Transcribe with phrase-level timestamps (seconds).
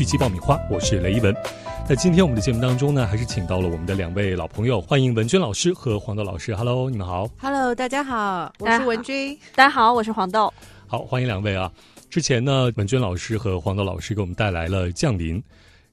[0.00, 1.36] 剧集爆米花，我是雷一文。
[1.86, 6.56] 在今天我们的节目当中呢，还是请到了我们的两位老朋友，欢迎文娟老师和黄豆老师。
[6.56, 7.28] Hello，你们好。
[7.38, 9.38] Hello，大家好，我是文君。
[9.54, 10.50] 大家好，我是黄豆。
[10.86, 11.70] 好，欢迎两位啊。
[12.08, 15.36] 之前呢，文娟老师和黄豆老师给我们带来了《降临》，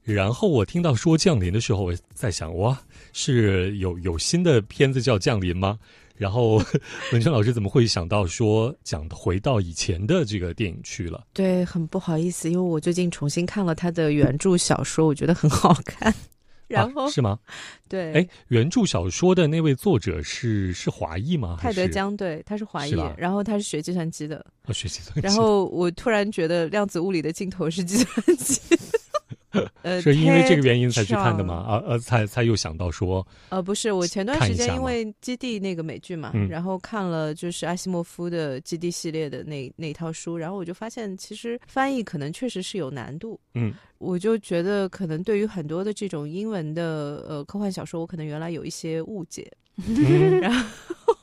[0.04, 2.80] 然后我听到说《降临》的时候，我在想，哇，
[3.12, 5.78] 是有有新的片子叫《降临》吗？
[6.18, 6.56] 然后
[7.14, 11.26] 文娟老师怎么会想到说讲回到以前的这个电影去了？
[11.34, 16.14] 对，很不好意思，因为我最近重新看了他的原著小说，我觉得很好看。
[16.68, 17.40] 然后、啊、是吗？
[17.88, 21.58] 对，哎，原著小说的那位作者是是华裔吗？
[21.62, 24.46] 泰德江，对，他是华裔，然后他是学计算机的。
[24.66, 25.22] 哦，学计算机。
[25.22, 28.60] 然后我突然觉得量子物理的尽头是计算机。
[29.82, 31.56] 呃，是因为这个原因才去看的吗？
[31.56, 43.40] 啊呃，才才又想到说，呃，不是，我前段时间因为《基地》那个美剧嘛，嗯、然后看了就是阿西莫夫的《基地》系列的那那套书，然后我就发现其实翻译可能确实是有难度。
[43.54, 49.50] 嗯，我就觉得可能对于很多的这种英文的呃科幻小说，我可能原来有一些误解。
[49.88, 51.16] 嗯、然后，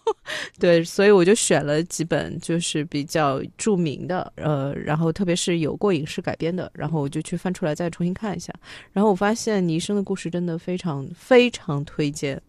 [0.59, 8.53] 对，所以我就选了几本就是比较著名的，呃，然后特别是有过影视改编的，然后我就去翻出来再重新看一下。
[8.93, 12.41] 然后我发现《你一生的故事》真的非常非常推荐，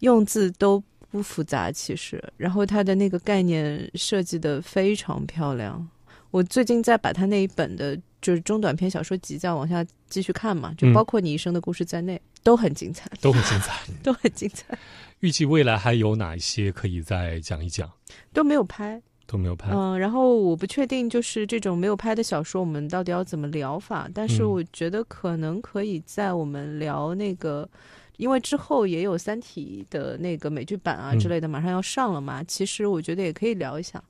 [0.00, 5.86] 用字都不复杂，其实，然后它的那个概念设计的非常漂亮。
[6.30, 14.78] 我最近在把它那一本的，就是中短篇小说集再往下继续看嘛，就包括《你一生的故事》在内，嗯、都很精彩， 都很精彩，都很精彩。
[15.22, 17.88] 预计未来还有哪一些可以再讲一讲？
[18.32, 19.70] 都没有拍，都没有拍。
[19.72, 24.10] 嗯，然后我不确定，就是这种没有拍的小说，我们到底要怎么聊法？
[24.12, 27.68] 但是我觉得可能可以在我们聊那个，
[28.16, 32.42] 因为之后也有《三体》的那个美剧版啊之类的，马上要上了嘛。
[32.42, 34.02] 其实我觉得也可以聊一下，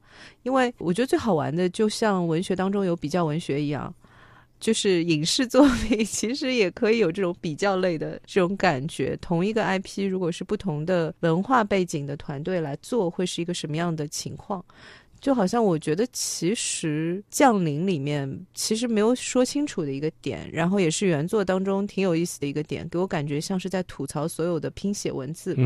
[0.44, 3.94] 因为我觉得最好玩的，就像文学当中有比较文学一样。
[4.62, 9.18] 就是影视作品 其实也可以有这种比较类的这种感觉。
[9.20, 14.64] 同一个 IP，如果是不同的文化背景的团队来做，会是一个什么样的情况？
[15.22, 25.56] 就好像我觉得，其实《降临》里面其实没有说清楚的一个点，然后也是原作当中挺有意思的一个点，给我感觉像是在吐槽所有的拼写文字。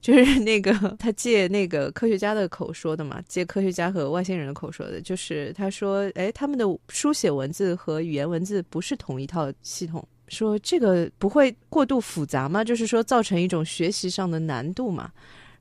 [0.00, 10.06] 就是那个他借那个科学家的口说的嘛，借科学家和外星人的口说的，就是他说，哎，他们的书写文字和语言文字不是同一套系统。
[10.28, 12.62] 说这个不会过度复杂吗？
[12.62, 15.10] 就是说造成一种学习上的难度嘛。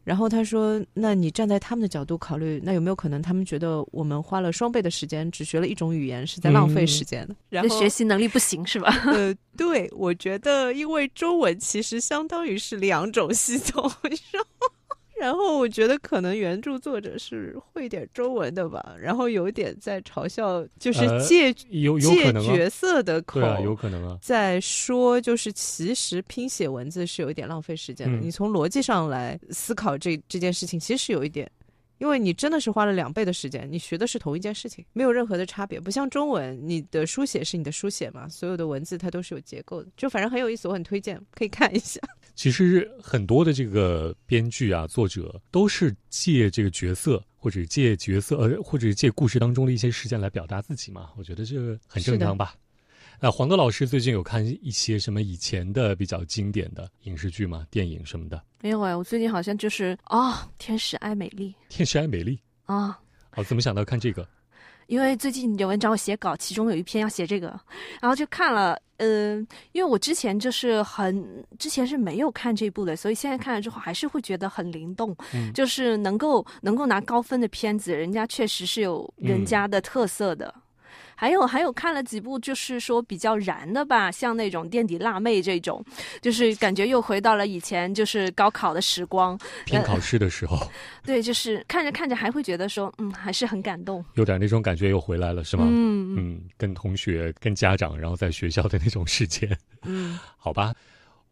[0.04, 7.36] 然后他说：“那你站在他们的角度考虑，那有没有可能他们觉得我们花了双倍的时间只学了一种语言是在浪费时间呢？
[7.50, 8.90] 然后学习能力不行是吧？
[9.08, 13.90] 呃，对，我觉得因为中文其实相当于是两种系统，
[14.32, 14.68] 然后
[15.24, 28.18] 然后我觉得可能原著作者是会点中文的吧，然后有点在嘲笑，就是借、呃、有有借可能、啊、角色的口，对啊，有可能啊，在说就是其实拼写文字是有一点浪费时间的。
[28.18, 31.50] 嗯、你从逻辑上来思考这这件事情，其实是有一点。
[32.04, 35.80] 因为你真的是花了两倍的时间，你学的是同一件事情，没有任何的差别。
[35.80, 42.02] 不像中文，你的书写是你的书写嘛，所有的文字它都是有结构的，就反正很有意思，我很推荐，可以看一下。
[42.36, 51.10] 其实很多的这个编剧啊、作者都是借这个角色，或者借角色呃，或者借故事当中的一些事件来表达自己嘛。
[51.18, 51.56] 我觉得这
[51.88, 52.54] 很正常吧。
[53.24, 57.66] 那黄德老师最近有看一些什么以前的比较经典的影视剧吗？
[57.72, 58.44] 电影什么的？
[58.60, 61.52] 没有哎，我最近好像就是啊，哦《天使爱美丽》。
[61.70, 63.00] 天使爱美丽啊，
[63.38, 64.28] 哦，怎么想到看这个？
[64.88, 67.58] 因为最近有人找我写稿，其中有一篇要写这个，
[68.02, 68.78] 然后就看了。
[68.98, 80.54] 嗯、呃，因为我之前就是很之前是没有看这部的，所以现在看了之后还是会觉得很灵动，嗯、就是能够能够拿高分的片子，人家确实是有人家的特色的。
[80.58, 80.63] 嗯
[81.24, 85.82] 还有还有看了几部，就是说比较燃的吧，像那种垫底辣妹这种，
[86.22, 90.58] 就是感觉又回到了以前就是高考的时光，拼考试的时候。
[90.58, 90.70] 呃、
[91.06, 95.64] 对，就是看着看着还会觉得说，嗯，还是很感动，有点那种感觉又回来了，是吗？
[95.66, 99.58] 嗯嗯，跟同学、跟家长，然后在学校的那种时间。
[99.84, 100.74] 嗯， 好吧。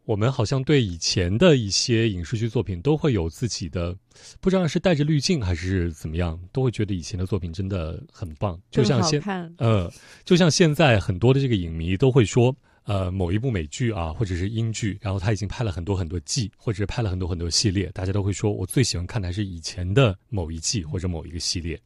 [0.06, 3.96] 我们好像对以前的一些影视剧作品都会有自己的，
[4.40, 8.60] 不知道是带着滤镜还是怎么样，都会觉得以前的作品真的很棒。
[8.72, 9.22] 就像现
[9.58, 9.92] 呃，
[10.26, 12.54] 就像现在很多的这个影迷都会说，
[12.84, 21.80] 呃，某一部美剧啊，或者是英剧，然后他已经拍了很多很多季，或者是拍了很多很多系列，大家都会说我最喜欢看的还是以前的某一季或者某一个系列。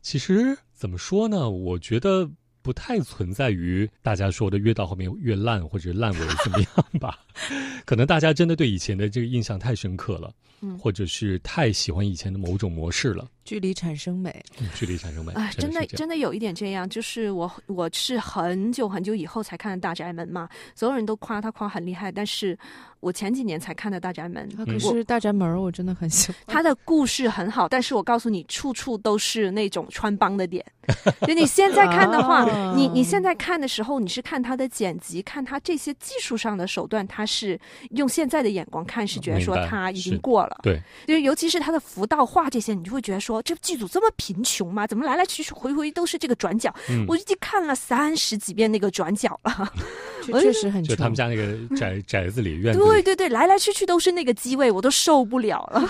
[0.00, 1.50] 其实怎么说呢？
[1.50, 2.30] 我觉得。
[2.60, 6.68] 不太存在于大家说的越到后面越烂或者烂尾怎么样
[7.00, 7.18] 吧？
[7.84, 13.26] 可能大家真的对以前的这个印象太深刻了，嗯，或者是太喜欢以前的某种模式了。
[13.44, 14.44] 距离产生美，
[14.74, 15.32] 距离产生美。
[15.32, 22.58] 哎，真的真的有一点这样，就是我我是很久很久以后才看的《大宅门》嘛，所有人都夸他夸很厉害，但是。
[23.00, 26.36] 我前几年才看的《大宅门》，可是《大宅门》我真的很喜欢。
[26.48, 30.66] 他的故事很好，但是我告诉你，处处都是那种穿帮的点。
[31.20, 32.44] 就你现在看的话，
[32.74, 37.60] 你你现在看的时候，你是看他的剪辑，看他这些技术上的手段，它是
[37.90, 40.58] 用现在的眼光看，是觉得说他已经过了。
[40.62, 44.86] 对，就尤其是他的福道画这些，你就会觉得说，这剧组这么贫穷吗？
[44.86, 46.74] 怎么来来去去回回都是这个转角？
[47.06, 49.70] 我已经看了三十几遍那个转角了。
[50.40, 52.80] 确实很就他们家那个宅宅子里院子。
[52.80, 55.82] 对对对，来来去去都是那个机位，我都受不了了。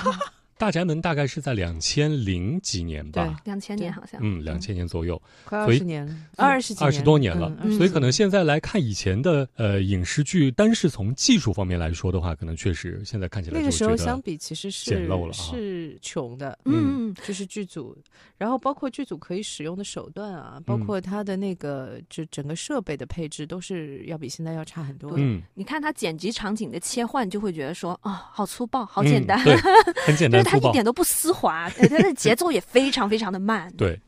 [0.58, 17.96] 大宅门大概是在两千零几年吧，两千年好像，嗯，两千年左右，快二十年了，二十二十多年了，所以可能现在来看以前的呃影视剧，单是从技术方面来说的话，可能确实现在看起来那个时候相比其实是简陋了，是穷的，嗯，就是剧组，
[18.36, 25.12] 然后包括剧组可以使用的手段啊，包括它的那个就整个设备的配置都是要比现在要差很多。
[25.16, 29.38] 嗯，你看它剪辑场景的切换，就会觉得说啊，好粗暴，好简单，
[30.04, 30.42] 很简单。
[30.48, 33.72] 他一点都不丝滑，它的节奏也非常非常的慢。
[33.76, 34.00] 对，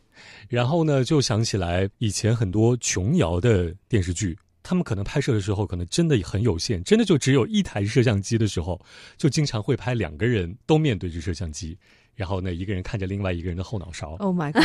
[0.48, 8.80] 然后呢，就想起来以前很多琼瑶的电视剧，他们可能拍摄的时候可能真的很有限，真的就只有一台摄像机的时候，
[9.16, 11.76] 就经常会拍两个人都面对着摄像机，
[12.14, 14.16] 然后呢，一个人看着另外一个人的后脑勺。
[14.18, 14.64] Oh my god！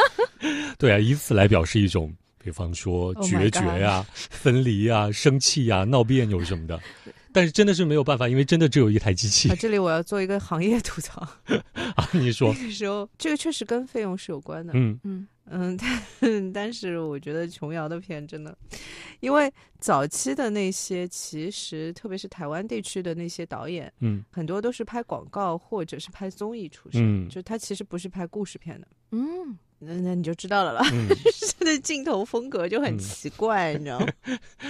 [0.78, 6.80] 对啊，以此来表示一种，比方说决绝呀、分离呀、生气呀、闹别扭什么的。
[7.36, 9.54] 但是真的是没有办法，因为真的只有一台机器。
[9.56, 11.20] 这里我要做一个行业吐槽
[11.94, 12.08] 啊！
[12.14, 14.72] 你说，那个时候这个确实跟费用是有关的。
[14.74, 15.76] 嗯嗯嗯，
[16.22, 18.56] 但但是我觉得琼瑶的片真的，
[19.20, 28.88] 因为早期的那些其实特别是台湾地区的那些导演，嗯，很多都是拍广告或者是拍综艺出身，就他其实不是拍故事片的。
[29.10, 29.58] 嗯。
[29.78, 30.82] 那那你就知道了啦，
[31.58, 34.06] 他的镜头风格就很奇怪，你知道吗？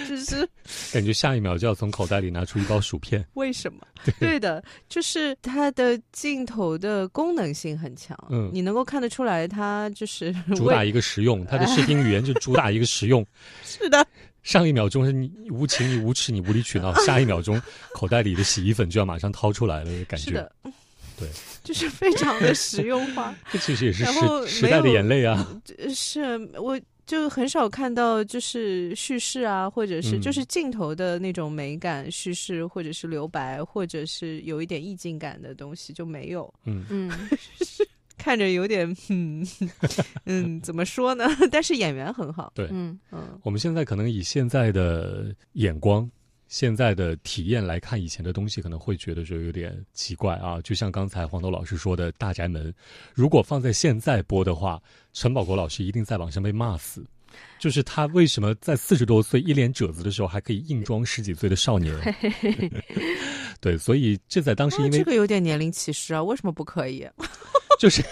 [0.09, 0.49] 就是
[0.93, 3.25] 感觉下一秒就要从口袋里拿出一包薯片。
[3.35, 3.81] 为什么？
[4.19, 13.25] 对的，就是它的镜头的功能性很强，嗯，你能够看得出来，它就是主打一个实用，它的视听语言就主打一个实用。
[13.65, 14.05] 是的，
[14.43, 17.61] 上一秒钟是你无情、你无耻、你无理取闹，下一秒钟
[17.93, 20.51] 口袋里的洗衣粉就要马上掏出来了，感觉。
[21.19, 21.29] 对，
[21.65, 23.35] 就是非常的实用化。
[23.51, 25.47] 这其实也是时时代的眼泪啊。
[25.95, 36.53] 是，我就很少看到就是叙事啊，或者是就是镜头的那种美感叙事，或者是留白，或者是有一点意境感的东西就没有。
[36.65, 37.11] 嗯嗯，
[38.19, 39.47] 看着有点 嗯
[40.25, 41.29] 嗯，怎么说呢？
[41.51, 42.53] 但是演员很好。
[42.55, 46.11] 对，嗯嗯，我们现在可能以现在的眼光。
[46.59, 50.59] 现在的体验来看以前的东西，可能会觉得就有点奇怪啊。
[50.63, 52.73] 就像刚才黄豆老师说的《大宅门》，
[53.13, 54.83] 如果放在现在播的话，
[55.13, 57.05] 陈宝国老师一定在网上被骂死。
[57.59, 61.95] 就是他为什么在四十多岁一脸褶子的时候，还可以硬装十几岁的少年？
[63.61, 67.07] 对，所以这在当时因为这个有点年龄歧视啊，为什么不可以？
[67.79, 68.03] 就是。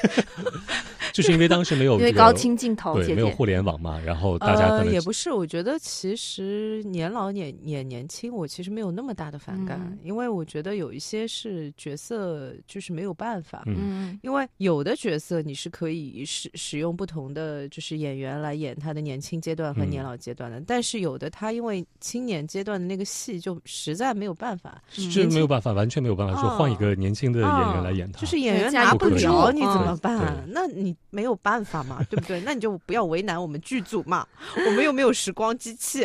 [1.12, 5.30] 就是因为当时没有 因为高清镜头，对，没有互联网嘛，然后大家可能也不是。
[5.30, 30.44] 我觉得其实年老也也年轻，我其实没有那么大的反感，因为我觉得有一些是角色就是没有办法，嗯，因为有的角色你是可以使使用不同的就是演员来演他的年轻阶段和年老阶段的，但是有的他因为青年阶段的那个戏就实在没有办法，是没有办法，完全没有办法说换一个年轻的演员来演他，就是演员拿不了，你怎么办？
[30.48, 30.94] 那你。
[31.14, 32.40] 没有办法嘛，对不对？
[32.40, 34.26] 那你就不要为难我们剧组嘛，
[34.66, 36.04] 我们又没有时光机器。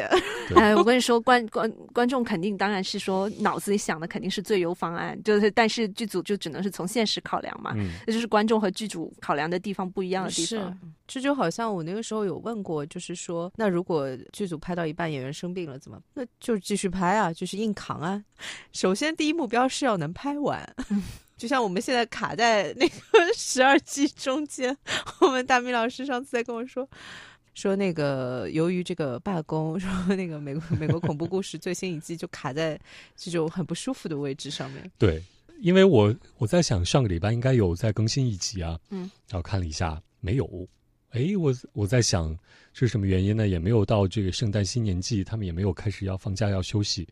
[0.55, 7.73] 哎，我跟你说，观观观众肯定当然是说脑子里想的肯定是最优方案，就是但是剧组就只能是从现实考量嘛，
[8.05, 10.77] 那就是观众和剧组考量的地方不一样的地方。
[11.07, 16.01] 这就好像我那个时候有问过，就是说，那如果剧组拍到一半演员生病了怎么？
[16.13, 18.23] 那就继续拍啊，就是硬扛啊。
[18.71, 20.75] 首先第一目标是要能拍完。
[21.37, 22.95] 就像我们现在卡在 那个
[23.33, 24.75] 十二季中间，
[25.21, 26.85] 我们大明老师上次在跟我说，
[27.53, 32.77] 说那个由于这个罢工，说那个美国美国恐怖故事最新一季就卡在
[33.15, 34.91] 这种很不舒服的位置上面。
[34.97, 35.23] 对，
[35.61, 40.45] 因为我我在想上个礼拜应该有在更新一集啊，嗯，然后看了一下没有，
[41.11, 42.37] 哎，我我在想
[42.73, 43.47] 是什么原因呢？
[43.47, 47.07] 也没有到这个圣诞新年季，他们也没有开始要放假要休息。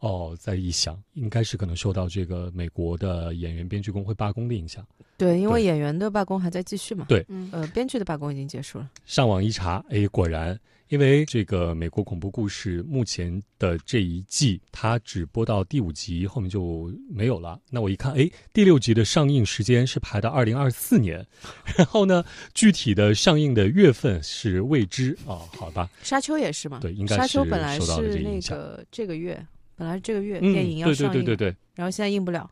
[0.00, 4.86] 哦，再一想，应该是可能受到这个美国的演员编剧工会罢工的影响。
[5.16, 7.06] 对，因为演员的罢工还在继续嘛。
[7.08, 8.90] 对，呃，编剧的罢工已经结束了。
[9.06, 17.58] 上网一查，哎，果然，因为这个美国恐怖故事目前的这一季，它只播到第五集，后面就没有了。
[17.70, 21.26] 那我一看，哎，第六集的上映时间是排到二零二四年，
[21.76, 25.40] 然后呢，具体的上映的月份是未知啊。
[25.56, 26.80] 好吧，沙丘也是嘛？
[26.80, 29.44] 对，应该是沙丘本来是那个这个月。
[29.76, 32.48] 本来是这个月电影要上映，对对对对对，然后现在映不了，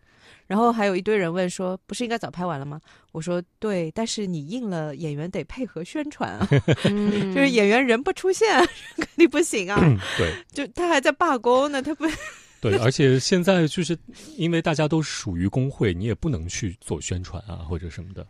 [0.53, 2.79] 然后还有一堆人问说，不是应该早拍完了吗？
[3.11, 6.47] 我说对，但是你应了，演员得配合宣传啊，
[6.85, 8.47] 就是演员人不出现
[8.99, 9.81] 肯定不行啊。
[10.19, 12.05] 对，就他还在罢工呢，他不。
[12.61, 13.99] 对，而且现在就是
[14.37, 18.27] 因为大家都属于工会，你也不能去做宣传啊或者什么的。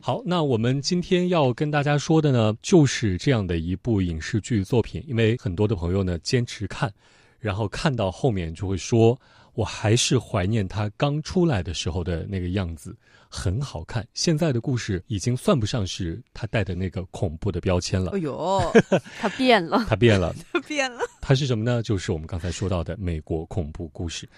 [0.00, 6.92] 好，那我们今天要跟大家说的呢，就是这样的一部影视剧作品，因为很多的朋友呢坚持看。
[7.38, 9.16] 然后看到后面就会说，
[9.56, 12.94] 我还是怀念他刚出来的时候的那个样子，
[13.30, 14.06] 很好看。
[14.12, 18.10] 现在的故事已经算不上是他带的那个恐怖的标签了。
[18.12, 18.60] 哎呦，
[19.18, 21.00] 他变了，他变了， 他变了。
[21.22, 21.82] 他是什么呢？
[21.82, 24.28] 就是我们刚才说到的美国恐怖故事。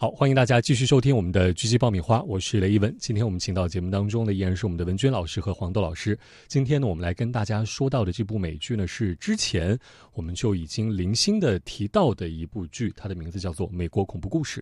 [0.00, 2.96] 好，欢迎大家继续收听我们的《狙击爆米花》，我是雷一文。
[2.98, 6.18] 今天我们请到节目当中的依然是我们的文娟老师和黄豆老师。
[6.48, 9.78] 今天呢，我们来跟大家说到的这部美剧呢，是之前
[10.14, 14.58] 我们就已经零星的提到的一部剧，它的名字叫做《美国恐怖故事》。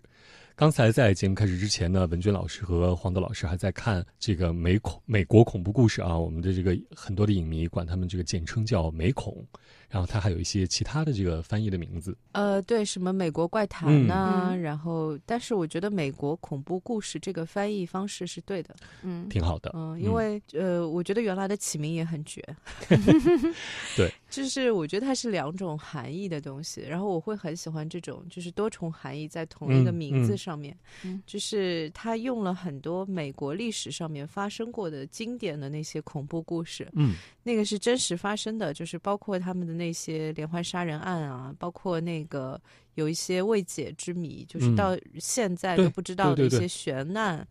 [0.57, 9.47] 刚才在节目开始之前呢，文娟老师和黄豆老师还在看这个美恐美国恐怖故事啊，我们的这个很多的影迷管他们这个简称叫美恐。
[9.89, 22.43] 然后它还有一些其他的这个翻译的名字，呃，对，什么美国怪谈呐，然后，但是我觉得美国恐怖故事这个翻译方式是对的，嗯，挺好的，嗯，因为呃，我觉得原来的起名也很绝，
[23.97, 37.15] 对， 就是我觉得它是两种含义的东西，然后我会很喜欢这种就是多重含义在同一个名字上面，嗯，就是他用了很多美国历史上面发生过的经典的那些恐怖故事，嗯，
[37.49, 39.79] 那个是真实发生的，就是包括他们的。
[39.79, 42.61] 那些连环杀人案啊，包括那个
[42.97, 47.47] 有一些未解之谜，就是到现在都不知道的一些悬案，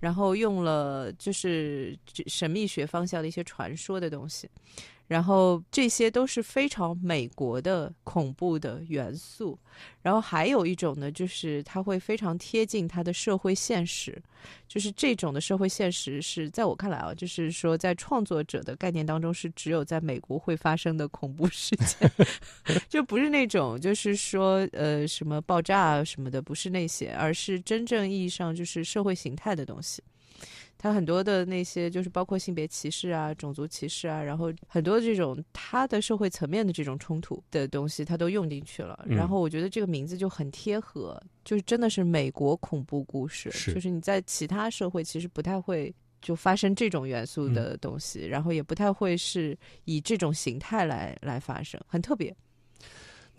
[0.00, 4.50] 然后用了就是神秘学方向的一些传说的东西。
[5.08, 9.58] 然后这些都是非常美国的恐怖的元素，
[10.02, 14.22] 然后还有一种呢，就是它会非常贴近它的社会现实，
[14.68, 22.10] 就是这种的社会现实是在我看来啊，就是说在创作者的概念当中是只有在美国会发生的恐怖事件，
[22.86, 30.02] 就不是那种就是说呃什么爆炸啊什么的，不是那些，而是真正意义上就是社会形态的东西。
[30.78, 39.04] 他很多的那些，就是包括性别歧视啊、种族歧视啊，然后很多这种他的社会层面的这种冲突的东西，他都用进去了。
[39.08, 45.92] 然后我觉得这个名字就很贴合，就是真的是美国恐怖故事，就是你在其他社会其实不太会
[46.22, 52.32] 就发生这种元素的东西，然后也不太会是以这种形态来来发生，很特别。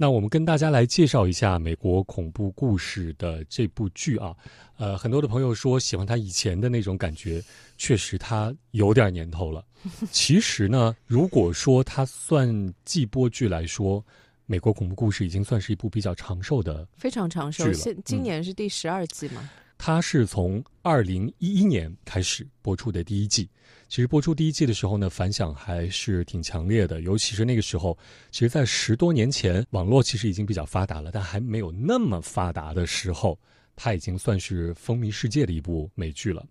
[0.01, 4.33] 那我们跟大家来介绍一下美国恐怖故事的这部剧啊，
[4.77, 7.43] 呃，很多的朋友说喜欢他以前的那种感觉，
[7.77, 9.61] 确实他有点年头了。
[10.09, 14.01] 其实呢，如果说它算季播剧来说，
[14.45, 17.69] 美国恐怖故事已经算是一部比较长寿的，非常长寿。
[17.73, 19.49] 现今年是第十二季嘛？
[19.81, 23.49] 它是从二零一一年开始播出的第一季。
[23.87, 26.99] 其实播出第一季的时候呢，反响还是挺强烈的。
[27.01, 27.97] 尤其是那个时候，
[28.29, 33.39] 其实，在十多年前，网络其实已经比较发达了，但还没有那么发达的时候，
[33.73, 36.45] 它已经算是风靡世界的一部美剧了。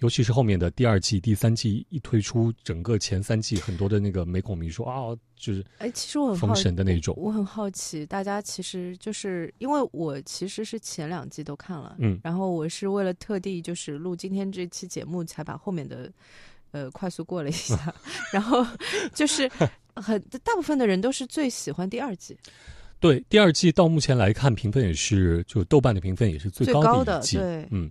[0.00, 7.14] 尤其是后面的第二季、第三季一推出，整个前三季很多的那个美恐迷说啊，就是哎，其实我很封神的那种。
[7.16, 16.10] 我很好奇，大家其实就是因为我其实是前两季都看了，嗯，然后我是为了特地就是录今天这期节目才把后面的。
[16.74, 17.94] 呃，快速过了一下，
[18.34, 18.66] 然后
[19.14, 19.48] 就是
[19.94, 22.36] 很大部分的人都是最喜欢第二季。
[22.98, 27.36] 对，第二季到目前来看，评分也是就豆瓣的评分也是最高的一季。
[27.36, 27.88] 对，嗯，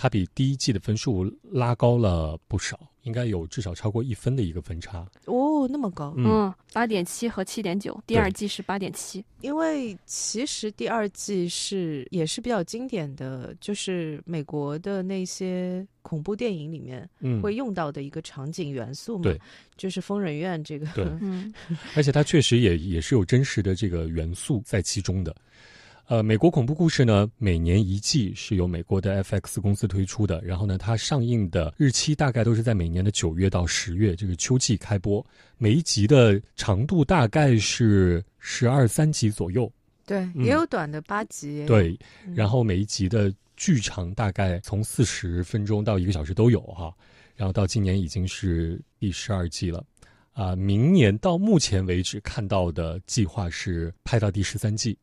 [0.00, 2.78] 它比第一季的分数拉高了不少。
[3.04, 9.24] 应该有至少超过一分的一个分差哦，那么高，嗯，八点七和七点九，第二季是八点七。
[9.40, 17.08] 因为其实第二季是也是比较经典的，就是美国的那些恐怖电影里面
[17.40, 19.40] 会用到的一个场景元素嘛，对，
[19.78, 21.50] 就是疯人院这个，对，嗯
[21.96, 25.34] 而且它确实也也是有真实的这个元素在其中的。
[26.08, 35.24] 呃，美国恐怖故事呢，每年一季是由美国的 FX 公司推出的，然后呢，它上映的日期大概都是在每年的九月到十月，这个秋季开播。
[35.58, 39.70] 每一集的长度大概是十二三集左右，
[40.06, 41.66] 对，也有短的八集。
[41.66, 41.94] 对，
[42.34, 46.90] 然后每一集的剧长大概从四十分钟到一个小时都有哈。
[47.36, 49.84] 然后到今年已经是第十二季了，
[50.32, 54.96] 啊，明年到目前为止看到的计划是拍到第十三季。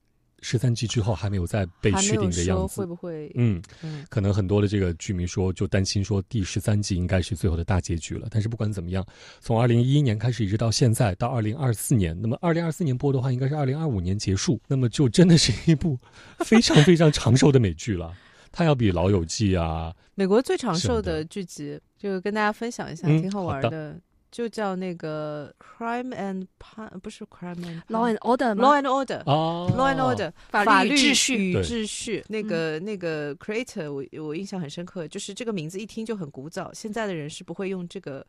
[0.47, 3.31] 十三季之后还没有再被确定的样子，会不会？
[3.33, 8.27] 嗯嗯，可能很多的这个剧迷说，就担心说第十三季应该是最后的大结局了。
[8.29, 9.03] 但是不管怎么样，
[9.39, 15.97] 从二零一一年开始一直到现在，到二零二四年，那么二零二四年播的话，应该是二零二五年结束，那么就真的是一部
[16.41, 18.13] 非常非常长寿的美剧了。
[18.51, 23.99] 它要比《老友记》啊，美国最长寿的剧集，就跟大家分享一下，挺好玩的。
[24.35, 32.21] 就叫那个 Crime and Pun，不是 Crime and Law and Order，Law and Order，Law and Order，法律秩序与秩序。
[32.27, 38.27] 那个那个 Creator，我我印象很深刻，就是这个名字一听就很古早，现在的人是不会用这个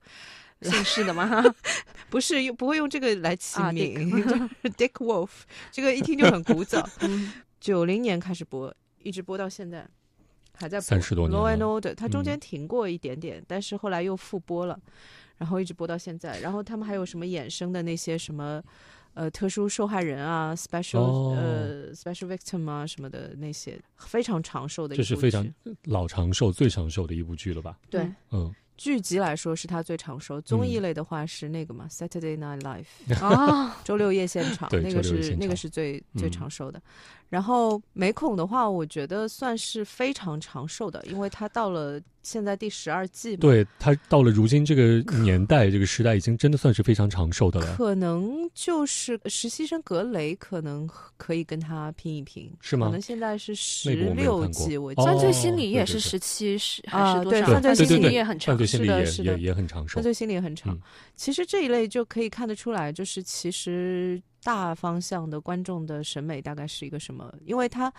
[0.61, 1.43] 姓氏的吗？
[2.09, 5.31] 不是用不会用这个来起名， 就是 Dick Wolf，
[5.73, 6.89] 这个一听就很古早。
[7.59, 8.73] 九零年开始播，
[9.03, 9.85] 一直播到现在，
[10.55, 10.83] 还在播。
[10.83, 11.37] 三十多年。
[11.37, 14.79] Law and Order，它中间停过一点点，但是后来又复播了。
[15.39, 18.63] 然后一直播到现在，然后他们还有什么衍生的那些什么，
[19.15, 25.09] 呃，特殊受害人啊，special 呃，special victim 啊什么的那些，非常长寿的一部剧。
[25.09, 25.47] 这是非常
[25.85, 27.79] 老长寿、最长寿的一部剧了吧？
[27.91, 28.55] 对，嗯。
[28.79, 36.79] 剧集来说是它最长寿，综艺类的话是那个嘛，Saturday Night Live 啊， 周六夜现场，那个是那个是最最长寿的。
[37.29, 43.37] 然后美恐的话，我觉得算是非常长寿的，因为它到了现在第十二季。
[43.37, 47.77] 对，它到了如今这个年代、这个时代，已经真的算是非常长寿的了。
[47.77, 52.87] 可能就是实习生格雷，可能可以跟他拼一拼，是吗？
[52.87, 57.47] 可能现在是十六季，我犯罪心理也是十七十还是多少？
[57.47, 59.95] 犯罪心理也很长，是的，是的，也很长寿。
[59.97, 60.79] 犯罪心理也很长。
[61.17, 64.23] 其实这一类就可以看得出来，就是其实。
[64.47, 67.35] 大方向的观众的审美大概是一个什么？
[67.45, 67.93] 因为它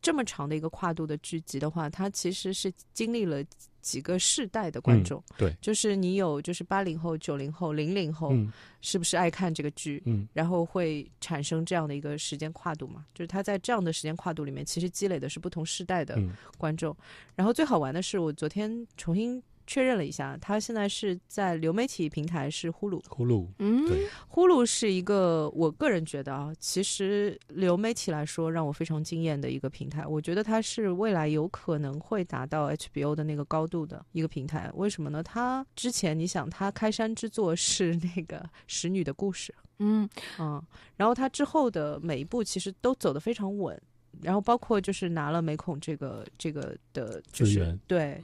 [0.00, 3.44] 这么长的一个跨度的剧集的话，它其实是经历了
[3.80, 5.20] 几个世代的观众。
[5.36, 8.32] 对，就是你有就是八零后、九零后、零零后，
[8.80, 10.00] 是不是爱看这个剧？
[10.06, 13.04] 嗯，然后会产生这样的一个时间跨度嘛？
[13.12, 16.16] 就是他在这样的时间跨度里面，其实积累的是不同世代的
[16.56, 16.96] 观众。
[17.34, 19.42] 然后最好玩的是，我昨天重新。
[19.68, 23.00] 确认了一下，他现在是在流媒体平台是呼噜。
[23.06, 23.86] 呼噜，嗯，
[24.26, 30.06] 呼噜是一个我个人觉得啊，其实流媒体来说让我非常惊艳的一个平台。
[30.06, 34.70] 我觉得它是未来有可能会达到 HBO 的那个高度的一个平台。
[34.74, 35.22] 为什么呢？
[35.22, 40.62] 它之前你想，它开山之作是那个《使女的故事》，嗯嗯，
[40.96, 43.78] 然后它之后的每一步其实都走得非常稳，
[44.22, 48.18] 然后包括就是拿了美孔这个这个的就是，对。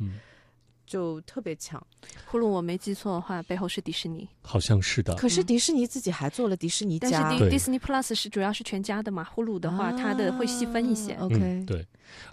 [0.94, 1.85] 就特别强，
[2.24, 5.16] 呼噜我没记错的话，背后是迪士尼，好像是的。
[5.16, 11.14] 可是迪士尼自己还做了迪士尼家，但是迪士尼 Plus 是主要是全家的嘛，呼噜的话它的会细分一些。
[11.14, 11.85] OK，对，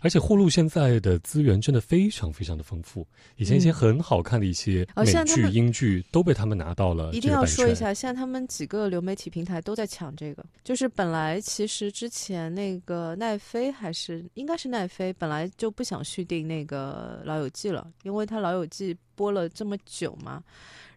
[0.02, 3.04] 而且呼噜现在的资源真的非常非常的丰富，
[3.38, 7.12] 以前一些很好看的一些美剧、英剧都被他们拿到了。
[7.14, 18.40] 一定要说一下，现在他们几个流媒体平台都在抢这个，就是本来其实之前那个奈飞还是应该是奈飞，本来就不想续订那个老友记了，因为他。
[18.42, 20.44] 老友记播了这么久嘛，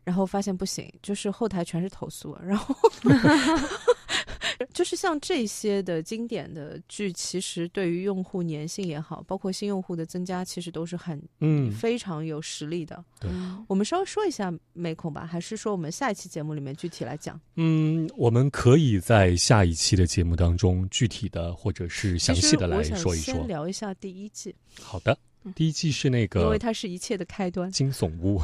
[0.03, 2.75] 然后发现不行，就是后台全是投诉，然后
[4.73, 13.05] 就是像这些的经典的剧，其实对于用户粘性也好，包括新用户的增加，其实都是很嗯非常有实力的。
[13.21, 13.31] 对，
[13.67, 17.39] 我们稍微说一下美恐吧，还是说我们下一期节目里面具体来讲？
[17.57, 23.35] 嗯，我们可以在下一期的节目当中具体的或者是详细的来说一说。
[23.35, 24.55] 先聊一下第一季。
[24.81, 25.17] 好的。
[25.55, 27.71] 第一季是那个，因为它是一切的开端。
[27.71, 28.41] 惊悚屋，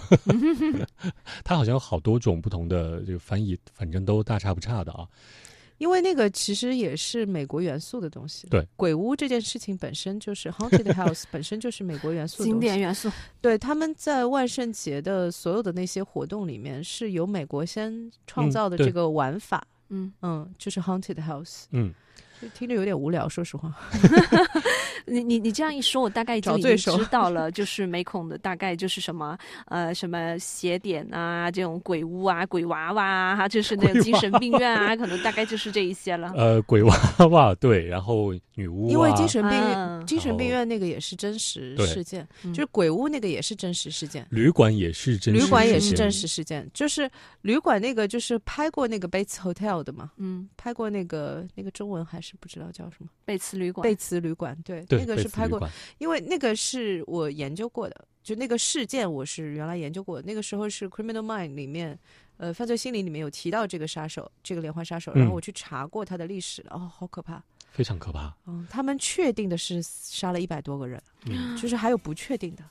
[1.44, 5.06] 它好像有好多种不同的这个翻译，反正都大差不差的啊。
[5.78, 8.46] 因为那个其实也是美国元素的东西。
[8.48, 13.10] 对，鬼屋这件事情本身就是 haunted house， 本身就是美国元素经典元素。
[13.40, 19.66] 对，他们在万圣节的所有的那些活动里面，是由美国先创造的这个玩法。
[19.88, 21.64] 嗯嗯，就是 haunted house。
[21.70, 21.94] 嗯。
[22.54, 23.74] 听着有点无聊，说实话。
[25.06, 29.36] 你你你这样一说，我大概就已经知 道了，就是美恐的大概就是什么
[29.66, 36.32] 呃什么邪典啊，这种鬼屋啊、鬼娃娃啊，就是那种精神病院啊，可能大概就是这一些了。
[36.38, 36.94] 呃，鬼娃
[37.30, 47.10] 娃对，然后女巫，因为精神病精神病院那个也是真实事件，就是鬼屋那个也是真实事件，旅馆也是真旅馆也是真实事件，就是
[47.42, 52.20] 旅馆那个就是拍过那个 Bates Hotel 的嘛，嗯，拍过那个那个中文还。
[52.22, 53.82] 是不知道叫什么贝茨旅馆。
[53.82, 61.98] 贝茨旅馆，对，那个是拍过，因为那个是我研究过的，就那个事件我是原来研究过，那个时候是《Criminal Mind》里面，
[62.36, 68.34] 呃，犯罪心理里面有提到这个杀手，这个连环杀手，然后我去查过他的历史了，哦，好可怕，非常可怕。
[68.46, 71.02] 嗯，他们确定的是杀了一百多个人，
[71.56, 72.64] 就是还有不确定的，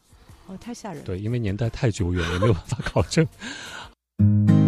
[0.48, 1.04] 哦，太吓人。
[1.04, 3.28] 对，因为年代太久远，也没有办法考证。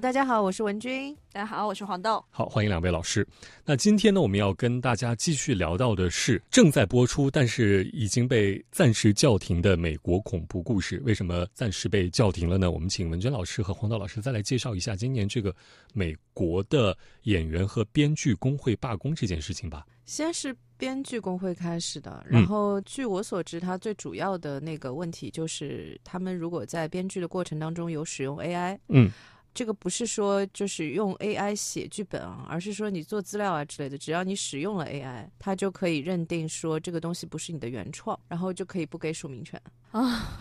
[0.00, 1.16] 大家好，我是文君。
[1.32, 2.24] 大家好，我是黄豆。
[2.30, 3.26] 好，欢迎两位老师。
[3.64, 11.00] 那今天呢，我们要跟大家继续聊到的是正在播出，但是已经被暂时叫停的美国恐怖故事。
[11.04, 12.72] 为什么暂时被叫停了呢？
[12.72, 15.54] 我们请文娟老师和黄豆老师再来介绍一下今年这个
[15.92, 19.86] 美国的演员和编剧工会罢工这件事情吧。
[20.06, 29.10] 先是编剧工会开始的，然后据我所知，它最主要的那个问题就是，他们如果在编剧的过程当中有使用 AI，嗯。
[29.54, 39.60] 这个不是说就是用 AI 写剧本啊，而是说你做资料啊之类的，只要你使用了 AI，它就可以认定说这个东西不是你的原创，然后就可以不给署名权
[39.92, 40.40] 啊。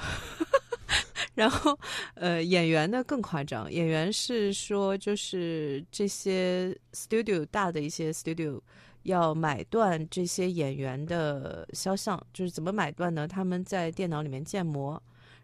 [1.35, 1.77] 然后，
[2.15, 8.59] 呃，演员呢更夸张，演员是说就是这些 studio 大的一些 studio
[9.03, 13.27] 要买断这些演员的肖像，就是怎么买断呢？
[13.27, 15.01] 他们在电脑里面建模。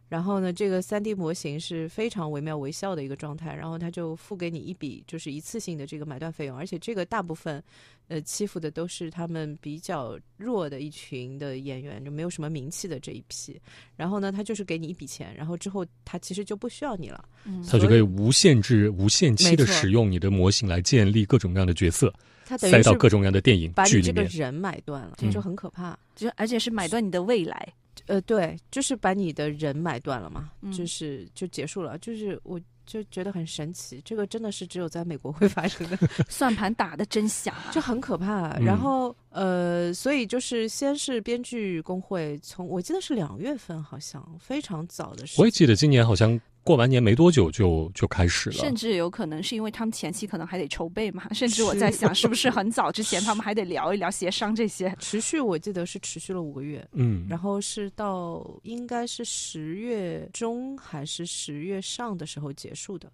[0.10, 7.64] 然后呢，这个三 D 模型是非常惟妙惟肖的一个状态，然后他就付给你一笔就是一次性的这个买断费用，而且这个大部分，
[8.08, 13.62] 呃，欺负的都是他们比较弱的一群的演员，就没有什么名气的这一批。
[13.96, 17.24] 然后呢，他就是给你一笔钱，然后之后他其实就不需要你了，
[17.70, 22.12] 他就可以无限制、无限期的使用你的模型来建立各种各样的角色，
[22.58, 24.16] 塞到各种各样的电影剧里面。
[24.16, 27.72] 把你这个人买断了，这就很可怕，就而且是买断你的未来。
[28.08, 38.58] 呃，对，就是把你的人买断了嘛，就是就结束了，就是我就觉得很神奇，这个真的是只有在美国会发生的，算盘打的真响， 就很可怕。
[38.60, 46.40] 然后呃，所以就是先是编剧工会，从我记得是两月份，好像非常早的时候，我也记得今年好像。
[46.62, 54.94] 过完年没多久就就开始了，甚至有可能是因为他们前期可能还得筹备嘛，甚至我在想是不是很早之前他们还得聊一聊协商这些。
[55.00, 63.12] 持续我记得是持续了五个月，嗯，然后是到应该是十月中还是十月上的时候结束的，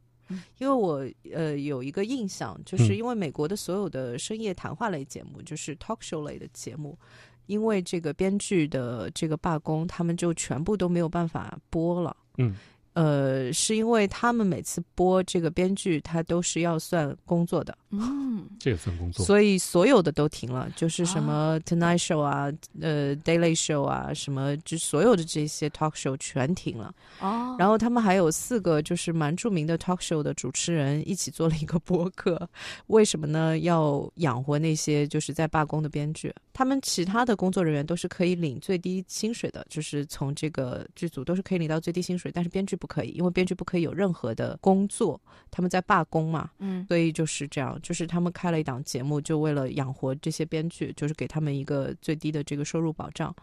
[0.58, 6.98] 因为我呃有一个印象，就是因为美国的所有的深夜谈话类节目，就是 talk show 类的节目，
[7.46, 12.56] 因为这个编剧的这个罢工，他们就全部都没有办法播了，嗯。
[12.96, 17.78] 呃，是因为他们每次播这个编剧，他都是要算工作的。
[17.92, 19.26] 嗯，这也算工作。
[19.26, 26.94] 所以所有的都停了，就是什么 Tonight Show 啊，呃，Daily Show 啊，什么就所有的这些 talk show 全停了。
[27.20, 27.56] 哦。
[27.60, 32.50] 然后他们还有四个就是蛮著名的 talk show 的主持人一起做了一个播客。
[32.88, 33.60] 为什么呢？
[33.60, 36.34] 要养活那些就是在罢工的编剧。
[36.56, 45.20] 他们其他的工作人员都是可以领最低薪水的，就是从这个剧组都是可以领到最低薪水，但是编剧不可以，因为编剧不可以有任何的工作，
[45.52, 53.36] 他们在罢工嘛，嗯，所以就是这样，就是他们开了一档节目，就为了养活这些编剧，就是给他们一个最低的这个收入保障。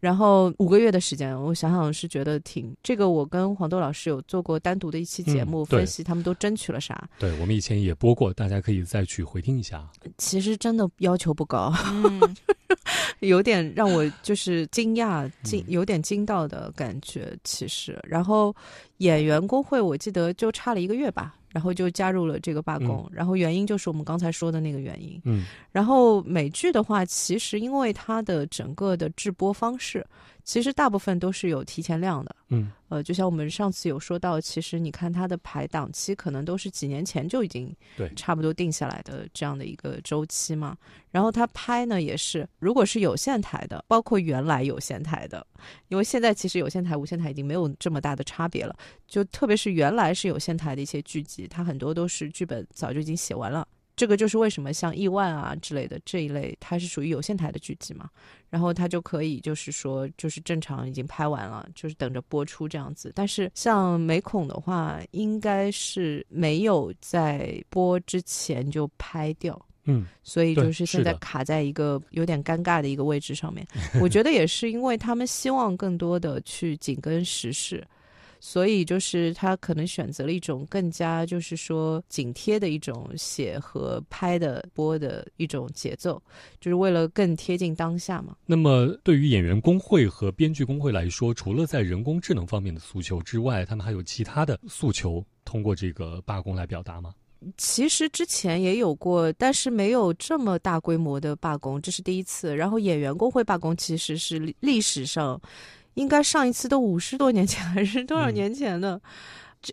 [0.00, 3.08] 然后五个月的时间，我想想是觉得挺这个。
[3.10, 7.08] 我跟黄豆老师有做过单独的一期节目，分析他们都争取了啥。
[7.18, 9.88] 对我们以前也播过，大家可以再去回听一下。
[10.16, 11.72] 其实真的要求不高，
[13.20, 17.36] 有点让我就是惊讶、惊有点惊到的感觉。
[17.42, 18.54] 其实，然后
[18.98, 21.34] 演员工会我记得就差了一个月吧。
[21.52, 25.20] 然后就加入了这个罢工，然后原因就是我们刚才说的那个原因。
[25.24, 30.06] 嗯，然后美剧的话，其实因为它的整个的制播方式。
[30.48, 40.74] 其实大部分都是有提前量的，嗯，呃，就像我们上次有说到，其实你看它的排档期可能都是几年前就已经对差不多定下来的这样的一个周期嘛。
[41.10, 45.46] 然后它拍呢也是，如果是有线台的，包括原来有线台的，
[45.88, 48.74] 因为现在其实有线台、无线台已经没有这么大的差别了。
[49.06, 53.68] 就特别是原来是有线台的一些剧集，它很多都是剧本早就已经写完了。
[53.98, 58.08] 这个就是为什么像亿万啊之类的这一类，它是属于有线台的剧集嘛，
[58.48, 63.10] 然后它就可以就是说就是正常已经拍完了，就是等着播出这样子。
[63.12, 73.66] 但是像美恐的话，应该是没有在播之前就拍掉，嗯，所以就是现在卡在一个有点尴尬的一个位置上面。
[74.00, 77.84] 我觉得也是因为他们希望更多的去紧跟时事。
[78.40, 86.22] 所以就是他可能选择了一种更加就是说紧贴的一种写和拍的播的一种节奏，
[86.60, 88.36] 就是为了更贴近当下嘛。
[88.46, 97.14] 那么对于演员工会和编剧工会来说，除了在人工智能方面的诉求之外，他们还有其他的诉求，通过这个罢工来表达吗？
[97.56, 102.56] 其实之前也有过，但是没有这么大规模的罢工，这是第一次。
[102.56, 105.40] 然后演员工会罢工其实是历史上，
[105.98, 109.00] 应该上一次都五十多年前还是多少年前呢？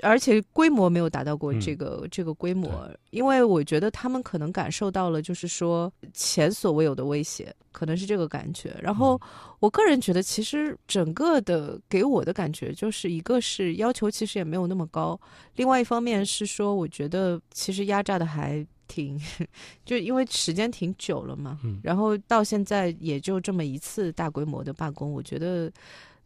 [0.02, 8.76] 而且规模没有达到过这个这个规模，因为我觉得他们可能感受到了，就是说前所未有的威胁，可能是这个感觉。
[8.82, 9.22] 然后
[9.60, 15.18] 我个人觉得，其实整个的给我的感觉，就是一个是要求其实也没有那么高，
[15.56, 19.22] 另外一方面是说，我觉得其实压榨的还挺，
[19.86, 21.60] 就因为时间挺久了嘛。
[21.84, 25.72] 然后到现在也就这么一次大规模的罢工，我觉得。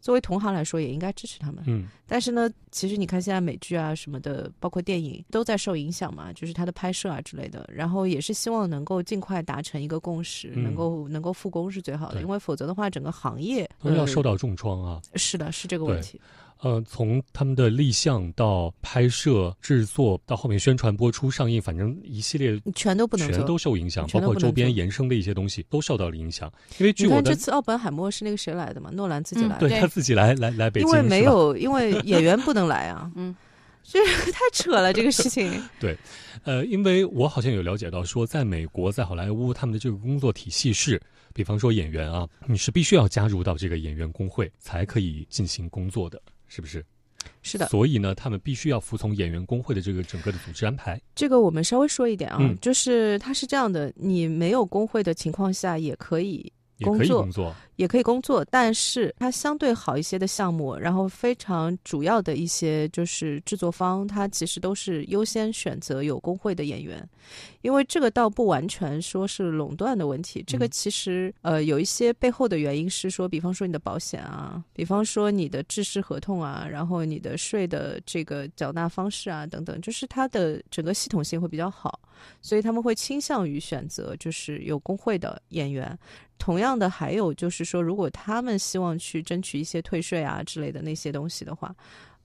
[0.02, 1.64] 作为同行来说，也应该支持他们。
[1.68, 7.70] 嗯，但是呢，其实你看现在美剧啊什么的，包括电影都在受影响嘛，就是它的拍摄啊之类的。
[7.74, 15.02] 然后也是希望能够尽快达成一个共识，能够能够复工是最好的，因为否则的话，整个行业都要受到重创啊。
[15.16, 16.20] 是的，是这个问题。
[16.62, 26.52] 呃，从他们的立项到拍摄、制作，到后面宣传、播出、上映，反正一系列全都不能全都受影响，包括周边延伸的一些东西都受到了影响。
[26.78, 28.90] 因为据我这次奥本海默是那个谁来的嘛？
[28.92, 33.10] 诺兰自己来的，对他自己来来来北京，因为没有，因为演员不能来啊。
[33.16, 33.34] 嗯，
[33.82, 35.50] 这太扯了，这个事情。
[35.80, 35.98] 对，
[36.44, 41.02] 呃，因为我好像有了解到说，在美国，在好莱坞，他们的这个工作体系是，
[41.34, 46.22] 比方说演员啊，你是必须要加入到这个演员工会才可以进行工作的。
[46.50, 46.86] 是不是？
[47.42, 47.68] 是的。
[47.68, 51.00] 所以呢，他们必须要服从演员工会的这个整个的组织安排。
[51.16, 56.52] 这个我们稍微说一点啊，就是它是这样的：你没有工会的情况下，也可以。
[56.86, 57.56] 工作工作。
[57.76, 67.02] 也可以工作，但是它相对好一些的项目，然后非常主要的一些就是制作方，它其实都是优先选择有工会的演员，
[67.62, 81.98] 因为这个倒不完全说是垄断的问题，这个其实呃有一些背后的原因是说，比方说你的保险啊，比方说你的制式合同啊，然后你的税的这个缴纳方式啊等等，就是它的整个系统性会比较好，
[82.42, 85.98] 所以他们会倾向于选择就是有工会的演员。
[86.38, 91.76] 同样的，还有就是说，如果他们希望去争取一些退税啊之类的那些东西的话。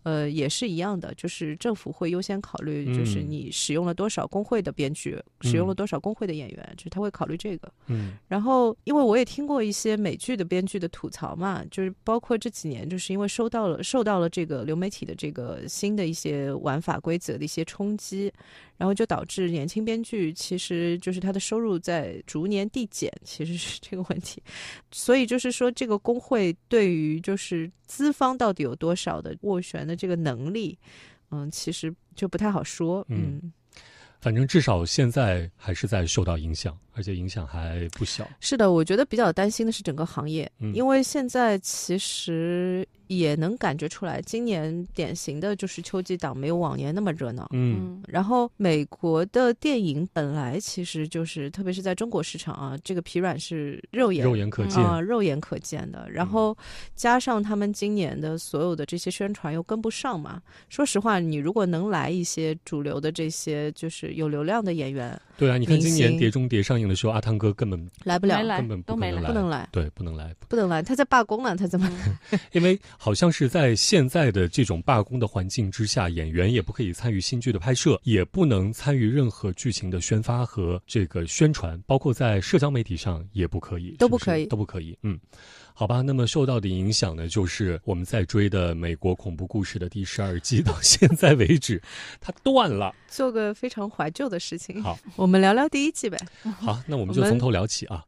[0.04, 7.72] 呃，也是一样的，就是政府会优先考虑，就是你使用了多少工会的编剧，使用了多少工会的演员，就是他会考虑这个。
[7.86, 18.30] 嗯，然后因为我也听过一些美剧的编剧的吐槽嘛，就是包括这几年，就是因为收到了受到了这个流媒体的这个新的一些玩法规则的一些冲击，
[18.76, 24.42] 然后就导致年轻编剧其实就是他的收入在逐年递减，其实是这个问题。
[24.92, 29.93] 所以就是说，这个工会对于就是资方到底有多少的斡旋的。
[29.94, 30.78] 这个能力，
[31.30, 33.52] 嗯，其实就不太好说，嗯，
[34.20, 38.28] 反正至少现在还是在受到影响，而且影响还不小。
[38.40, 42.87] 是的，我觉得比较担心的是整个行业，因为现在其实。
[43.08, 47.48] 也能感觉出来，今年典型的就是秋季档没有往年那么热闹。
[47.52, 56.08] 嗯，然后美国的电影本来其实就是，特别是在中国市场啊，这个疲软是肉眼肉眼可见啊，肉眼可见的。
[56.10, 56.56] 然后
[56.94, 60.40] 加上他们今年的所有的这些宣传又跟不上嘛。
[60.68, 71.90] 说实话，你如果能来一些主流的这些就是有流量的演员，对啊，你看今年《碟中谍》上映的时候，阿汤哥根本来不了，根本都没来，不能来，对，不能来，不能来，他在罢工呢，他怎么？
[72.52, 72.78] 因为。
[72.98, 84.96] 好像是在现在的这种罢工的环境之下，演员也不可以参与新剧的拍摄，也不能参与任何剧情的宣发和这个宣传，包括在社交媒体上也不可以，都不可以，都不可以。
[85.02, 85.18] 嗯，
[85.74, 91.80] 好吧，那么受到的影响呢，就是我们在追的美国恐怖故事的第十二季，到现在为止，
[92.20, 92.94] 它断了。
[93.09, 94.83] 做个非常怀旧的事情。
[94.83, 96.18] 好，我们聊聊第一季呗。
[96.61, 98.04] 好，那我们就从头聊起啊。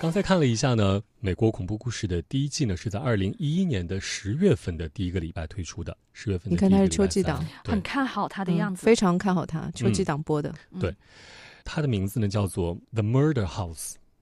[0.00, 5.94] 刚才看了一下呢，美国恐怖故事的第一季呢是在二零一一年的十月份的第一个礼拜推出的。
[6.14, 9.70] 十月份，你看它是秋季档，很看好它的样子，非常看好它。
[9.74, 10.96] 秋季档播的，对，
[11.64, 13.74] 它的名字呢叫做《The Murder House》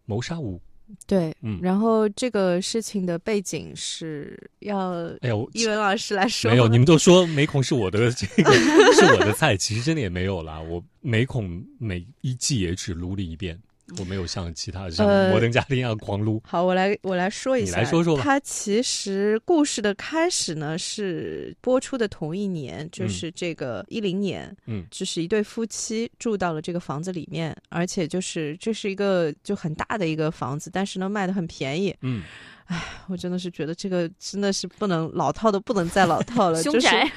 [0.04, 0.60] 谋杀屋。
[1.06, 8.52] 对，嗯，然后这个事情的背景是要，哎呦，一文老师来说，没有，你们都说美恐是我的这个
[8.94, 10.58] 是我的菜，其实真的也没有啦。
[10.60, 13.56] 我美恐每一季也只撸了一遍。
[13.98, 16.42] 我没有像其他像摩登家庭一样狂撸。
[16.44, 18.22] 好，我来我来说一下，你来说说吧。
[18.22, 32.22] 它其实故事的开始呢是播出的同一年，就是这个一零年，嗯，就是一对夫妻住到了这个房子里面，而且就是这是一个就很大的一个房子，但是呢卖的很便宜，嗯。
[32.68, 36.62] 唉，我真的是觉得这个真的是不能老套的，不能再老套了。
[36.62, 37.10] 凶宅，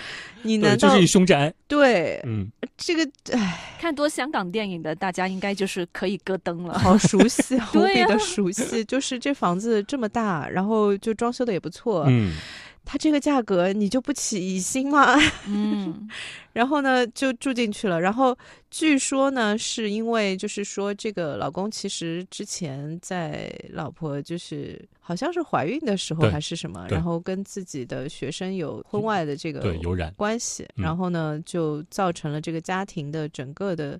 [0.44, 1.54] 你难道就是凶宅？
[1.68, 8.84] 对，嗯，这个唉，看多香港电影的大家应该就是可以咯噔了， 好熟悉， 无比的熟悉。
[8.86, 12.34] 就是这房子这么大，然后就装修的也不错，嗯。
[12.84, 15.16] 它这个价格你就不起疑心吗？
[15.48, 16.10] 嗯，
[16.54, 18.02] 然后呢就住进去了。
[18.02, 18.38] 然后
[18.70, 34.00] 据说呢是因为就是说这个老公其实之前在老婆就是好像是怀孕的时候还是什么，然后跟自己的学生有婚外的这个对有染关系，然后呢就造成了这个家庭的整个的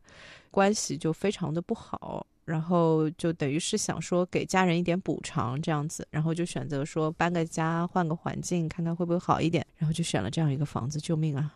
[0.50, 2.26] 关系就非常的不好。
[2.52, 11.56] 然后就等于是想说给家人一点补偿这样子，然后就选择说搬个家换个环境看看会不会好一点，然后就选了这样一个房子，救命啊！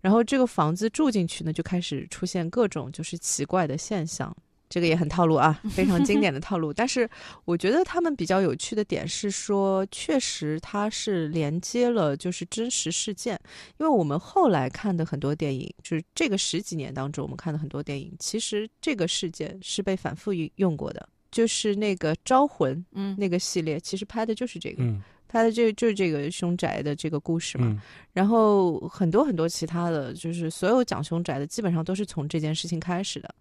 [0.00, 4.34] 然后这个房子住进去呢，就开始出现各种就是奇怪的现象。
[4.68, 6.72] 这个也很套路啊，非常经典的套路。
[6.72, 7.08] 但是
[7.44, 13.38] 我觉得他们比较有趣的点是说，确实它是连接了就是真实事件。
[13.78, 21.08] 因为我们后来看的很多电影，就是这个十几年当中我们看的很多电影，其实这个事件是被反复用过的。
[21.30, 24.82] 就是那个《招魂》，嗯，那个系列其实拍的就是这个。
[24.82, 25.02] 嗯。
[25.28, 27.80] 拍的这就是这个凶宅的这个故事嘛，
[28.12, 33.34] 然后很多很多其他的就是所有讲凶宅的，基本上都是从这件事情开始的。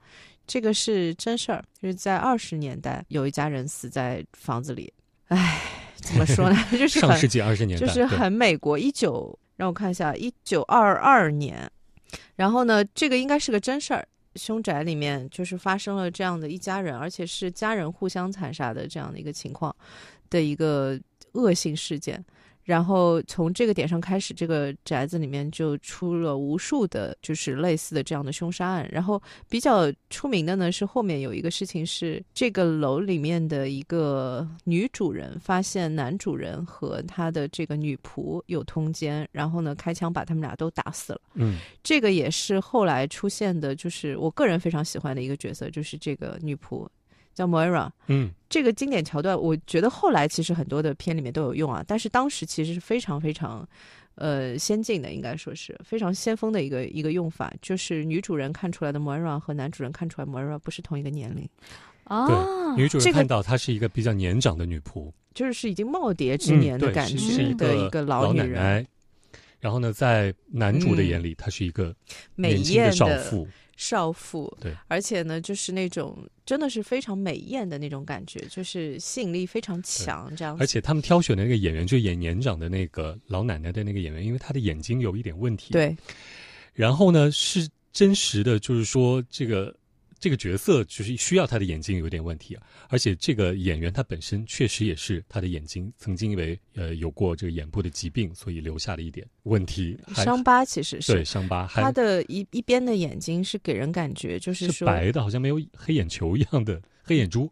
[0.48, 4.92] 这个是真事儿，就是在二十年代有一家人死在房子里。
[5.30, 5.60] 唉，
[5.96, 6.58] 怎么说呢？
[6.72, 8.78] 就是上世纪二十年代，就是很美国。
[8.78, 11.68] 一九让我看一下，一九二二年。
[12.36, 19.76] 然后呢，这个应该是个真事儿，凶宅里面就是发生了这样的一家人，而且是家人互相残杀的这样的一个情况
[20.30, 21.00] 的一个。
[21.36, 22.24] 恶性事件，
[22.64, 28.90] 然后从这个点上开始，这个宅子里面就出了无数的，就是类似的这样的凶杀案。
[28.92, 41.22] 然后比较出名的呢，是后面有一个事情是，这个楼里面的一个女主人发现男主人和他的这个女仆有通奸，然后呢开枪把他们俩都打死了。
[41.36, 46.88] 嗯，这个也是后来出现的，就是我个人非常喜欢的一个角色，就是这个女仆。
[47.36, 53.68] 叫 Moira，嗯，这个经典桥段，我觉得后来其实很多的片里面都有用啊，但是当时其实是非常非常，
[54.16, 61.48] 呃，先进的，应该说是非常先锋的一个一个用法，就是女主人看出来的 Moira 和男主人看出来 Moira 不是同一个年龄，
[62.06, 68.86] 哦，女主人看到她是一个比较年长的女仆，就是是已经耄耋之年的感觉的一个老奶奶，
[69.66, 71.92] 然后呢，在男主的眼里，她是一个
[72.36, 73.48] 美艳的少妇。
[73.76, 80.56] 少妇，对，而且呢，就是那种真的是非常美艳的那种感觉，就是吸引力非常强，这样。
[80.60, 85.74] 而且他们挑选的那个演员，就演年长的那个老奶奶的那个演员，因为她的眼睛有一点问题。
[85.74, 85.98] 对。
[86.76, 89.76] 然后呢，是真实的，就是说这个。
[90.20, 101.68] 这个角色就是需要他的眼睛有点问题啊，而且这个演员他本身确实也是他的眼睛曾经因为呃有过这个眼部的疾病，所以留下了一点问题伤疤，其实是对伤疤。
[101.68, 107.52] 他的一一边的眼睛是给人感觉就是说白的，好像没有黑眼球一样的黑眼珠，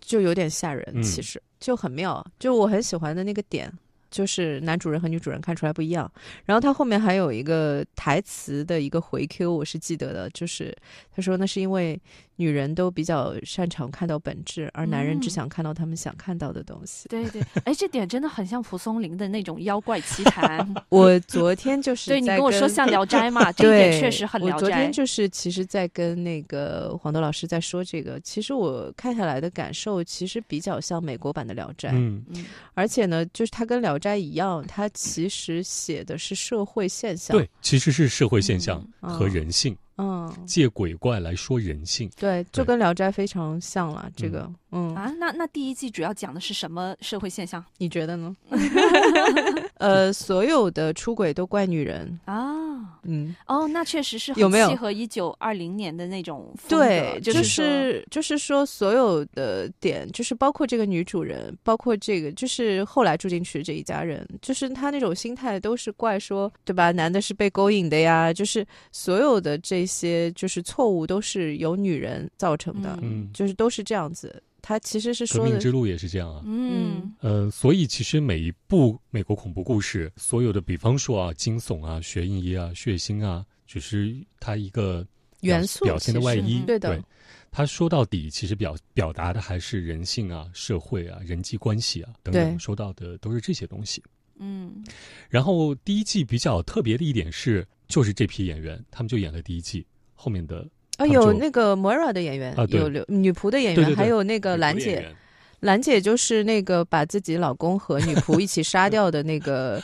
[0.00, 1.02] 就有点吓人。
[1.02, 3.72] 其实就很妙，就我很喜欢的那个点。
[4.12, 6.08] 就是男主人和女主人看出来不一样，
[6.44, 10.72] 然后他后面还有一个台词的一个回 Q，我是记得的，就是
[11.10, 12.00] 他说那是因为。
[12.42, 17.08] 女人都比较擅长看到本质，而男人只想看到他们想看到的东西。
[17.08, 20.74] 对对，哎，这点真的很像蒲松龄的那种妖怪奇谈。
[20.90, 24.66] 我昨天就是对你跟我说像《聊斋》嘛， 这一点确实很《聊斋》。
[24.66, 31.90] 我昨天就是其实，在跟那个黄豆老师在说这个，其实我看下来的感受，其实比较像美国版的《聊斋》。
[31.94, 37.36] 嗯嗯，而且呢，就是它跟《聊斋》一样，它其实写的是社会现象。
[37.36, 39.72] 对，其实是社会现象和人性。
[39.74, 39.78] 嗯，
[40.46, 44.10] 借鬼怪来说人性，对，就跟《聊斋》非常像了。
[44.16, 47.64] 这个，嗯啊，那那第一季主要讲的是什么社会现象？
[47.78, 48.34] 你觉得呢？
[49.78, 66.92] 呃，所有的出轨都怪女人啊，嗯，哦，那确实是有没有契合一九二零年的那种对，就是就是说所有的点，就是包括这个女主人，包括这个就是后来住进去这一家人，就是他那种心态都是怪说，对吧？
[66.92, 74.42] 男的是被勾引的呀，就是所有的这些就是错误都是由女人造成的，嗯，就是都是这样子。
[74.64, 85.04] 他其实是说革命之路也是这样啊，嗯呃，所以其实每一部美国恐怖故事，所有的比方说啊，惊悚啊、悬疑啊、血腥啊，只是它一个
[85.40, 86.62] 元素表现的外衣。
[86.64, 87.02] 对的，
[87.50, 94.00] 他说到底其实表表达的还是人性啊、社会啊、人际关系啊等等，说到的都是这些东西。
[94.38, 94.84] 嗯，
[95.28, 100.66] 然后第一季比较特别的一点是，就是这批演员他们就演了第一季，后面的
[100.96, 105.06] 啊有那个 Moira 的演员啊，有女仆的演员，还有那个兰姐，
[105.60, 109.82] 兰姐就是那个把自己老公和女仆一起杀掉的那个。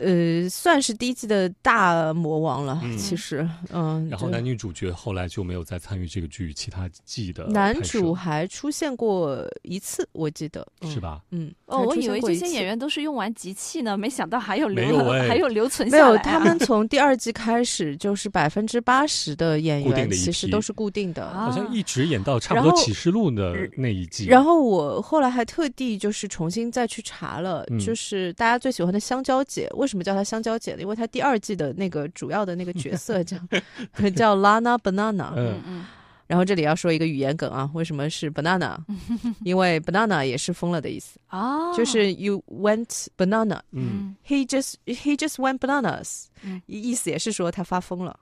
[0.00, 4.08] 呃，算是第一季的大魔王了，其实，嗯。
[4.08, 7.46] 然后男女主角后来就没有再参与这个剧其他季的。
[7.48, 11.20] 男主还出现过一次，我记得是吧？
[11.32, 11.52] 嗯。
[11.66, 16.04] 哦，我以为这些演员都是用完集气呢，没想到还有留，还有留存下来。
[16.04, 24.26] 没有，他们从第二季开始就是百分之八十的演员其实都是固定的，好像一直演到差不多启示录的那一季。
[24.26, 29.87] 然后我后来还特地就是重新再去查了，就是大家最喜欢的香蕉姐为。
[29.88, 30.82] 为什么叫她香蕉姐呢？
[30.82, 33.38] 因为她第二季的那个主要的那个角色叫
[34.14, 35.32] 叫 Lana Banana。
[35.34, 35.86] 嗯嗯。
[36.26, 38.76] 然后这里要说一个语言梗啊，为什么是 banana？
[39.44, 43.60] 因为 banana 也是疯了的意思啊，就是 you went banana。
[43.72, 44.14] 嗯。
[44.26, 46.26] He just he just went bananas。
[46.66, 48.20] 意思也是说他发疯了。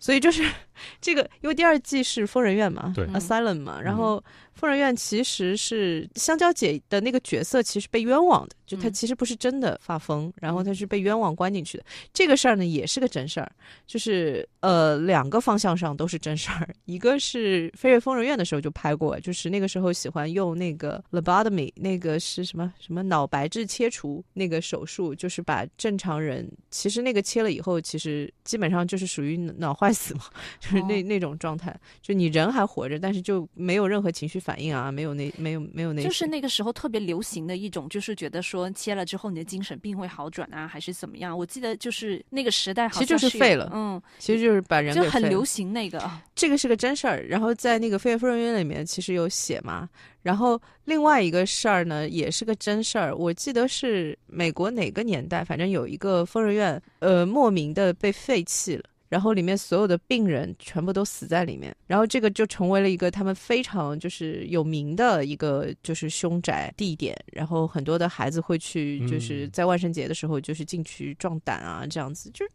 [0.00, 0.42] 所以就是
[1.00, 4.22] 这个，因为第二季是疯人院嘛，对，asylum 嘛，然后。
[4.54, 11.84] 疯人院其实是香蕉姐的那个角色，其实被冤枉的，就她其实不是真的发疯，然后她是被冤枉关进去的。
[12.12, 13.48] 这个事儿呢，也是个真事儿，
[13.86, 16.68] 就是呃两个方向上都是真事儿。
[16.86, 30.22] 一个是飞越疯人院的时候就拍过，就是那个时候喜欢用那个 lobotomy，那个是什么什么脑白质切除那个手术，就是把正常人其实那个切了以后，其实基本上就是属于脑坏死嘛，
[30.70, 34.38] 就是那那种状态，就你人还活着，但是就没有任何情绪。
[34.38, 41.36] 反应啊，没有那没有没有那，就是那个时候特别流行的一种，就是觉得说切了之后你的精神病会好转啊，还是怎么样？
[41.36, 46.00] 我记得就是那个时代，其实就是废了，嗯，其实就是把人就很流行那个。
[46.34, 49.88] 这个是个真事儿，然后在那个《飞跃疯人院》里面其实有写嘛。
[50.22, 58.84] 然后另外一个事儿呢，也是个真事儿，我记得是美国哪个年代，反正有一个疯人院，呃，莫名的被废弃了。
[59.08, 72.52] 然后里面所有的病人全部都死在里面，然后这个就成为了一个他们非常就是有名的一个就是凶宅地点，然后很多的孩子会去，就是在万圣节的时候就是进去壮胆啊，这样子就是。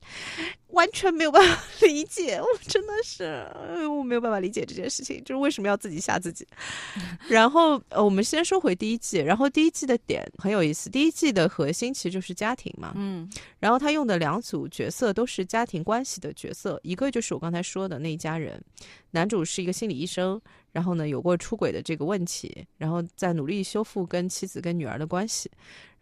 [0.74, 3.46] 完全没有办法 理解，我真的是，
[3.88, 6.48] 我没有办法理解这件事情，就是为什么要自己吓自己。
[7.30, 13.30] 然后，呃，我们先说回第一季，然后第一季的点很有意思，第一季的核心其实就是家庭嘛，嗯，
[13.60, 18.62] 然后他用的两组角色都是家庭关系的角色，一个就是我刚才说的那一家人，
[19.12, 20.42] 男主是一个心理医生。
[20.74, 25.48] 然后呢，有过出轨的这个问题，然后在努力修复跟妻子跟女儿的关系。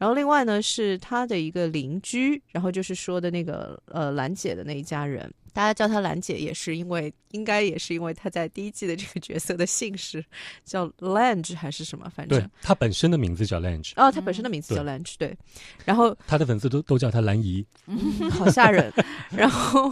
[0.01, 5.31] 然后另外呢，是他的一个邻居，然后就是说的那个呃兰姐的那一家人。
[5.53, 10.23] 大家叫她兰姐，也是因为应该也是因为她在第一季的这个角色的姓氏
[10.63, 12.09] 叫 Lange 还是什么？
[12.15, 13.91] 反正她本身的名字叫 Lange。
[13.97, 15.37] 哦，她本身的名字叫 Lange，对。
[15.83, 17.65] 然后她的粉丝都都叫她兰姨，
[18.31, 18.93] 好吓人。
[19.29, 19.91] 然后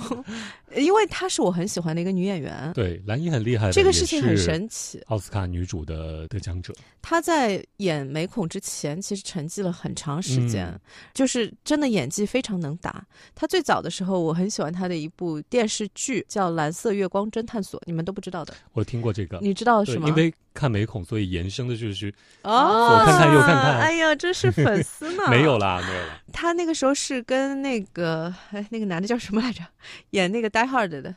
[0.77, 5.03] 因为她是我很喜欢的一个女演员，对，兰姨很厉害，这个事情很神奇。
[5.07, 10.73] 奥斯卡女主的得奖者，她在演美恐之前其实沉寂了很长时间，
[11.13, 13.05] 就是真的演技非常能打。
[13.35, 15.41] 他最早的时候，我很喜欢他的一部。
[15.49, 18.53] 电视剧叫《蓝色月光侦探所》，你们都不知道的。
[18.71, 20.07] 我听过这个，你知道是吗？
[20.07, 23.79] 因为看美恐，所以延伸的就是哦，左看看右看看。
[23.79, 25.23] 哎呀，这是粉丝呢。
[25.31, 26.21] 没有啦，没有啦。
[26.31, 29.63] 他那个时候是跟那个哎，那个男的叫什么来着？
[30.11, 31.15] 演那个《Die Hard》的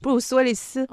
[0.00, 0.86] 布鲁斯威利斯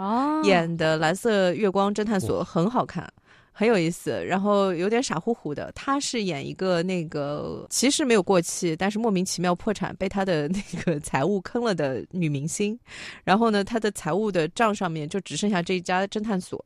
[0.44, 3.08] 演的《蓝色月光侦探所》很好看。
[3.52, 5.72] 很有意思，然后有点傻乎乎的。
[5.74, 12.78] 他是演一个那个其实没有过气，但是莫名其妙破产，被他的 那个财务坑了的女明星。
[13.24, 16.64] 然后呢，他的财务的账上面就只剩下这一家侦探所。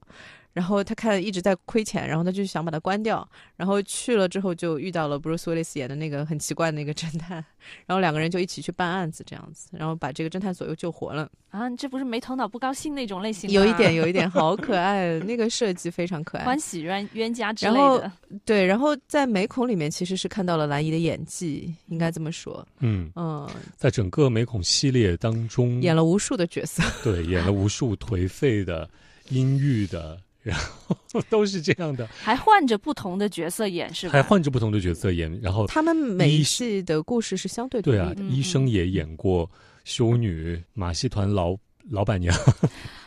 [0.55, 3.27] 然后他看一直在亏钱，然后他就想把它关掉。
[3.57, 7.43] 然后去了之后就遇到了布鲁斯威利斯演的那个很奇怪的那个侦探，
[7.85, 11.29] 然后两个人就一起去办案子这样子，然后把这个侦探所又救活了。
[11.49, 13.49] 啊，这不是没头脑不高兴那种类型？
[13.49, 16.45] 有一点，有一点，好可爱，那个设计非常可爱。
[16.45, 18.09] 欢喜冤冤家之类的。
[18.45, 22.65] 对，然后在美恐里面其实是看到了兰姨的演技，应该这么说。
[22.79, 23.45] 嗯嗯，
[23.75, 26.81] 在整个美恐系列当中，演了无数的角色。
[27.03, 28.89] 对，演了无数颓废的、
[29.29, 30.17] 阴郁的。
[30.45, 30.55] 然
[30.87, 34.11] 后都是这样的，还换着不同的角色演是吧？
[34.11, 38.13] 还换着不同的角色演，然后他们每一季的故事是相对对啊。
[38.29, 39.49] 医生也演过
[39.83, 41.57] 修女、马戏团老
[41.89, 42.31] 老板娘。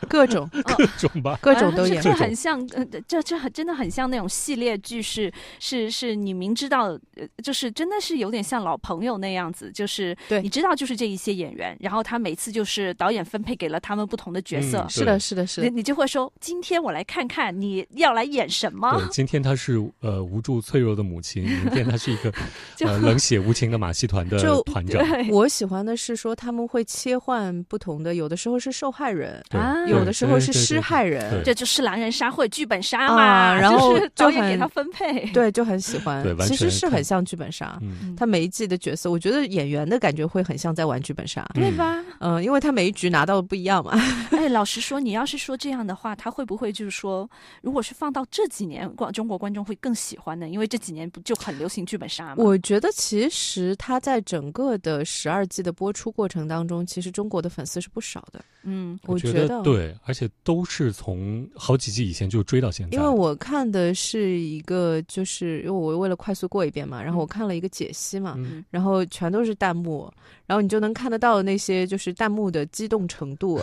[0.09, 2.01] 各种 各种吧，各种都演。
[2.03, 6.99] 这很像，呃，这这很真的很像那种系列剧，是是是，你明知道，
[7.43, 18.99] 就是真的是有点像老朋友那样子，就是对，你知道就是这一些演员，然后他每次就是导演分配给了他们不同的角色，是的，是的，是的，你你就会说，今天我来看看你要来演什么。
[18.99, 22.33] 对，今天他是呃无助脆弱的母亲，明天他是一个
[22.87, 25.03] 呃冷血无情的马戏团的团长。
[25.31, 33.55] 我喜欢的是说他们会切换不同的，有的时候是受害人啊，有的时候是施害人，这就是狼人杀或者剧本杀嘛。
[33.55, 36.25] 然后 导演给他分配，对，就很喜欢。
[36.47, 37.81] 其实是很像剧本杀，
[38.17, 42.03] 他每一季的角色，我觉得演员的感觉会很像在玩剧本杀，对吧？
[42.21, 43.93] 嗯，因为他每一局拿到的不一样嘛。
[44.33, 47.29] 哎，老实说，你要是说这样的话，他会不会就是说，
[47.63, 50.49] 如果是放到这几年，广中国观众会更喜欢呢？
[50.49, 52.35] 因为这几年不就很流行剧本杀吗？
[52.39, 58.41] 我觉得其实他在整个的十二季的播出过程当中，其实中国的粉丝是不少的。
[58.65, 62.97] 嗯，我觉得对，而且都是从好几季以前就追到现在。
[62.97, 68.37] 因为我看的是一个，就是因为我为了快速过一遍嘛，然后我看了一个解析嘛，
[68.71, 70.11] 然后全都是弹幕，
[70.47, 73.61] 然后你就能看得到那些就是弹幕的激动程度，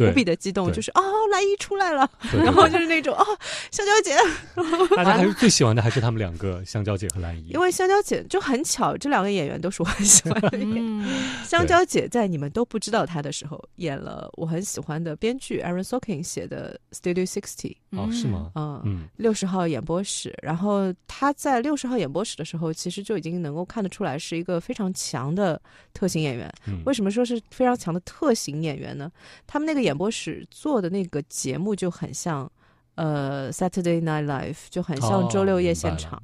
[0.00, 1.02] 无比的激动，就是哦，
[1.32, 3.24] 蓝姨出来了，然后就是那种哦，
[3.70, 4.16] 香蕉姐，
[4.96, 11.08] 大家还是 最喜欢的还是他们两个，香蕉姐和蓝姨，因为香蕉姐就很巧，这两个演员都是我很喜欢的演员。
[11.44, 13.62] 香蕉姐在你们都不知道她的时候。
[13.76, 18.50] 演了我很喜欢的编剧 Aaron Sorkin 写的 Studio Sixty 哦是吗？
[18.54, 20.36] 嗯，六十号演播室。
[20.42, 25.60] 然后他在六十号演播室的时候，其实就已经能够看得出来是一个非常强的
[25.92, 26.52] 特型演员。
[26.84, 29.10] 为什么说是非常强的特型演员呢？
[29.46, 32.50] 他们那个演播室做的那个节目就很像
[32.94, 36.22] 呃 Saturday Night Live，就很像周六夜现场。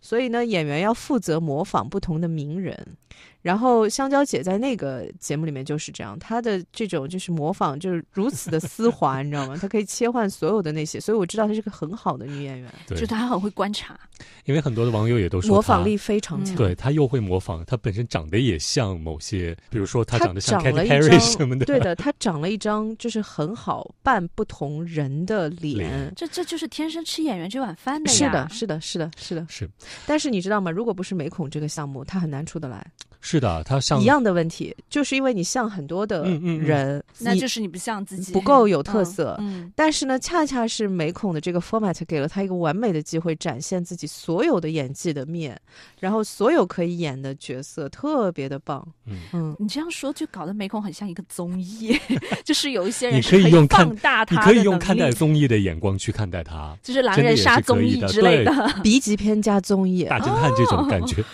[0.00, 2.96] 所以呢，演员要负责模仿不同的名人。
[3.42, 9.58] 然后香蕉姐在那个节目里面就是这样，她的这种就是模仿就是如此的丝滑，你知道吗？
[9.60, 13.98] 她可以切换所有的那些，所以我知道她是个很好的女演员，就她很会观察。
[14.44, 21.66] 因为很多的网友也都说模仿力非常强，对她又会模仿，她本身长得也像某些，比如说她长得像 Katy Perry 什么的。
[21.66, 28.16] 对的，她长了一张就是很好扮不同人的脸，这这就是天生吃演员这碗饭的呀。
[28.16, 29.70] 是的，是的，是的，是的，是。
[30.06, 30.70] 但是你知道吗？
[30.70, 32.86] 如果不是美孔这个项目，她很难出得来。
[33.24, 39.36] 是的，他像一样的问题，就是因为你像很多的人，那就是你不像自己，不够有特色。
[39.38, 45.58] 嗯，但是呢，恰恰是美孔的这个 format 给了他一个完美的机会，展现自己所有的演技的面，
[46.00, 48.86] 然后所有可以演的角色特别的棒。
[49.06, 49.20] 嗯。
[49.32, 51.96] 嗯，你这样说就搞得美孔很像一个综艺，
[52.44, 58.52] 就是有一些人你可以用放大他，你可以用看待综艺的眼光去看待他，就是狼人杀综艺之类的。
[58.82, 61.24] B 级 片加综艺，大侦探这种感觉。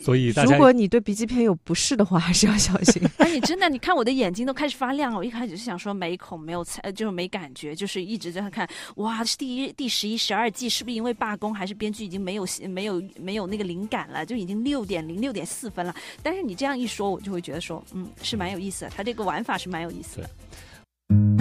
[0.00, 3.02] 所以，如果你对笔记片有不适的话，还是要小心。
[3.18, 5.18] 哎，你真的，你看我的眼睛都开始发亮了。
[5.18, 8.66] 我一开始是想说没孔没有猜，就是没感觉，就是一直在看。
[8.96, 14.24] 哇，是第一、第十一、十二季，是不是因为罢工，还是编剧已经没有没有没有那个灵感了？
[14.24, 15.94] 就已经六点零六点四分了。
[16.22, 18.90] 但是你这样一说，我就会觉得说，嗯，是蛮有意思的。
[18.90, 21.39] 他这个玩法是蛮有意思的。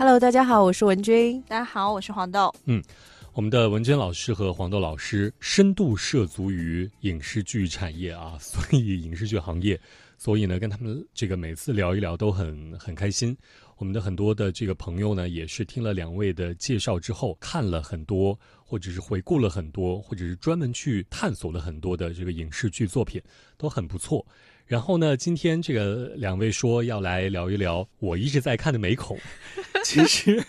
[0.00, 1.42] Hello，大家好，我是文君。
[1.42, 2.50] 大家好，我是黄豆。
[2.64, 2.82] 嗯，
[3.34, 9.78] 我们的文娟老师和黄豆老师深度涉足于影视剧产业啊， 所以影视剧行业，
[10.16, 13.36] 所以呢，跟他们这个每次聊一聊都很很开心。
[13.76, 23.20] 我们的很多的这个朋友呢，也是听了两位的介绍之后，看了很多，或者是回顾了很多，或者是专门去探索了很多的这个影视剧作品，
[23.58, 24.26] 都很不错。
[24.70, 29.18] 然后呢，今天这个两位说要来聊一聊我一直在看的美恐。
[29.82, 30.40] 其实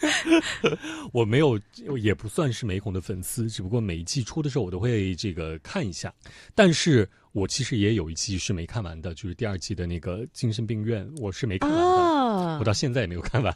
[1.11, 1.59] 我没有，
[1.97, 6.13] 也不算是美恐的粉丝，只不过每一季出的时候我都会这个看一下。
[6.53, 13.51] 但是我其实也有一季是没看完的，就是第二季的那个精神病院，我是没看完的，我到现在也没有看完。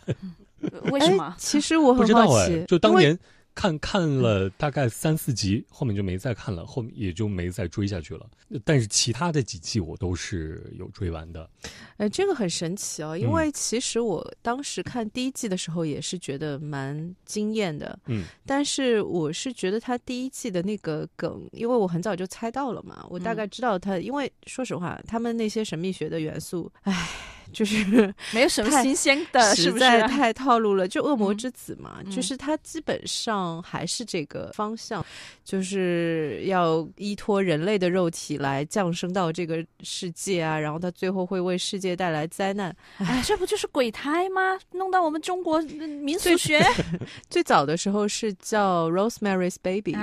[0.91, 1.36] 为什么？
[1.38, 3.16] 其实我不知道哎，就当年。
[3.56, 8.30] 看看了大概三四集，后面就没再看了，后面也就没再追下去了。
[8.64, 11.49] 但是其他的几季我都是有追完的。
[11.97, 17.97] 哎，这个很神奇哦，因为其实我当时看第一季的时候也是觉得蛮惊艳的。
[18.08, 27.08] 嗯，但是我是觉得他第一季的那个梗，因为我很早就猜到了嘛，我大概知道他，因为说实话，他们那些神秘学的元素，唉。
[27.56, 30.86] 就是没有什么新鲜的，实在太套路了。
[30.86, 35.03] 就恶魔之子嘛，就是他基本上还是这个方向，
[35.41, 42.76] 就是要依托人类的肉体来降生到这个世界啊，然后他最后会为世界带来灾难。
[42.97, 44.60] 哎，这不就是鬼胎吗？
[44.74, 46.62] 弄到我们中国民俗学。
[47.30, 49.95] 最早的时候是叫 Rosemary's Baby。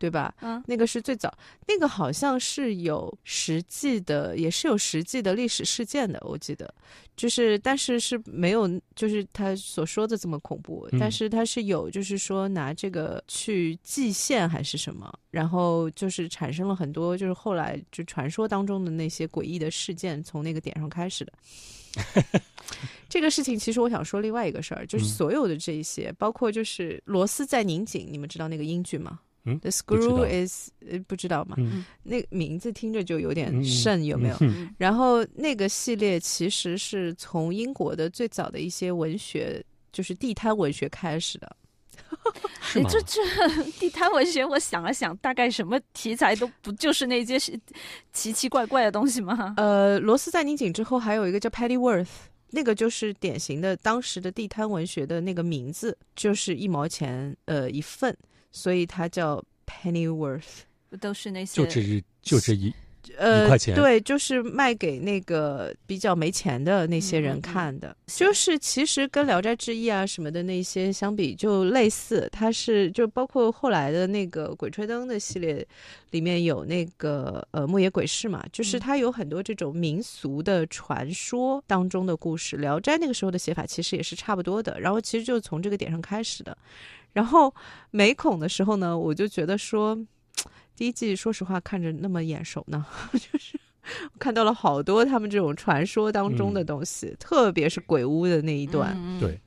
[0.00, 0.34] 对吧？
[0.40, 1.30] 嗯，那个是最早，
[1.68, 6.72] 那个好像是有实际的，也是有实际的历史事件的，我记得，
[7.14, 21.32] 就是但是是没有，就是他所说的这么恐怖，但是他是有，就是说拿这个去祭献还是什么，然后就是产生了很多，就是后来就传说当中的那些诡异的事件，从那个点上开始的。
[23.10, 29.20] 这个事情其实我想说另外一个事儿，就是所有的这一些，包括就是螺丝在拧紧，你们知道那个英剧吗？
[29.44, 31.56] 嗯，The screw is 呃不知道嘛？
[31.58, 34.36] 嗯，那名字听着就有点瘆，有没有？
[34.78, 41.56] 然后那个系列其实是从英国的最早的一些文学，就是地摊文学开始的。
[42.60, 47.38] 是 这这地摊文学，我想了想，大概什么题材都不就是那些
[48.12, 49.54] 奇奇怪怪的东西吗？
[49.56, 52.08] 呃，罗斯在拧紧之后，还有一个叫 Paddy Worth，
[52.50, 58.16] 那个就是典型的当时的地摊文学的那个名字，就是一毛钱呃一份，
[58.50, 60.62] 所以它叫 Pennyworth，
[61.00, 62.72] 都是那些就这就这一。
[63.16, 72.28] 呃，对，就是卖给那个比较没钱的那些人看的，就是其实跟《聊斋志异》啊什么的那些相比，就类似。
[72.30, 75.66] 它是就包括后来的那个《鬼吹灯》的系列，
[76.10, 82.56] 里面有那个呃牧野鬼市嘛，就是它有很多这种民俗的传说当中的故事。
[82.60, 86.56] 《聊斋》那个时候的写法其实也是差不多的，然后其实就从这个点上开始的。
[87.12, 87.54] 然后
[87.90, 89.98] 美恐的时候呢，我就觉得说。
[90.76, 93.60] 第一季说实话看着那么眼熟呢， 就是
[94.18, 98.96] 看到了好多他们这种传说当中的东西，特别是鬼屋的那一段。
[99.20, 99.38] 对，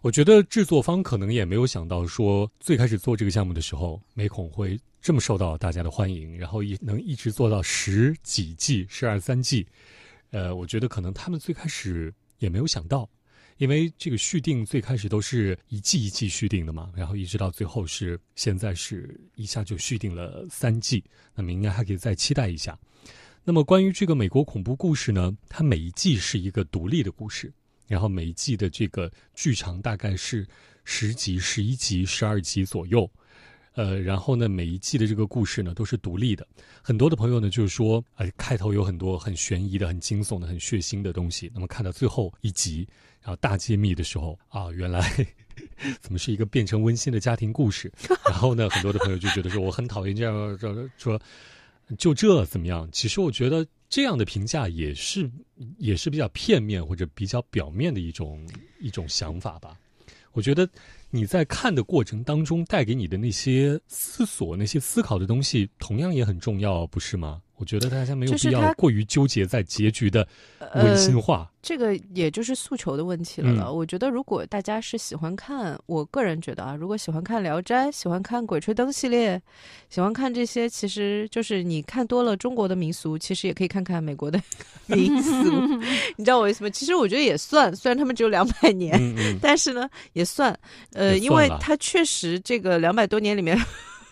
[0.00, 9.66] 我觉得制作方可能也没有想到说，最开始做这个项目的时候，美恐会这么受到大家的欢迎，然后一能一直做到十几季、十二三季。
[10.30, 13.06] 呃，我觉得可能他们最开始也没有想到。
[13.58, 21.04] 因为这个续订最开始都是一季一季续订的嘛，然后一直到最后是现在是一下就续订了三季，
[21.34, 22.78] 那么应该还可以再期待一下。
[23.44, 27.52] 那么关于这个美国恐怖故事呢，它每一季是一个独立的故事，
[27.86, 30.46] 然后每一季的这个剧长大概是
[30.84, 33.10] 十集、十一集、十二集左右。
[33.78, 36.44] 呃，然后呢，每一季的这个故事呢都是独立的。
[36.82, 42.84] 很多的朋友呢就是说，哎，开头有很多很悬疑的、很惊悚的、很血腥的东西，那么看到最后一集。
[43.22, 45.00] 然后大揭秘的时候啊，原来
[46.02, 47.92] 怎么是一个变成温馨的家庭故事？
[48.24, 51.20] 然后呢，很多的朋友就觉得说我很讨厌这样说说，
[51.96, 52.88] 就这怎么样？
[52.90, 55.30] 其实我觉得这样的评价也是
[55.78, 58.44] 也是比较片面或者比较表面的一种
[58.80, 59.78] 一种想法吧。
[60.32, 60.68] 我觉得
[61.10, 67.40] 你在看的过程当中带给你的那些思索、那些思考的东西，同样也很重要，不是吗？
[67.58, 70.26] 我觉得大家没有必要过于纠结在结局的
[70.76, 71.50] 温馨化。
[71.60, 73.72] 这个也就是诉求的问题了了。
[73.72, 79.42] 我觉得如果大家是喜欢看，我个人觉得啊，如果喜欢看《聊斋》，喜欢看《鬼吹灯》系列，
[79.90, 84.40] 喜欢看这些，其实就是你看多了中国的民俗，其实也可以看看美国的
[84.86, 85.32] 民俗。
[86.16, 86.70] 你知道我意思吗？
[86.70, 90.56] 其实我觉得也算，虽然他们只有两百年，但是呢也算。
[90.92, 93.58] 呃，因为它确实这个两百多年里面。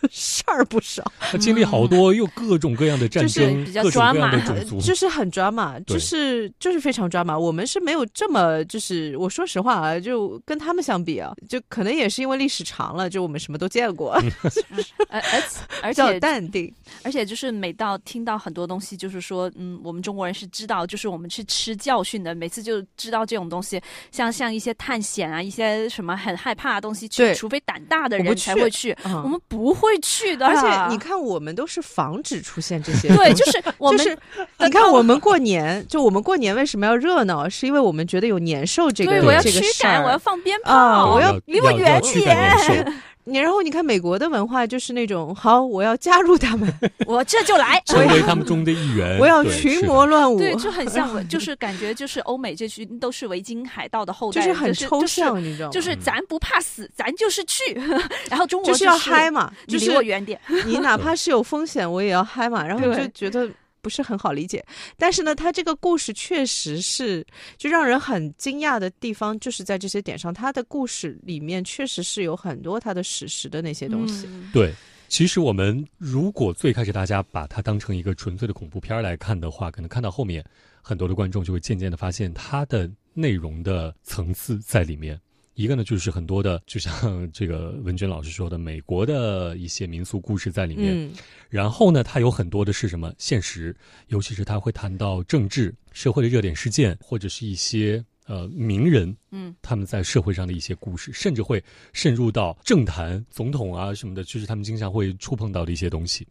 [0.12, 7.36] 事儿不少，他经历好多，又各种各样的战争，各种各样的种族，就是很抓马，就是就是非常抓马。
[7.38, 14.12] 我们是没有这么，就是我说实话啊，就跟他们相比啊，就可能也是因为历史长了，就我们什么都见过，
[15.08, 15.42] 而而
[15.82, 23.80] 而且淡定，而且就是每到听到很多东西，就是说，嗯，我们中国人是知道，就是我们去吃教训的，每次就知道这种东西，
[24.12, 29.95] 像像一些探险啊，一些什么很害怕的东西，去，除非胆大的人才会去，我们不会。
[29.96, 33.08] 会去的，而且你看，我们都是防止出现这些。
[33.16, 34.18] 对，就是我们。
[34.58, 37.48] 你看，我们过年，就我们过年为什么要热闹？
[37.48, 40.02] 是因为我们觉得有年兽这个这个事儿。
[40.04, 42.94] 我要放鞭炮，我要离我远点。
[43.28, 46.72] 你然后你看美国的文化就是那种好，我要加入他们，
[47.06, 49.18] 我这就来成为他们中的一员。
[49.18, 55.72] 我要群魔乱舞，对，就很像， 就是感觉就是欧美这群都是维京海盗的后代，就是很抽象，你知道吗？
[55.72, 57.74] 就是咱不怕死，咱就是去。
[58.30, 60.40] 然后中国就是要嗨嘛，就是离我远点。
[60.64, 62.64] 你哪怕是有风险，我也要嗨嘛。
[62.64, 63.48] 然后就觉得。
[63.86, 64.66] 不是很好理解，
[64.96, 67.24] 但是呢，他这个故事确实是
[67.56, 74.28] 就让人很惊讶的地方，就是在这些点上，他的故事里面确实是有很多他的史实的那些东西。
[74.52, 74.74] 对，
[75.06, 80.44] 其实我们如果最开始大家把它当成一个纯粹的恐怖片来看的话，可能看到后面
[80.82, 85.16] 很多的观众就会渐渐的发现它的内容的层次在里面。
[85.56, 91.10] 一个呢，就是很多的，就像这个文娟老师说的，美国的一些民俗故事在里面。
[91.48, 93.74] 然后呢，它有很多的是什么现实，
[94.08, 106.26] 尤其是他会谈到政治、社会的热点事件，或者是一些呃名人，嗯，他们在社会上的一些故事，甚至会渗入到政坛、总统啊什么的，就是他们经常会触碰到的一些东西，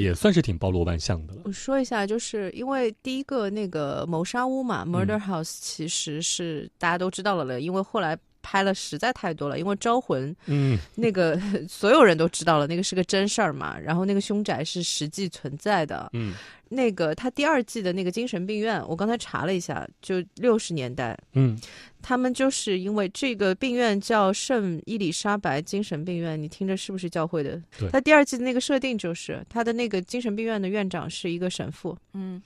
[0.00, 1.42] 也算是挺包罗万象的了。
[1.44, 8.18] 我说一下，就是因为第一个那个谋杀屋嘛，Murder House，其实是大家都知道了了，因为后来。
[8.44, 13.78] 拍了实在太多了，因为《招魂》嗯， 那个 所有人都知道了，那个是个真事儿嘛。
[13.78, 16.10] 然后那个凶宅是实际存在的。
[16.12, 16.34] 嗯，
[16.68, 21.18] 那个他第二季的那个精神病院，我刚才查了一下，就六十年代。
[21.32, 21.58] 嗯，
[22.02, 27.58] 他们就是因为这个病院叫圣伊丽莎白精神病院，你听着是不是教会的？
[27.78, 27.88] 对。
[27.88, 31.96] 他第二季的那个设定就是他的那个精神病院的院长是一个神父。
[32.12, 32.42] 嗯。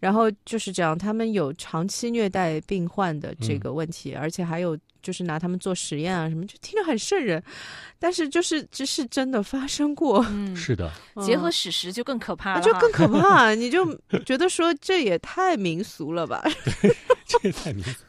[0.00, 7.42] 然后就是这样，他们有长期虐待病患的这个问题，而且还有就是拿他们做实验啊什么，就听着很瘆人。
[7.98, 10.24] 但是就是这是真的发生过，
[10.54, 10.90] 是的，
[11.24, 13.54] 结合史实就更可怕了，就更可 怕。
[13.54, 13.92] 你就
[14.24, 16.42] 觉得说这也太民俗了吧？
[17.26, 18.04] 这也太民俗。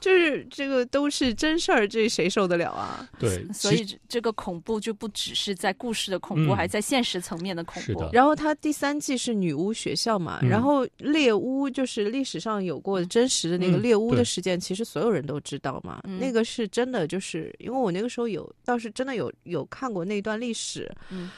[0.00, 3.08] 就是这个都是真事儿，这谁受得了啊？
[3.18, 8.08] 对，所以这个恐怖就不只是在故事的恐怖，还在现实层面的恐怖。
[8.12, 16.02] 然后它第三季是女巫学校嘛，然后猎巫就是历史上有过真实的那个猎巫的事件，其实所有人都知道嘛。
[16.18, 20.90] 那个是真的，就是因为我那个时候有，倒是真的有有看过那段历史。
[21.10, 21.30] 嗯。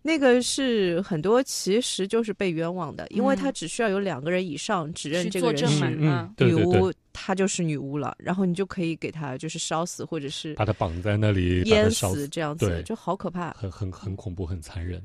[0.00, 5.90] 那个是很多，其实就是被冤枉的，因为他只需要有两个人以上指认这个人是
[6.38, 15.02] 女巫，她就是女巫了，然后你就可以给她就是烧死，或者是把她绑在那里淹死，这样子就好可怕，很很很恐怖，很残忍。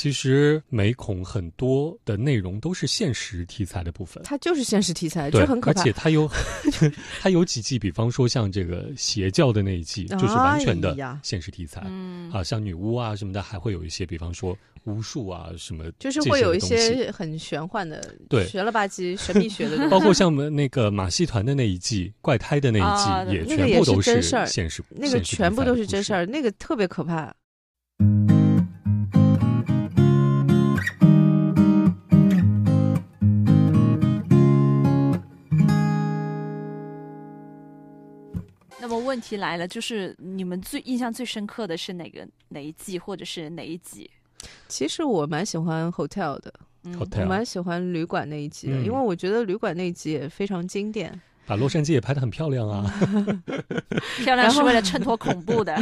[0.00, 5.78] 其实美恐很多的内容都是现实题材的部分，它就是现实题材，就很可怕。
[5.78, 6.26] 而且它有，
[7.20, 11.82] 它有几季，比方说像这个邪教的那一季，就是完全的现实题材。
[11.84, 19.86] 嗯，啊，像女巫啊什么的，还会有一些，比方说巫术啊什么，就是会有一些很玄幻的，对，学了吧唧神秘学的。
[19.90, 27.34] 包括像我们那个马戏团的那一季，怪胎的那一季，也全部都是现实，那个全部都是真事儿，那个特别可怕。
[27.98, 28.29] 那
[39.10, 44.08] 问题来了，就是你们最印象最深刻的是哪个哪一季或者是哪一集？
[44.68, 46.54] 其实我蛮喜欢 hotel 的，
[46.96, 52.86] 我蛮喜欢旅馆那一集的，因为我觉得旅馆那一集也非常经典，把洛杉矶也拍的很漂亮啊，
[54.22, 55.74] 漂亮是为了衬托恐怖的。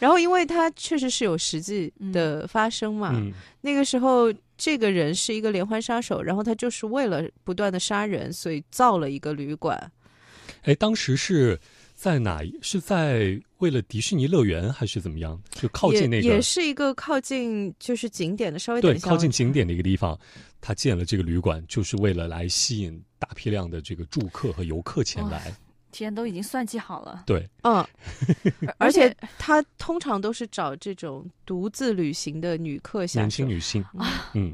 [0.00, 3.14] 然后 因为它确实是有实际的发生嘛，
[3.60, 9.92] 那个时候这个人是一个连环杀手，然后他就是为了不断的杀人，所以造了一个旅馆。
[10.64, 11.60] 哎，当时是。
[12.02, 12.42] 在哪？
[12.62, 15.40] 是在为了迪士尼乐园，还是怎么样？
[15.52, 20.18] 就靠近那个，也是一个靠近就是景点的，稍微对靠近景点的一个地方，
[20.60, 25.54] 他建了这个旅馆，就是为了来吸引大批量的这个住客和游客前来。
[25.92, 27.22] 天，都已经算计好了。
[27.24, 27.86] 对，嗯，
[28.78, 34.52] 而且他通常都是找这种独自旅行的女客下年轻女性啊，嗯。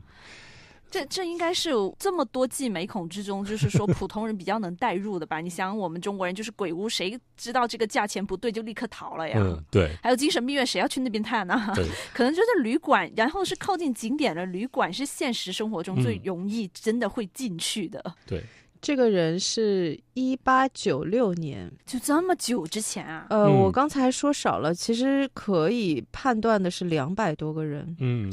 [0.91, 5.41] 这这应该是这么多季美恐之中，就是说普通人比较能代入的吧？
[5.41, 9.37] 你想，我们中国人就是鬼屋，谁知道这个价钱不对就立刻逃了呀？
[9.39, 9.95] 嗯，对。
[10.03, 11.73] 还有精神病院，谁要去那边探呢？
[11.75, 11.87] 对。
[12.15, 18.03] 可能就是旅馆，然后是靠近景点的旅馆，是现实生活中最容易真的会进去的。
[18.27, 18.43] 对。
[18.81, 23.27] 这个人是一八九六年，就这么久之前啊？
[23.29, 27.97] 呃，我刚才说少了，其实可以判断的是两百多个人。
[27.99, 28.33] 嗯。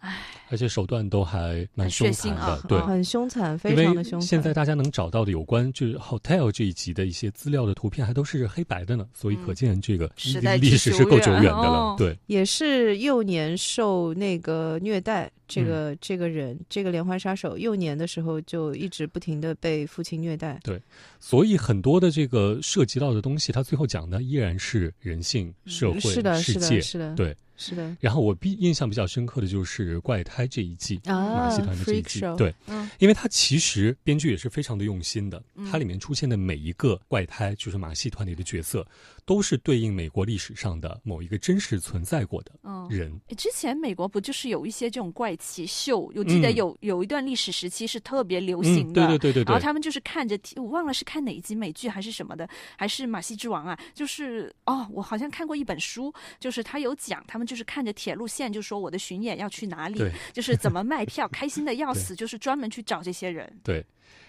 [0.00, 0.16] 唉，
[0.48, 4.28] 而且手段都还蛮凶残的，对，很凶残，非常的凶残。
[4.28, 10.08] 现在大家能找到的有关就是 hotel 这一集的一些资料的图片，还都是黑白的呢，所以可见这个
[10.60, 11.96] 历史是够久远的了。
[11.98, 20.60] 对，也是幼年受那个虐待，这个这个人，这个连环杀手，幼年的时候就一直不停的被父亲虐待。
[20.62, 20.80] 对，
[21.18, 27.36] 所以很多的这个涉及到的东西，他最后讲的依然是人性、社会、世界，是的，对。
[27.58, 32.54] 是的，然后我比印象比较深刻的就是怪胎这一季，马戏团的这一季，对，
[32.98, 38.86] 因为它其实编剧也是非常的用心的，它里面出现的每一个怪胎，就是马戏团里的角色。
[39.28, 42.52] 都是对应美国历史上的某一个真实存在过的
[42.88, 43.12] 人。
[43.36, 46.10] 之前美国不就是有一些这种怪奇秀？
[46.16, 49.06] 我记得有有一段历史时期是特别流行的。
[49.06, 49.52] 对对对对。
[49.52, 52.48] 然后他们就是看着，我忘了是看哪一集美剧还是什么的，
[52.78, 53.78] 还是《马戏之王》啊？
[53.92, 56.10] 就是哦，我好像看过一本书，
[56.40, 60.02] 就是他有讲，他们就是看着铁路线，就说我的巡演要去哪里，
[60.32, 63.60] 就是怎么卖票， 开心的要死，就是专门去找这些人。
[63.62, 63.84] 对。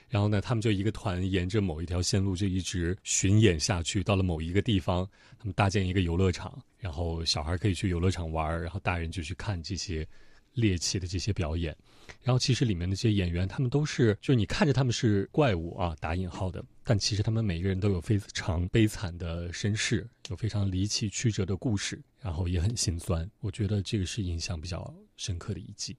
[0.10, 5.08] 然后呢，他们就一个团沿着某一条线路就一直巡演下去，到了某一个地方，
[5.38, 10.08] 他们搭建一个游乐场，然后小孩可以去游乐场玩，然后大人就去看这些
[10.54, 11.76] 猎奇的这些表演。
[12.24, 23.30] 然后其实里面那些演员，他们都是，就是你看着他们是怪物啊，打引号的，但其实他们每个人都有非常悲惨的身世，有非常离奇曲折的故事，然后也很心酸。
[23.42, 25.96] 我觉得这个是印象比较深刻的一季。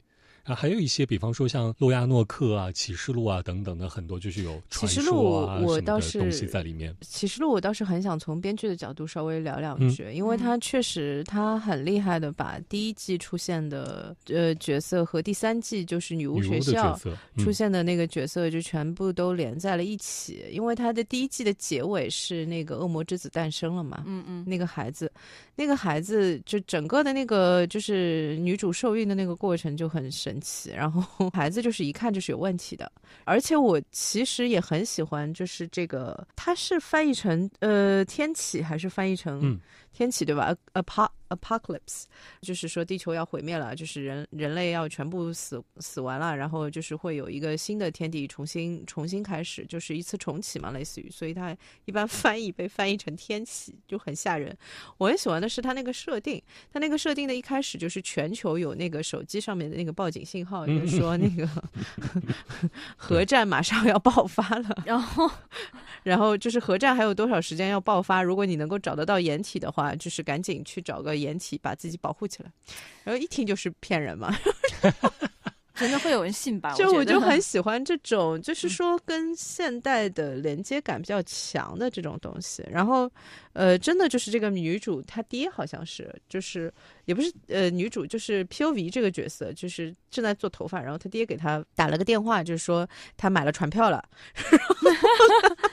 [0.50, 6.92] 啊，还有一些，比方说像《洛亚诺克》啊，《启示录》啊等等的很多，就是有启示录我倒是东西在里面。
[7.02, 16.98] 启示录我倒是很想从编剧的角度稍微聊两句，因为他确实他很厉害的把第一季出现的呃角色和第三季就是女巫学校
[17.38, 25.12] 出现的那个角色就全部都连在了一起，因为他的第一季的结尾是那个恶魔之子诞生了嘛，嗯嗯，那个孩子，
[25.54, 30.39] 那个孩子就整个的那个就是女主受孕的那个过程就很神。
[30.74, 32.90] 然后 孩子就是一看就是有问题的，
[33.24, 39.40] 而且我其实也很喜欢，就是这个，它是翻译成呃天启还是翻译成
[39.92, 42.04] 天启对吧？ap apocalypse，
[42.40, 54.56] 就是说地球要毁灭了，就是人人类要全部死死完了，然后就是会有一个新的天地重新重新开始，就是一次重启嘛，类似于，所以它一般翻译被翻译成天启就很吓人。
[54.98, 61.48] 我很喜欢的是它那个设定，它那个设定的一开始就是全球有那个手机上面的那个报警信号，就是说那个
[62.96, 65.30] 核战马上要爆发了， 然后
[66.02, 68.20] 然后就是核战还有多少时间要爆发？
[68.20, 71.20] 如果你能够找得到掩体的话，就是赶紧去找个。
[71.20, 72.50] 掩体把自己保护起来，
[73.04, 74.34] 然后一听就是骗人嘛，
[75.74, 76.72] 真的会有人信吧？
[76.74, 82.64] 就我就很 喜欢这种，就是说跟现代的连接感比较强的这种东西。
[82.70, 83.10] 然后，
[83.52, 86.72] 呃，真的就是这个女主她爹好像是，就是
[87.04, 94.02] 也不是呃女主，就是 P O V 这个角色，就是正在做头发，然后她爹给她打了个电话，就是说他买了船票了。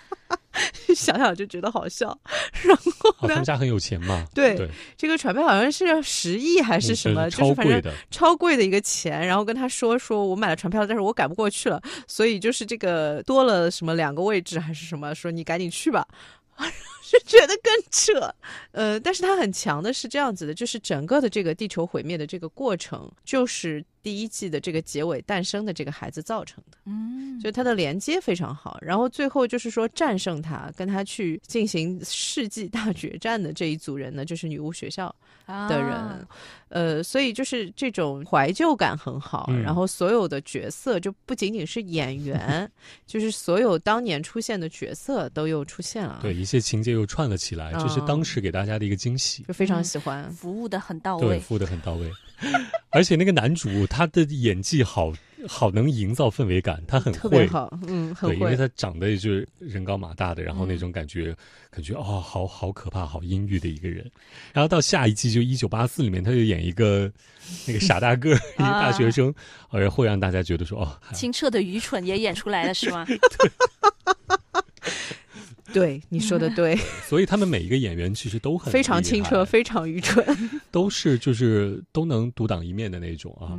[0.95, 2.17] 想想就觉得好笑，
[2.63, 4.25] 然后他们家很有钱嘛？
[4.33, 9.25] 对，这个船票好像是十亿还是什么，就是反正超贵的一个钱。
[9.25, 16.07] 然后跟他说说我买了船票，但是我赶不过去了，所以就是这个多了什么两个位置还是什么，说你赶紧去吧。
[17.03, 18.33] 是觉得更扯，
[18.71, 35.13] 呃，但是他很强的是这样子的，就是整个的这个地球毁灭的这个过程，就是第一季的这个结尾诞生的这个孩子造成的，嗯，就他的连接非常好，然后最后就是说战胜他，跟他去进行世纪大决战的这一组人呢，就是女巫学校
[35.47, 36.27] 的人，
[36.69, 42.69] 呃，所以就是这种怀旧感很好，然后所有的角色就不仅仅是演员，
[43.07, 46.87] 就是所有当年出现的角色都又出现了，对一些情节。
[46.87, 52.09] 又串了起来，这是当时给大家的一个惊喜，就非常喜欢，服务的很到位，对，服务的很到位。
[52.91, 55.13] 而且那个男主他的演技好
[55.47, 57.47] 好，能营造氛围感，他很会，
[57.87, 61.35] 嗯，很对，因为他长得就是人高马大的，然后那种感觉，
[61.69, 64.09] 感觉哦，好好可怕，好阴郁的一个人。
[64.51, 67.11] 然后到下一季就一九八四里面，他就演一个
[67.67, 69.33] 那个傻大个 一个大学生，
[69.69, 73.05] 而会让大家觉得说哦，清澈的愚蠢也演出来了，是吗？
[73.05, 73.17] 对
[76.09, 76.75] 你说的对，
[77.07, 80.25] 所以他们每一个演员其实都很非常清澈，非常愚蠢，
[80.71, 83.57] 都是就是都能独当一面的那种啊。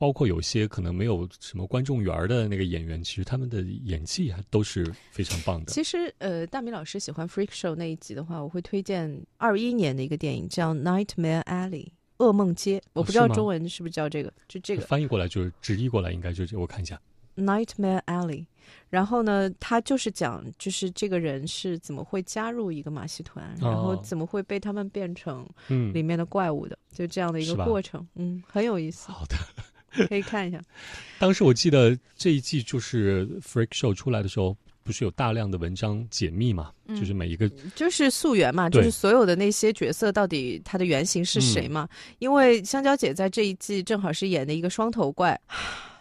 [0.00, 5.72] 包括有些可能没有什么观众缘的那个演员，其实他们的演技还都是非常棒的。
[5.72, 11.86] 其实呃，大米老师喜欢《Freak Show》那一集的话，我会推荐二一年的一个电影叫《Nightmare Alley》
[12.18, 14.82] 噩梦街，我不知道中文是不是叫这个，就这个。
[14.82, 17.00] 翻译过来就是直译过来应该就是我看一下。
[17.36, 18.46] Nightmare Alley，
[18.90, 25.46] 然后呢，他就是讲，就是这个人是怎么会加入一个马戏团，然后怎么会被他们变成
[25.92, 29.10] 里面的怪物的，就这样的一个过程，嗯，很有意思。
[29.10, 30.60] 好的，可以看一下。
[31.18, 36.72] 当时我记得这一季就是《Freak Show》出来的时候，不是有大量的文章解密嘛？
[36.88, 41.86] 就是每一个就是溯源嘛，就是所有的那些角色到底他的原型是谁嘛？
[42.20, 45.38] 因为香蕉姐在这一季正好是演的一个双头怪。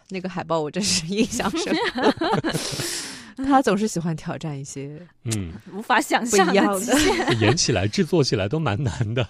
[0.09, 9.27] 那个海报我真是 印象深 刻，他总是喜欢挑战一些嗯无法想象的， 演起来、制作起来都蛮难的，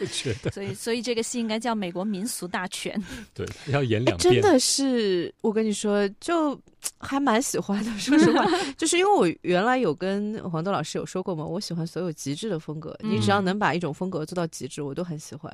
[0.00, 0.50] 我觉得。
[0.50, 2.98] 所以，所以这个戏应该叫《美国民俗大全》。
[3.32, 4.40] 对，要演两遍。
[4.40, 6.58] 真的是，我跟你说，就。
[6.98, 8.44] 还蛮喜欢的，说实话，
[8.76, 15.52] 就是因为我原来有跟黄豆老师有说过嘛，我喜欢所有极致的风格，你只要能把一种风格做到极致，我都很喜欢。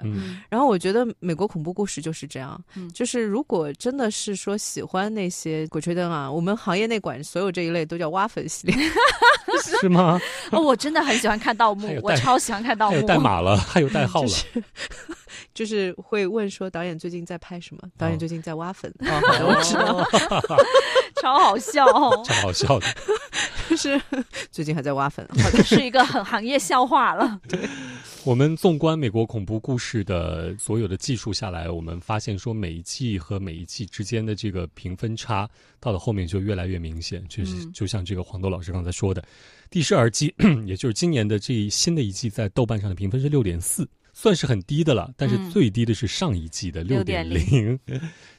[0.49, 2.63] 然后我觉得美国恐怖故事就是这样，
[2.95, 8.77] 就是如果真的是说喜欢那些鬼吹灯啊，我们行业内管所有这一类都叫挖坟系列，
[9.81, 10.21] 是吗？
[10.53, 14.29] 哦，我真的很喜欢看盗墓，我超喜欢看盗墓，代码了，还有代号了。
[14.29, 14.63] 就是
[15.97, 17.83] 会问说导演最近在拍什么？
[17.97, 18.93] 导演最近在挖坟。
[19.01, 20.05] 我知道，
[21.23, 21.87] 超好笑，
[22.25, 22.87] 超好笑的，
[23.69, 24.01] 就是
[24.51, 27.41] 最近还在挖坟，好像是一个很行业笑话了。
[27.49, 27.61] 对。
[28.23, 35.49] 我们纵观美国恐怖故事的所有的技术下来，我们发现说每一季和每一季之间的这个评分差，
[35.81, 37.25] 到了后面就越来越明显。
[37.31, 39.25] 确实，就像这个黄豆老师刚才说的，
[39.71, 40.35] 第十二季，
[40.67, 43.89] 也就是今年的这新的一季，在豆瓣上的评分是六点四，
[44.21, 45.11] 算是很低的了。
[45.17, 47.79] 但是最低的是上一季的六点零，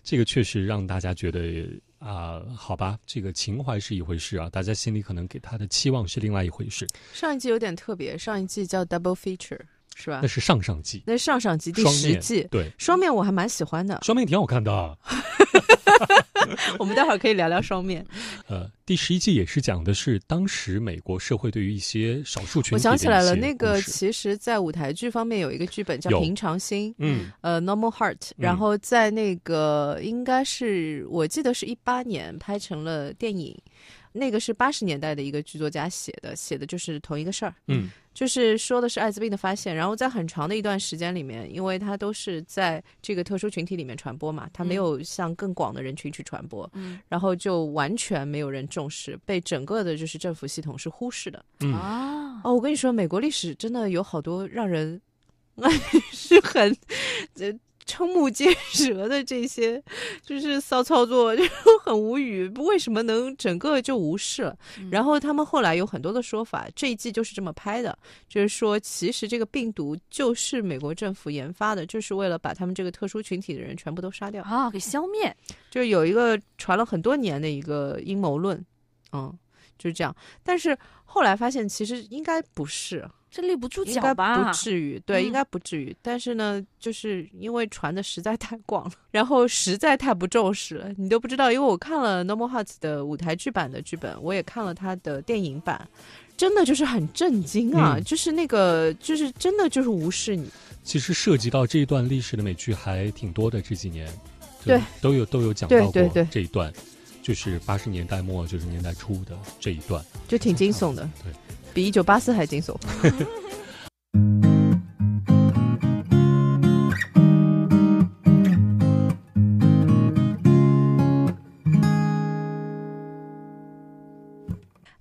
[0.04, 1.66] 这个确实让大家觉得
[1.98, 6.86] 啊，好吧，这个情怀是一回事啊，大家心里可能给他的期望是另外一回事。
[7.14, 9.62] 上一季有点特别，上一季叫 Double Feature。
[9.96, 10.20] 是吧？
[10.22, 14.98] 那是上上季，那上上季第十季，对，双面我还蛮喜欢的，双面挺好看的。
[16.80, 18.06] 我们待会儿可以聊聊双面。
[18.48, 22.76] 呃，第十一季也是讲的是当时美国社会对于一些少数群体。
[22.76, 33.56] 我想起来了，那个其实，在舞台剧方面有一个剧本叫《平常心》，嗯，呃，《Normal Heart》，然后在那个应该是我记得是一八年拍成了电影。
[34.14, 51.44] 那个是八十年代的一个剧作家写的，写的就是同一个事儿，嗯，就是说的是艾滋病的发现，然后在很长的一段时间里面，因为它都是在这个特殊群体里面传播嘛，它没有向更广的人群去传播，嗯，然后就完全没有人重视，被整个的就是政府系统是忽视的，
[51.74, 55.02] 啊，哦，我跟你说，美国历史真的有好多让人
[56.12, 56.76] 是很，
[57.40, 57.54] 呃。
[57.86, 59.82] 瞠目结舌的这些，
[60.24, 61.44] 就是骚操作，就
[61.84, 62.48] 很无语。
[62.58, 64.58] 为什么能整个就无视了？
[64.92, 75.36] 然后他们后来有很多的说法，这一季就是这么拍的，就是说其实这个病毒就是美国政府研发的，就是为了把他们这个特殊群体的人全部都杀掉啊，给消灭。
[75.70, 78.64] 就是有一个传了很多年的一个阴谋论，
[79.14, 79.34] 嗯，
[79.78, 80.16] 就是这样。
[80.44, 83.10] 但是后来发现，其实应该不是。
[83.32, 84.44] 这立不住脚吧？
[84.44, 85.96] 不至于，对，应该不至于。
[86.02, 91.50] 但是呢，就是因为传的实在太广了，然后实在太不重视了，你都不知道。
[91.50, 95.88] 因为我看了《Normal Hearts》的舞台剧版的剧本，我也看了他的电影版，
[96.36, 97.98] 真的就是很震惊啊！
[98.02, 100.50] 就是那个，就是真的就是无视你。
[100.84, 104.12] 其实涉及到这一段历史的美剧还挺多的，这几年
[104.66, 106.70] 对都有都有讲到过这一段，
[107.24, 111.10] 就是八十年代末九十年代初的这一段，就挺惊悚的。
[111.24, 111.32] 对。
[111.74, 112.76] 比一九八四还惊悚。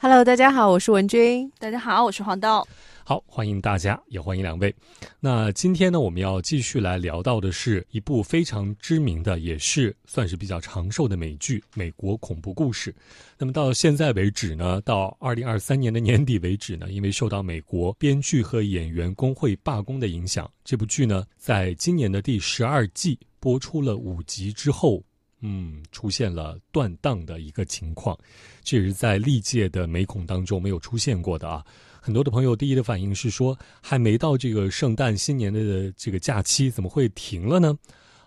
[0.03, 1.53] Hello，大家好，我是文君。
[1.59, 2.67] 大家好，我是黄豆。
[3.05, 4.75] 好，欢迎大家，也欢迎两位。
[5.19, 12.93] 那今天呢，我们要继续来聊到的是一部非常知名的，也是算是比较长寿的美剧《美国恐怖故事》。
[13.39, 25.03] 那么到现在为止呢，到二零二三年的年底为止呢，因为受到美国编剧和演员工会罢工的影响，这部剧呢，在今年的第十二季播出了五集之后，
[25.41, 28.17] 嗯，出现了断档的一个情况，
[28.63, 31.65] 这也是在历届的美恐当中没有出现过的啊。
[32.01, 37.77] 很多的朋友第一的反应是说，还没到这个圣诞新年的这个假期，怎么会停了呢？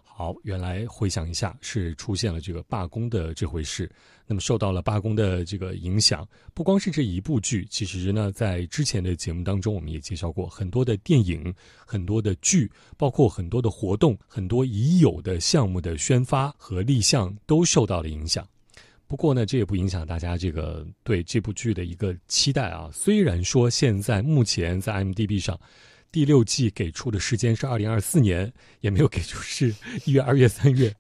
[0.04, 3.90] 好，原来回想一下，是出现了这个罢工的这回事。
[4.28, 11.52] 那么受到了罢工的这个影响，不光是这一部剧，其实呢，在之前的节目当中，我们也介绍过很多的电影、
[11.84, 18.48] 很多的剧，包括很多的活动、很多已有的项目的宣发和立项都受到了影响。
[19.14, 22.90] 不过呢，这也不影响大家这个对这部剧的一个期待啊。
[22.92, 25.56] 虽然说现在目前在 M D B 上，
[26.12, 29.72] 第六季给出的时间是二零二四年，也没有给出是
[30.06, 30.92] 一月、二月、三月，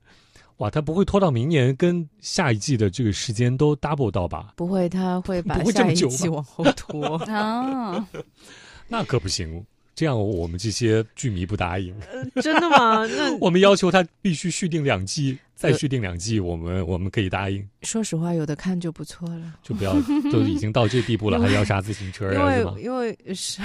[0.57, 4.53] 哇，他不会拖到明年，跟下一季的这个时间都 double 到吧？
[4.57, 8.07] 不会，他会把下一季往后拖啊。
[8.87, 11.95] 那可不行，这样我们这些剧迷不答应。
[12.41, 13.05] 真的吗？
[13.05, 15.37] 那 我们要求他必须续订两季。
[15.55, 17.65] 再续订两季，我们 我们可以答应。
[17.83, 19.93] 说实话，有的看就不错了，就不要
[20.29, 22.57] 都已经到这地步了， 还要啥自行车呀？
[22.57, 23.61] 因为因为是，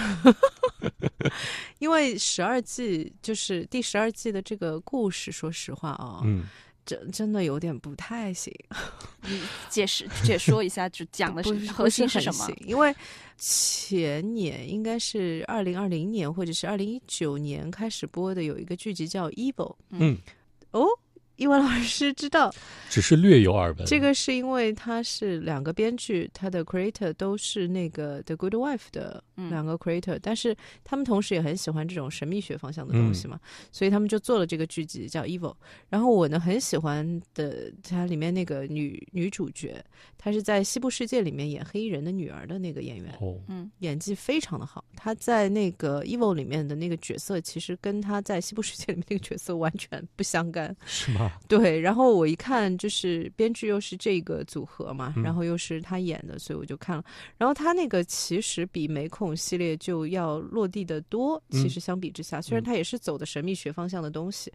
[1.81, 6.45] 因为十二季就是第十二季的这个故事，说实话啊，嗯，
[6.89, 8.51] 真真的有点不太行。
[9.29, 12.51] 你解释解说一下，就 讲的是核心是什么？
[12.67, 12.95] 因为
[13.37, 19.53] 前年应该是二零二零年或者是二零一九年开始播的，有一个剧集叫《Evil》。
[19.91, 20.17] 嗯，
[20.71, 20.87] 哦。
[21.39, 22.53] 英文老师知道，
[22.91, 23.87] 只是略有耳闻。
[23.87, 33.39] 这个是因为他是两个编剧，他的 creator 都是那个 The Good Wife 的两个 creator，但是他们同时也很喜欢这种神秘学方向的东西嘛，
[33.71, 35.55] 所以他们就做了这个剧集叫 Evil。
[35.89, 39.81] 然后我呢很喜欢的，它里面那个女女主角，
[40.19, 44.85] 她是在《西部世界》里面演黑衣人的女儿的那个演员，哦，嗯，演技非常的好。
[44.97, 51.28] 她在那个 Evil 里面的那个角色，其实跟她在《西部世界》里面那个角色完全不相干，是吗？
[51.29, 51.41] 啊。
[51.49, 57.05] 对，然后我一看，就是编剧又是这个组合嘛，然后又是他演的，所以我就看了。
[57.37, 64.53] 然后他那个其实比美恐系列就要落地的多，其实相比之下，虽然他也是走的神秘学方向的东西。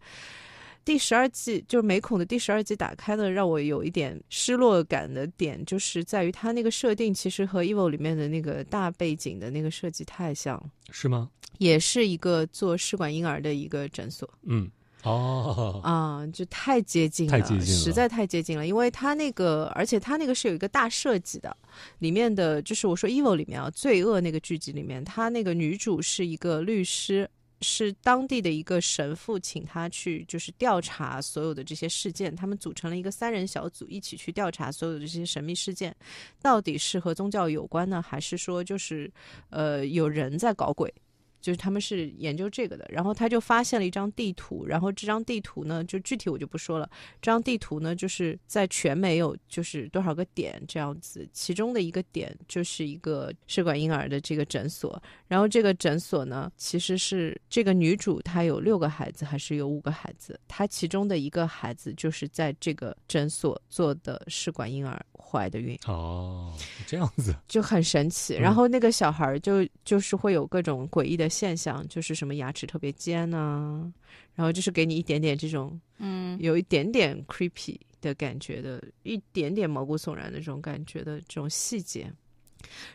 [0.86, 11.30] 第十二季就是美恐的第十二季打开的，让我有一点失落感的点，就是在于它那个设定其实和 Evil 里面的那个大背景的那个设计太像，是吗？
[11.57, 14.30] 也是一个做试管婴儿的一个诊所。
[14.41, 14.69] 嗯，
[15.04, 18.66] 哦，啊，就太接近了，太接近了，实在太接近了。
[18.66, 21.56] 因为它那个，而且它那个是有一个大设计的，
[21.99, 27.30] 里面的就是我说 Evil 里面啊，罪恶那个剧集里面，它那个女主是一个律师。
[27.66, 32.36] 是当地的一个神父请他去，就是调查所有的这些事件。
[32.36, 35.95] 他们组成了一个三人小组，一起去调查所有的这些神秘事件，
[36.41, 39.10] 到底是和宗教有关呢，还是说就是，
[39.49, 40.93] 呃，有人在搞鬼？
[41.44, 46.89] 就是他们是研究这个的，然后他就发现了一张地图，然后这张地图呢，就具体我就不说了。
[47.22, 65.78] 这张地图呢，就是在全美有就是多少个点这样子，其中的一个点就是一个试管婴儿的这个诊所，然后这个诊所呢，其实是这个女主她有六个孩子还是有五个孩子，她其中的一个孩子就是在这个诊所做的试管婴儿怀的孕。
[65.88, 66.54] 哦，
[66.88, 68.34] 这样子就很神奇。
[68.34, 71.32] 然后那个小孩就就是会有各种诡异的。
[71.34, 73.91] 现象就是什么牙齿特别尖呐，
[74.36, 82.13] 然后就是给你一点点这种，嗯，有一点点 creepy 的感觉的，一点点毛骨悚然的这种感觉的这种细节。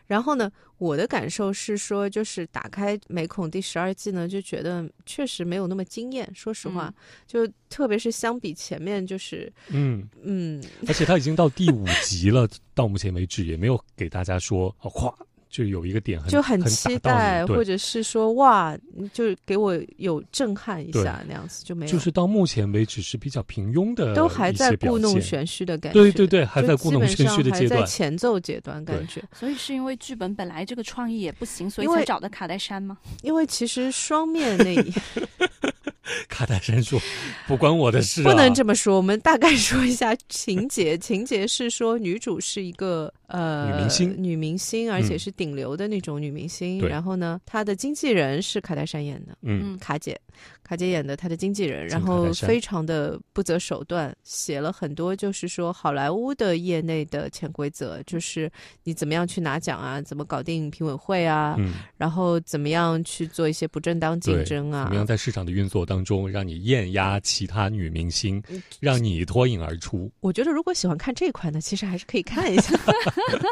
[0.06, 6.28] 然后呢，我的感受是说，就是打开《美恐》第十二季呢，就觉得确实没有那么惊艳。
[6.34, 6.92] 说实话，
[7.26, 15.14] 就特别是相比前面，就是嗯嗯，而且它已经到第五集了，到目前为止也没有给大家说哦，咵。
[15.50, 18.76] 就有一个点很就很期待，或者是说哇，
[19.12, 21.92] 就给我有震撼一下那样子就没有。
[21.92, 25.98] 就是到目前为止是比较平庸的，都还在故弄玄虚的感觉。
[25.98, 29.22] 对对对，还在故弄玄虚的阶段，前奏阶段感觉。
[29.32, 32.98] 所以是因为剧本本来这个创意也不行，所以才找的卡戴珊吗？
[33.22, 34.76] 因为其实双面那。
[36.28, 37.00] 卡戴珊说
[37.46, 40.96] ：“不关我的事。”不能这么说，我们大概说一下情节。
[40.98, 46.80] 情节是说，女主是一个呃女明星，女明星，而且是顶流的那种女明星。
[46.86, 50.18] 然后呢，她的经纪人是卡戴珊演的，嗯，卡姐。
[50.62, 58.50] 卡姐演的她的经纪人，然后非常的不择手段，写了很多就是说好莱坞的业内的潜规则，就是
[58.84, 61.56] 你怎么样去拿奖啊，怎么搞定评委会啊，
[61.96, 68.42] 然后怎么样去做一些不正当竞争啊，怎么样在市场的运作当中让你艳压其他女明星，
[68.80, 70.10] 让你脱颖而出。
[70.20, 72.76] 我觉得如果喜欢看这一块呢，其实还是可以看一下。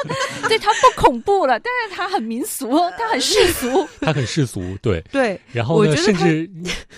[0.48, 5.40] 对它不恐怖了，但是它很民俗， 它很世俗，它很世俗，对对。
[5.52, 6.48] 然后呢，甚至。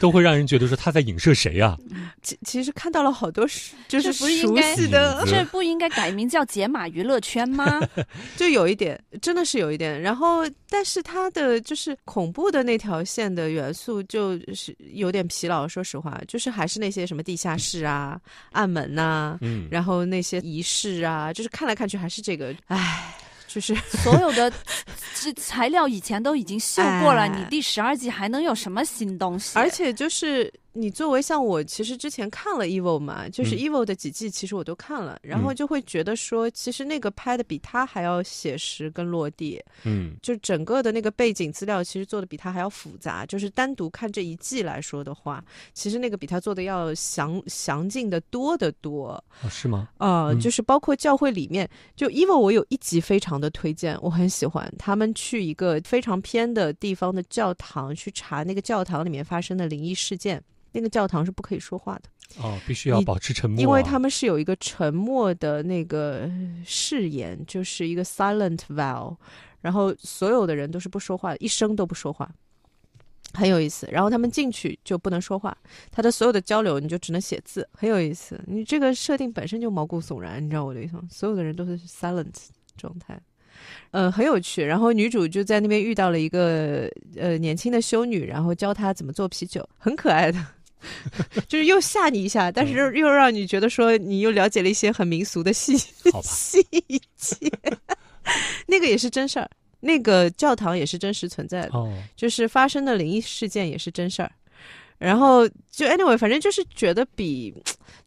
[0.01, 1.77] 都会让人觉得说他在影射谁啊？
[2.23, 3.45] 其其实看到了好多
[3.89, 7.81] 就是不是应该的，这不应该改名叫解码娱乐圈吗？
[8.37, 10.01] 就有一点，真的是有一点。
[10.01, 15.67] 然后，但是它的就是恐怖的那条线的元素，就是有点疲劳。
[15.67, 18.21] 说实话，就是还是那些什么地下室啊、
[18.53, 23.15] 暗门呐，嗯，然后那些仪式啊，就是看来看去还是这个，唉。
[23.49, 24.53] 就是 所有的
[25.15, 29.59] 这材料以前都已经秀过了，你第十二季还能有什么新东西？
[29.59, 30.53] 而且就是。
[30.81, 49.89] 你作为像我，其实之前看了 Evil 嘛，就是 Evil 的几季，其实我都看了，然后就会觉得说，其实那个拍的比他还要写实跟落地，嗯，就整个的那个背景资料其实做的比他还要复杂，就是单独看这一季来说的话，其实那个比他做的要详详尽的多得多，是吗？
[49.99, 60.41] 啊，就是包括教会里面，就 Evil 我有一集非常的推荐，我很喜欢，他们去一个非常偏的地方的教堂去查那个教堂里面发生的灵异事件。
[60.73, 66.31] 那个教堂是不可以说话的哦，必须要保持沉默，因为他们是有一个沉默的那个
[66.65, 69.17] 誓言，就是一个 silent vow，
[69.61, 72.31] 然后所有的人都是不说话，一声都不说话，
[73.33, 73.89] 很有意思。
[73.91, 75.57] 然后他们进去就不能说话，
[75.91, 78.39] 他的所有的交流你就只能写字，很有意思。
[78.47, 81.03] 你这个设定本身就毛骨悚然，你知道我的意思吗？
[81.11, 82.35] 所有的人都是 silent
[82.77, 83.19] 状态。
[83.91, 84.63] 呃，很有趣。
[84.63, 90.39] 然后女主就在那边遇到了一个呃年轻的修女，然后教她怎么做啤酒，很可爱的。
[91.49, 95.77] 就是又吓你一下，但是又又让你觉得说你又了解了一些很民俗的细
[96.23, 96.63] 细
[97.17, 97.51] 节。
[98.67, 99.49] 那个也是真事儿，
[99.81, 101.71] 那个教堂也是真实存在的，
[102.15, 104.31] 就是发生的灵异事件也是真事儿。
[104.99, 107.55] 然后就 anyway，反正就是觉得比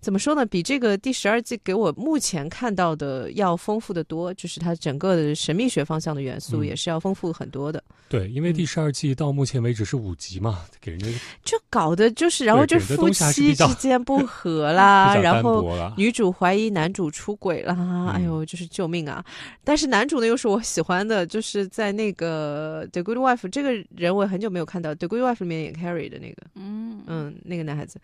[0.02, 7.82] 怎么说呢，比这个第十二季给我目前看到的要丰富的多，就是它整个的神秘学方向的元素也是要丰富很多的。
[8.10, 11.08] 对，因为第十二季到目前为止是五集嘛，给人家
[11.46, 19.24] 就搞的就是，然后就夫妻之间不和 啦，然后女主怀疑男主出轨啦，哎呦，就是救命啊！
[19.64, 28.02] 但是男主呢又是我喜欢的，就是在那个《The Good Wife》这个人我很久没有看到，《The Good Wife》里面演 Carrie 的那个，嗯嗯，那个男孩子。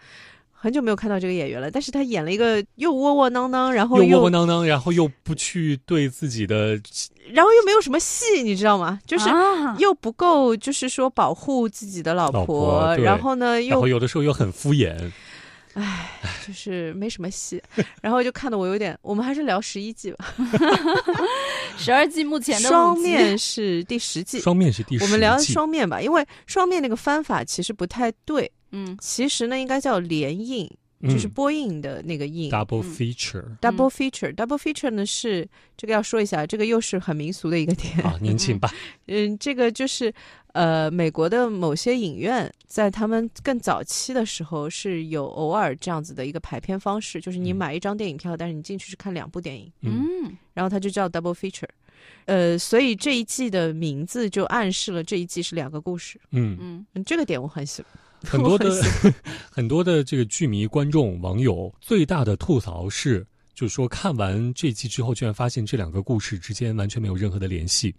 [0.59, 6.69] 很久没有看到这个演员了，但是他演了一个又窝窝囊囊，然后又窝窝囊囊，然后又不去对自己的，
[7.31, 8.99] 然后又没有什么戏，你知道吗？
[9.05, 9.29] 就是
[9.77, 15.11] 又不够，就是说保护自己的老婆，然后呢，然后有的时候又很敷衍，
[15.75, 16.09] 唉，
[16.47, 17.61] 就是没什么戏，
[18.01, 20.25] 然后就看得我有点，我们还是聊十一季吧，
[21.77, 28.51] 十二季目前的双面是第十季，双面是第十季，我们聊双面吧，因为双面那个翻法其实不太对。
[28.71, 30.69] 嗯，其实呢，应该叫联映，
[31.03, 32.49] 就是播映的那个映。
[32.51, 33.57] Double feature。
[33.59, 34.33] Double feature。
[34.33, 37.99] Double feature 呢是这个要说一下，这个又是很民俗的一个点。
[38.01, 38.73] 啊，您请吧。
[39.07, 40.13] 嗯，这个就是
[40.53, 49.71] 呃，美国的某些影院在他们更早期的时候是有偶尔这样子的一个排片方式，就是你买一张电影票，但是你进去是看两部电影。
[49.81, 50.35] 嗯。
[50.53, 51.69] 然后它就叫 Double feature。
[52.25, 56.19] 呃，所以这一季的名字就暗示了这一季是两个故事。
[56.31, 57.91] 嗯嗯，这个点我很喜欢。
[58.25, 58.83] 很多的
[59.51, 67.93] 很多的这个剧迷、观众、网友最大的吐槽是，就是说看完这季之后，居然发现这两个故事之间完全没有任何的联系，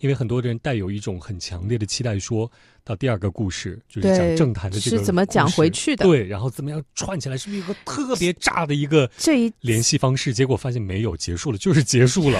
[0.00, 2.50] 因为很多人带有一种很强烈的期待，说
[2.84, 10.34] 到第二个故事就是讲政坛的这个是怎么讲回去的，对，然后怎么样串起来，是不是有个特别炸的一个这一联系方式？
[10.34, 12.38] 结果发现没有，结束了，就是结束了。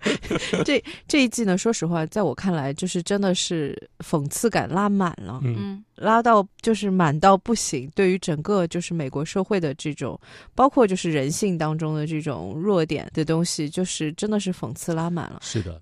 [0.64, 7.90] 这这一季呢，说实话，在我看来，就是真的是讽刺感拉满了，嗯，拉到就是满到不行。
[7.94, 10.18] 对于整个就是美国社会的这种，
[10.54, 15.38] 包括就是人性当中的这种弱点的东西，就是真的是讽刺拉满了。
[15.42, 15.80] 是的。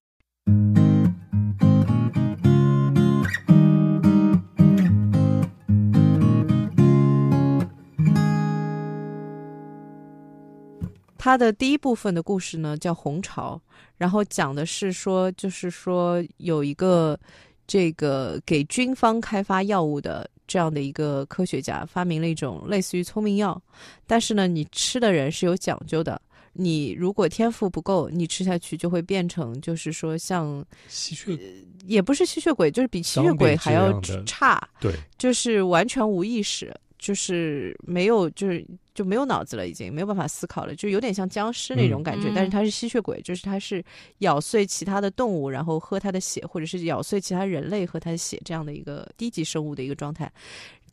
[11.24, 13.59] 它的第一部分的故事呢，叫《红潮》。
[13.96, 17.18] 然后讲的是说，就是说有一个
[17.66, 23.59] 这个给军方开发药物的这样的一个科学家，发明了一种类似于聪明药，
[24.06, 26.20] 但是呢，你吃的人是有讲究的。
[26.52, 31.38] 你如果天赋不够，你吃下去就会变成，就是说像吸血，
[31.86, 36.70] 也不是吸血鬼，就是比吸血鬼还要差，对，就是完全无意识。
[36.96, 42.32] 就是没有，就是就没有脑子了，已经没有办法思考了，就有点像僵尸那种感觉。
[42.34, 43.84] 但是它是吸血鬼，就是它是
[44.18, 50.32] 咬碎其他的动物，然后喝它的血，或者是咬碎其他人类喝它的血这样的一个低级生物的一个状态。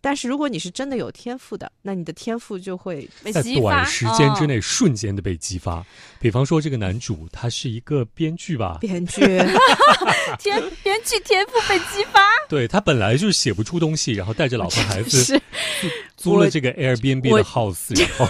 [0.01, 5.85] 但是如果你是真的有天赋的，那你的天赋就会在短时间之内瞬间的被激发。
[6.19, 8.79] 比方说，这个男主他是一个编剧吧？
[8.81, 9.21] 编剧，
[10.39, 12.19] 天编剧天赋被激发。
[12.49, 15.39] 对他本来就是写不出东西，然后带着老婆孩子
[16.17, 18.27] 租了这个 Airbnb 的 house，然后。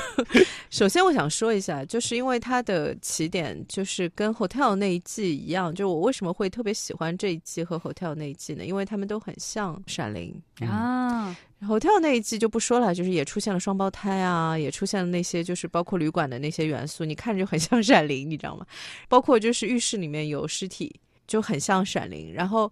[0.69, 8.63] 首先，我想说一下，就是因为他的起点就是跟 Hotel 那一季一样，就是我为什么会特别喜欢这一季和 Hotel 那一季呢？
[8.65, 11.35] 因为他们都很像《闪灵》啊。
[11.61, 18.65] Hotel 那一季就不说了，就是也出现了双胞胎啊，也出现了那些就是包括旅馆的那些元素，你看着就很像《闪灵》，你知道吗？
[19.07, 20.93] 包括就是浴室里面有尸体，
[21.27, 22.71] 就很像《闪灵》，然后。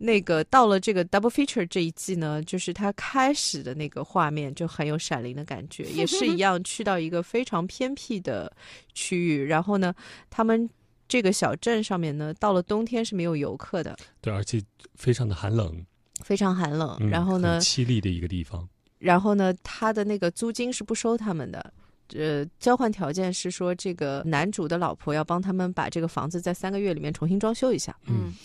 [0.00, 8.56] 那个到了这个 double feature 这一季呢，就是它开始的那个画面就很有闪灵的感觉，也是一样去到一个非常偏僻的
[8.94, 9.92] 区域，然后呢，
[10.30, 10.70] 他们
[11.08, 14.62] 这个小镇上面呢，到了冬天是没有游客的，对，而且
[14.94, 15.84] 非常的寒冷，
[16.22, 18.68] 非常寒冷，然后呢，凄厉的一个地方，
[18.98, 21.72] 然后呢，他的那个租金是不收他们的，
[22.14, 28.32] 呃，交换条件是说这个男主的老婆要帮他们把这个房子在三个月里面重新装修一下，嗯。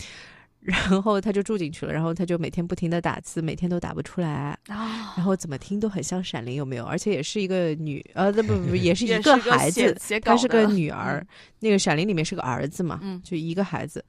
[0.63, 6.85] 然后他就住进去了，然后他就每天不停的打字，每天都打不出来，然后怎么听都很像《闪灵》，有没有？
[6.85, 9.93] 而且也是一个女，呃，不不 不，也是一个孩子，
[10.23, 11.27] 她是个女 儿。
[11.59, 14.01] 那个《闪灵》里面是个儿子嘛，就一个孩子。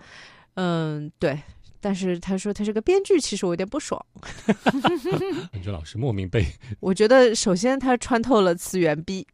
[0.54, 1.36] 嗯，对。
[1.84, 4.02] 但是他说他是个编剧，其实我有点不爽。
[5.52, 6.42] 感觉老师莫名被
[6.80, 9.26] 我觉得首先他穿透了次元壁，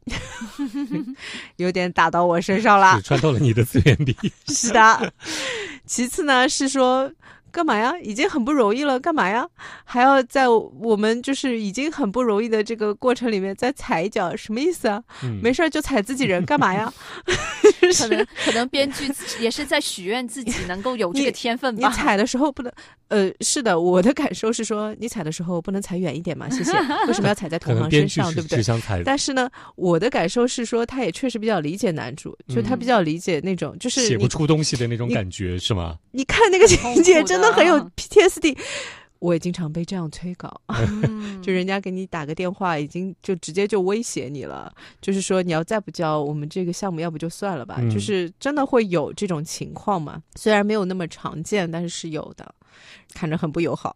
[1.59, 3.01] 有点打到我身上了。
[3.03, 4.17] 穿透了你的次元壁，
[4.49, 5.13] 是的。
[5.87, 7.09] 其次呢，是说
[7.51, 7.93] 干嘛呀？
[8.03, 9.47] 已经很不容易了，干嘛呀？
[9.85, 15.03] 还要在我们就是已经很不容易的这个过程里面再踩一脚，什么意思啊？
[15.43, 16.93] 没事就踩自己人， 干嘛呀？
[17.99, 19.11] 可能可能编剧
[19.41, 21.89] 也是在许愿自己能够有这个天分吧。
[21.89, 22.73] 你踩的时候不能，
[23.09, 26.49] 呃，是的，我的感受是说，你踩的时候不能踩远一点嘛？
[26.51, 26.73] 谢谢。
[27.09, 29.03] 为什么要踩在同行身上，对不对？
[29.05, 35.97] 但是呢，我的感受是说，他也确实比较理解男主，就他比较理解那种就是写不出东西的那种感觉，是吗？
[36.13, 38.57] 你看那个情节，真的很有 PTSD。
[39.19, 40.51] 我也经常被这样催稿，
[41.43, 44.73] 就人家给你打个电话，已经就直接就威胁你了，
[45.03, 47.79] 就是说你要再不交，我们这个项目要不就算了吧。
[47.91, 50.23] 就是真的会有这种情况嘛？
[50.37, 52.55] 虽然没有那么常见，但是是有的，
[53.13, 53.95] 看着很不友好。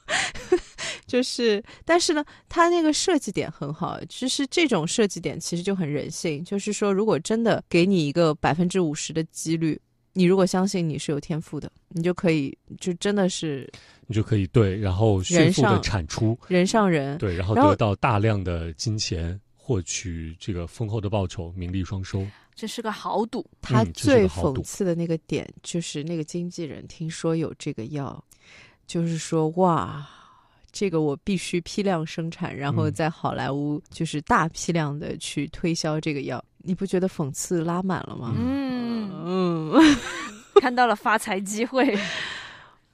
[1.08, 3.98] 就是，但是呢，它那个设计点很好。
[4.06, 9.80] 其实这种设计点其实就很人性，就是说，如果真的给你一个百分之五十的几率。
[10.12, 13.70] 你如果相信你是有天赋的，你就可以，就真的是，
[14.06, 22.26] 你就可以对，然后迅速的产出人上人，对，然后得到大量的金钱，获取这个丰厚的报酬，名利双收。
[22.54, 23.48] 这是个豪赌。
[23.62, 28.22] 他最讽刺的那个点就是那个经纪人听说有这个药，
[28.86, 30.06] 就是说哇，
[30.70, 36.44] 这个我必须批量生产，然后在好莱坞就是大批量的去推销这个药。
[36.62, 38.34] 你不觉得讽刺拉满了吗？
[38.36, 38.79] 嗯
[39.12, 39.72] 嗯，
[40.60, 41.98] 看到了发财机会，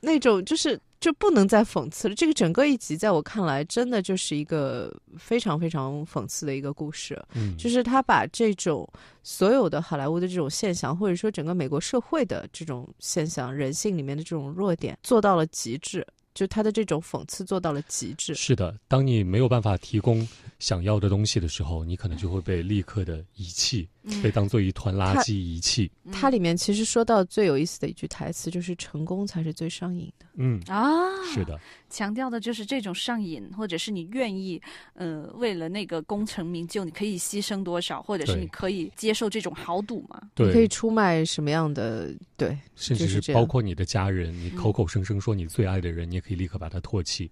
[0.01, 2.15] 那种就是就不能再讽刺了。
[2.15, 7.21] 这个整个一集在我看来，真的就是一个非常非常讽刺的一个故事。
[7.35, 8.89] 嗯，就是他把这种
[9.23, 16.07] 所有的好莱坞的这种现象，或者说整个美国社会的这种现象、人性里面的这种弱点，做到了极致。
[16.35, 18.35] 就他的这种讽刺做到了极致。
[18.35, 20.29] 是的，当你没有办法提供
[20.59, 23.89] 想要的东西的时候，你可能就会被立刻的遗弃。
[24.23, 25.91] 被当做一团垃圾遗弃。
[26.13, 30.27] 它里面其实说到最有意思的一句台词，就是成功才是最上瘾的。
[30.39, 30.93] 嗯啊，
[31.33, 31.59] 是的，
[31.89, 34.61] 强调的就是这种上瘾，或者是你愿意，
[34.95, 40.21] 呃，为了那个功成名就，你可以牺牲多少，或者是你可以接受这种豪赌嘛？
[40.35, 42.15] 对，可以出卖什么样的？
[42.37, 47.31] 对，甚至是包括你的家人，你口口声声说你最爱的人，你也可以立刻把他唾弃，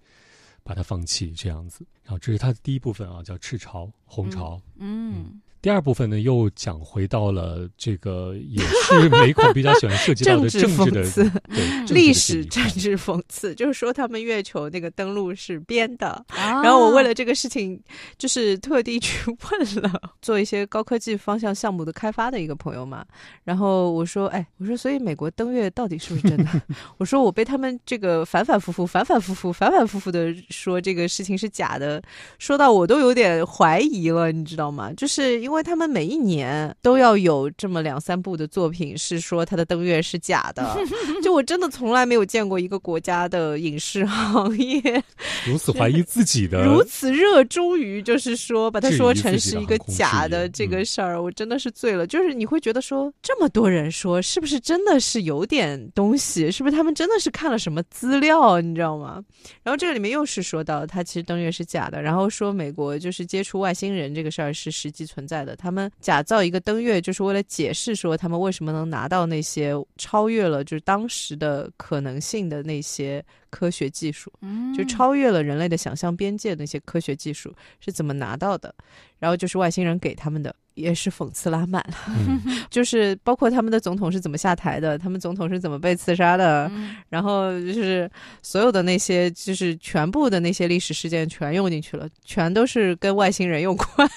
[0.63, 1.85] 把他放弃，这样子。
[2.03, 4.59] 然后这是它的第一部分啊，叫赤潮红潮。
[4.77, 5.39] 嗯。
[5.65, 11.41] 第二部分呢，又讲回到了这个，也是美恐比较喜欢涉及到的政治的
[11.89, 16.23] 历史政治讽刺，就是说他们月球那个登陆是编的。
[16.29, 17.81] 然后我为了这个事情，
[18.15, 23.03] 就是特地去问了 做一些高科技方向项目的开发的一个朋友嘛。
[23.43, 26.61] 然后我说：“哎，我说，所以美国登月到底是不是真的？”
[26.99, 31.99] 我说：“我被他们这个反反复复、反反复复、反反复复的说这个事情是假的，
[32.37, 34.93] 说到我都有点怀疑了，你知道吗？
[34.93, 40.77] 就是因为。”因为他们每一年都要有这么两三部的作品是说他的登月是假的，
[41.23, 45.01] 就我真的从来没有见过一个国家的影视行业
[45.47, 52.05] 如此怀疑自己的，如此热衷于就是说把它说成是一个假的这个事儿，我真的是醉了。
[52.05, 56.51] 就是你会觉得说这么多人说是不是真的是有点东西？
[56.51, 58.59] 是不是他们真的是看了什么资料？
[58.59, 59.23] 你知道吗？
[59.63, 65.44] 然后这个里面又是说到他其实登月是假的，然后说美国就是接触外星人这个事儿是实际存在。
[65.44, 74.31] 的，他们假造一个登月，就是为了解释说他们为什么能拿到那些超越了就是当时的可能性的那些科学技术，
[74.73, 78.73] 就超越了人类的想象边界的那些科学技术是怎么拿到的？
[79.19, 81.95] 然后就是外星人给他们的，也是讽刺拉满了，
[82.69, 86.69] 就是包括他们的总统是怎么下台的，他们总统是怎么被刺杀的，
[87.09, 88.11] 然后就是
[88.43, 94.07] 所有的那些，就是全部的那些历史事件全用进去了，全都是跟外星人有关。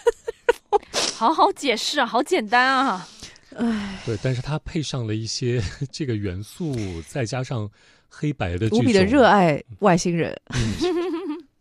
[1.16, 3.08] 好好解释啊，好简单啊，
[3.56, 6.76] 唉，对，但是它配上了一些 这个元素，
[7.08, 7.68] 再加上
[8.08, 10.38] 黑白的无比的热爱外星人，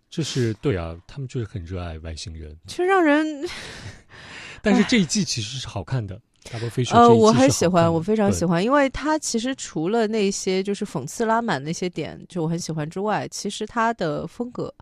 [0.10, 3.48] 这是对啊，他们就是很热爱外星人，就让人。
[4.62, 6.20] 但是这一季其实是好看的，
[6.52, 14.74] 大波飞雪呃，我很喜欢，我非常喜欢，因为它其实除了那些就是讽刺拉满那些点，就我很喜欢之外，其实它的风格。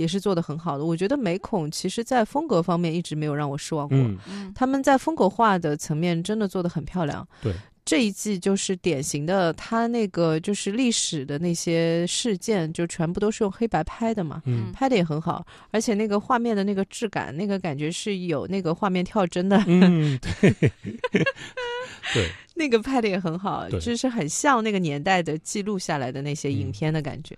[0.00, 3.98] 也是做的很好的，我觉得美恐其实在风格方面一直没有让我失望过。
[3.98, 7.26] 嗯，他们在风格化的层面真的做的很漂亮。
[7.42, 7.52] 对，
[7.84, 19.62] 这一季就是典型的，他那个就是历史的那些事件，就全部都是用黑白拍的嘛，嗯，拍的也很好，而且那个画面的那个质感，那个感觉是有那个画面跳帧的。
[19.66, 20.70] 嗯，对，
[22.14, 27.36] 对，那个拍的也很好，就是很像那个年代的记录下来的那些影片的感觉。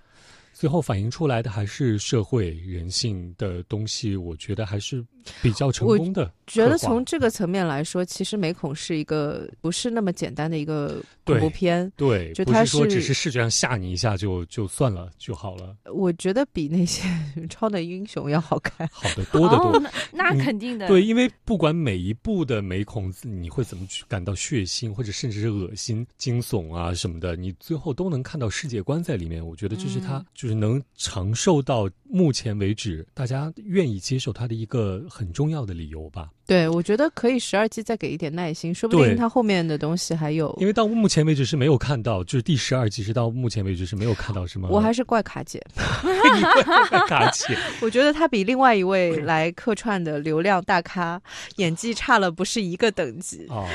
[0.62, 5.05] 最后反映出来的还是社会人性的东西，我觉得还是
[5.43, 6.32] 比较成功的。
[6.53, 11.91] 觉得从这个层面来说，其实美恐是一个不是那么简单的一个恐怖片。
[11.97, 15.77] 对，就他说只是视觉上吓你一下就就算了就好了。
[15.95, 17.03] 我觉得比那些
[17.49, 19.83] 超能英雄要好看，好的多得多。
[20.12, 20.87] 那肯定的。
[20.89, 29.45] 对，因为不管每一部的美恐，你会怎么去感到血腥，或者甚至是恶心、惊悚啊什么的，你最后都能看到世界观在里面。
[29.47, 36.31] 我觉得这是他就是能长受到目前为止，大家愿意接受他的一个很重要的理由吧。
[36.47, 40.55] 对，我觉得可以十二季再给一点耐心，说不定他后面的东西还有。
[40.60, 44.69] 因为到目前为止是没有看到，就是第十二季是到目前为止是没有看到什么。
[44.69, 45.62] 我还是怪卡姐，
[47.09, 51.20] 卡姐， 我觉得他比另外一位来客串的流量大咖
[51.56, 53.47] 演技差了不是一个等级。
[53.48, 53.66] 哦。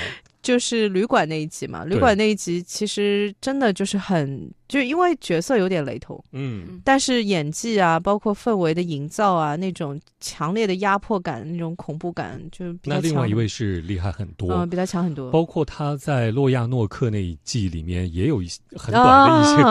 [0.48, 15.30] 就是旅馆那一集嘛，旅馆那一集其实真的就是很，就因为角色有点雷同，嗯，但是演技啊，包括氛围的营造啊，那种强烈的压迫感，那种恐怖感，就那另外一位是厉害很多，嗯，比他强很多。
[15.32, 19.70] 包括他在洛亚诺克那一季里面也有一些很短的一些客，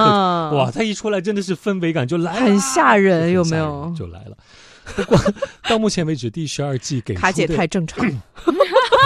[0.59, 3.90] 哇，他一出来真的是氛围感就来了，很吓人，有没有？
[3.97, 4.36] 就来了。
[4.94, 5.19] 不过
[5.69, 8.05] 到目前为止，第十二季给卡姐太正常。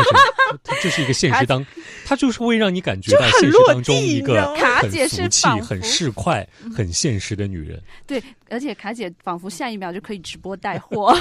[0.64, 1.64] 它就是一个现实当，
[2.04, 7.80] 它就是会让你感觉到现实当中一个很俗气、很市侩、很现实的女人。
[8.06, 11.16] 对，而且卡姐仿佛下一秒就可以直播带货，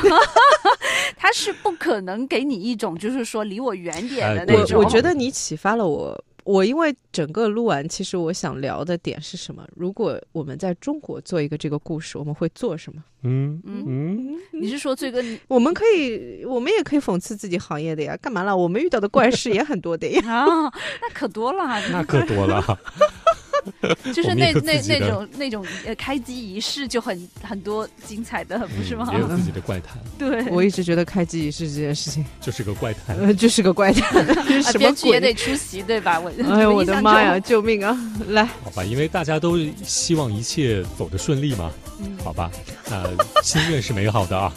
[1.16, 4.80] 她是不可能给你一种就是说离我远点的那种。
[4.80, 6.24] 我觉得你启发了我。
[6.50, 9.64] 我因为整个录完，其实我想聊的点是什么？
[9.76, 13.04] 如果我们在中国做一个这个故事，我们会做什么？
[13.22, 15.24] 嗯嗯，你是说这个？
[15.48, 18.18] 我们可以，我们也可以讽刺自己行业的呀？
[18.18, 18.58] 干嘛了？
[18.58, 20.22] 我们遇到的怪事也很多的呀。
[20.44, 20.74] 啊，
[21.04, 22.80] 那可多了，那可多了。
[24.14, 29.08] 就是那那那种那种呃开机仪式就很很多精彩的，不是吗？
[29.14, 29.98] 也有自己的怪谈。
[30.18, 34.26] 对，我一直觉得开机仪式这件事情 就是个怪谈，就是个怪谈。
[34.78, 36.20] 编剧也得出席，对吧？
[36.20, 37.98] 我哎呦，我的妈呀，救命啊！
[38.30, 41.72] 来，好吧，因为大家都希望一切走得顺利嘛。
[42.24, 42.50] 好吧，
[42.90, 43.04] 那
[43.44, 44.54] 心愿是美好的啊。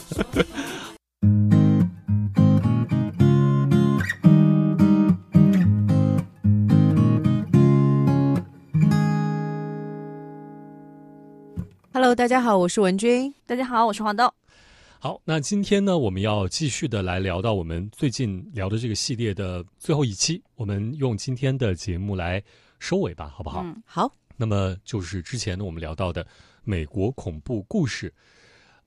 [12.13, 13.33] Hello，大家好，我是文君。
[13.47, 14.31] 大家好，我是黄豆。
[14.99, 22.39] 好，那今天呢，我们要继续的来聊到我们最近聊的这个系列的最后一期，我们用今天的节目来
[22.77, 23.63] 收尾吧，好不好？
[23.63, 24.13] 嗯，好。
[24.37, 26.23] 那么就是之前呢，我们聊到的
[26.63, 28.13] 美国恐怖故事。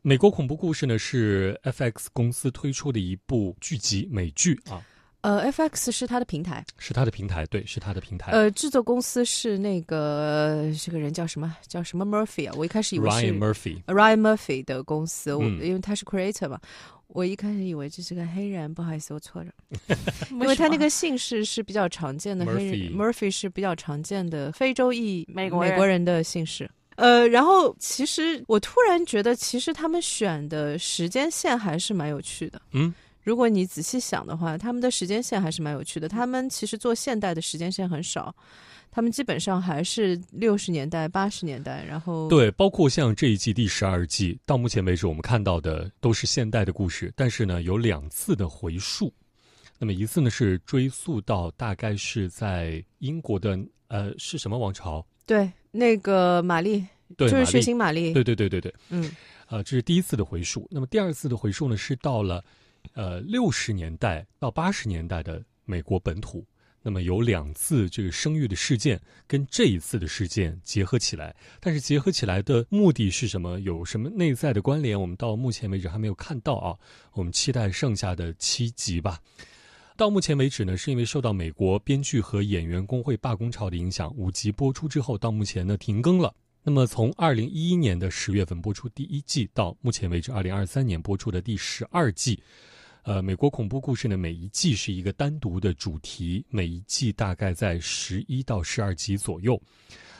[0.03, 4.81] 美国恐怖故事呢，是 FX 公司推出的一部剧集美剧啊。
[5.23, 8.31] 呃，FX 是他的平台，是他的平台，对，是他的平台。
[8.31, 11.57] 呃，制作公司是那个这个人叫什么？
[11.67, 12.55] 叫什么 Murphy 啊？
[12.57, 16.61] 我一开始以为是 Ryan Murphy，Ryan Murphy 的公司，我因为他是 Creator 嘛，
[17.09, 19.51] 我一开始以为这是个黑人，不好意思，我错了，
[20.31, 26.71] 因为他那个姓氏是比较常见的，黑人 Murphy 是比较常见的非洲裔美国美国人的姓氏。
[26.95, 32.95] 呃，然后其实我突然觉得，其实他们选的时间线还是蛮有趣的，嗯。
[33.27, 36.09] 如果你仔细想的话，他们的时间线还是蛮有趣的。
[36.09, 38.33] 他们其实做现代的时间线很少，
[38.89, 41.85] 他们基本上还是六十年代、八十年代。
[41.85, 49.13] 然后对，包括像这一季第十二季，到目前为止我们看到的都是现代的故事，但是呢，有两次的回溯。
[49.77, 53.59] 那么一次呢是追溯到大概是在英国的
[53.89, 55.05] 呃是什么王朝？
[55.27, 56.87] 对，那个玛丽，
[57.17, 58.13] 对就是血腥玛丽。
[58.13, 59.11] 对对对对对，嗯，
[59.49, 60.69] 呃，这是第一次的回溯。
[60.71, 62.41] 那么第二次的回溯呢是到了。
[62.97, 66.43] 呃，六十年代到八十年代的美国本土，
[66.83, 73.61] 那么有两次这个生育的事件跟这一次的事件结合起来，但是结合起来的目的是什么？
[73.61, 74.99] 有什么内在的关联？
[74.99, 76.75] 我们到目前为止还没有看到啊。
[77.13, 79.21] 我们期待剩下的七集吧。
[79.95, 86.35] 到目前为止呢，是因为受到美国编剧和演员工会罢工潮的影响，五集播出之后，到目前呢停更了。
[86.63, 92.41] 那么从二零一一年的十月份播出第一季，到目前为止二零二三年播出的第十二季。
[93.07, 99.63] 呃，美国恐怖故事呢，每一季是一个单独的主题，每一季大概在十一到十二集左右。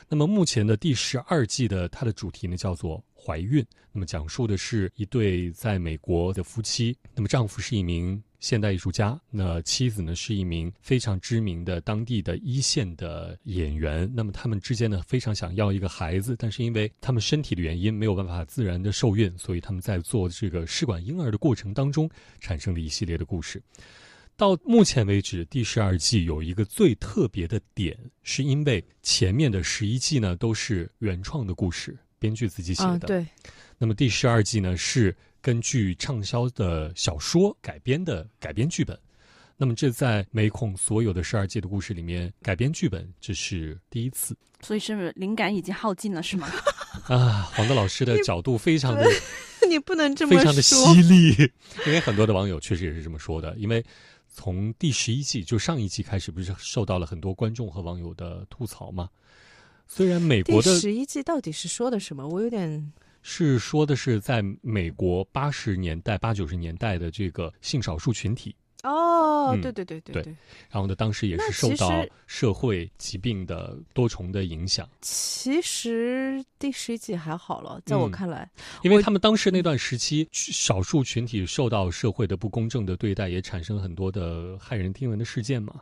[0.07, 3.61] 那么目前的第十二季的它的主题呢，叫做怀孕。
[3.91, 8.23] 那么讲述的是一对在美国的夫妻，那么丈夫是一名。
[8.39, 14.09] 现代艺术家，那妻子呢是一名非常知名的当地的一线的演员。
[14.13, 22.07] 那么他们之间呢非常想要一个孩子，但是因为他们身体的原因没有办法自然的受孕，所以他们在做这个试管婴儿的过程当中
[22.39, 23.61] 产生了一系列的故事。
[24.35, 32.99] 到目前为止，第十二季有一个最特别的点，是因为前面的十一季呢都是原创的故事，编剧自己写的。
[32.99, 33.25] 对。
[33.79, 35.15] 那么第十二季呢是。
[35.41, 38.97] 根据畅销的小说改编的改编剧本，
[39.55, 44.35] 那么这在美恐所有的十二季的故事里面改编剧本，这是第一次。
[44.61, 46.47] 所以是灵感已经耗尽了，是吗？
[47.07, 49.07] 啊，黄德老师的角度非常的，
[49.69, 51.29] 你不能这么非常的犀利，
[51.85, 53.55] 因为很多的网友确实也是这么说的。
[53.57, 53.85] 因为
[54.27, 59.09] 从第十一季就上一季开始，不是受到了很多观众和网友的吐槽吗？
[59.87, 62.91] 虽然美国的十一季到底是说的什么，我有点
[63.29, 68.55] 是说的是在美国八十年代八九十年代的这个性少数群体。
[68.83, 70.35] 哦，对对对对对，
[70.69, 74.87] 然后呢，当时也是受到社会疾病的多重的影响。
[75.01, 78.49] 其实第十一季还好了，在我看来，
[78.81, 85.81] 因为他们当时那段时期，少数群体受到社会的不公正的对待，也产生很多的骇人听闻的事件嘛。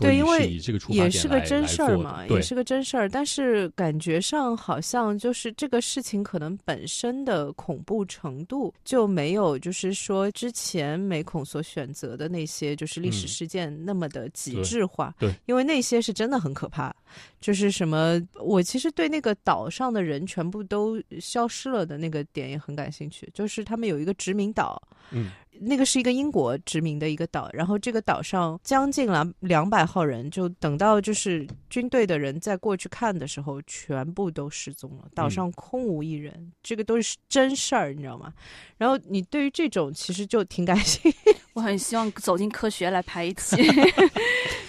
[0.00, 0.48] 对，因为
[0.88, 3.08] 也是个真事儿嘛，也是个真事儿。
[3.08, 15.14] 但是感觉上好像就是这个事情可能本身的恐怖程度就没有，就是说之前美恐所选择的那些就是历史事件那么的极致化。
[15.18, 16.94] 对，因为那些是真的很可怕。
[17.40, 23.28] 就是什么，我其实对那个岛上的人全部都消失了的那个点也很感兴趣。
[23.34, 25.30] 就是他们有一个殖民岛，嗯。
[25.60, 38.32] 那个是一个英国殖民的一个岛，然后这个岛上将近了两百号人，就等到就是军队的人再过去看的时候，全部都失踪了，岛上空无一人，这个都是真事儿，你知道吗？
[38.78, 43.56] 然后你对于这种其实就挺感兴趣，我很希望走进科学来拍一期。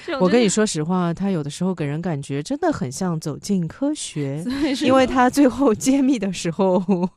[0.21, 4.43] 我跟你说实话，他有的时候给人感觉真的很像走进科学，
[4.81, 7.09] 因为他最后揭秘的时候。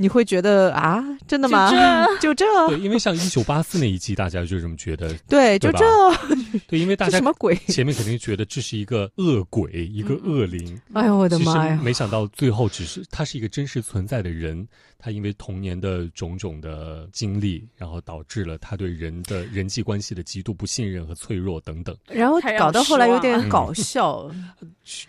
[0.00, 1.70] 你会觉得啊，真的吗？
[2.18, 2.46] 就这？
[2.68, 5.12] 对，因为像一九八四那一季，大家就这么觉得。
[5.28, 5.84] 对，就这。
[6.66, 7.54] 对，因为大家什么鬼？
[7.68, 10.80] 前面肯定觉得这是一个恶鬼，一个恶灵。
[10.94, 11.78] 哎呦，我的妈呀！
[11.84, 14.66] 没想到最后只是他是一个真实存在的人，
[14.98, 21.94] 他因为童年的种种的经历，然后导致了他对人的人际关系的极度不信任和脆弱等等。
[22.08, 24.30] 然后搞到后来有点搞笑，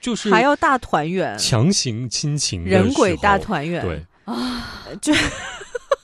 [0.01, 4.05] 就是还要大团圆，强行亲情，人鬼大团圆，对。
[4.25, 5.13] 啊，就，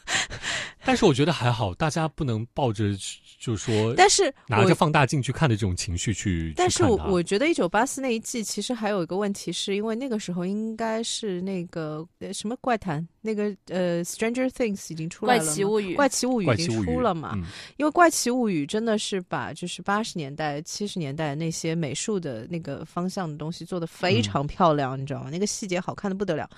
[0.85, 2.93] 但是我觉得还好，大家不能抱着
[3.39, 6.53] 就是说，但是拿着放大镜去看的这种情绪去。
[6.55, 17.37] 但是我我觉得一九八四那一季其实还有一个问题，是因为那个时候应该是那个什么怪谈，那个呃《Stranger Things》已经出来了，怪奇物语，怪奇物语已经出了嘛？
[17.77, 25.29] 因为怪奇物语真的是把就是八十年代、七十年代那些美术的那个方向的东西做的非常漂亮，你知道吗？
[25.29, 26.49] 那个细节好看的不得了。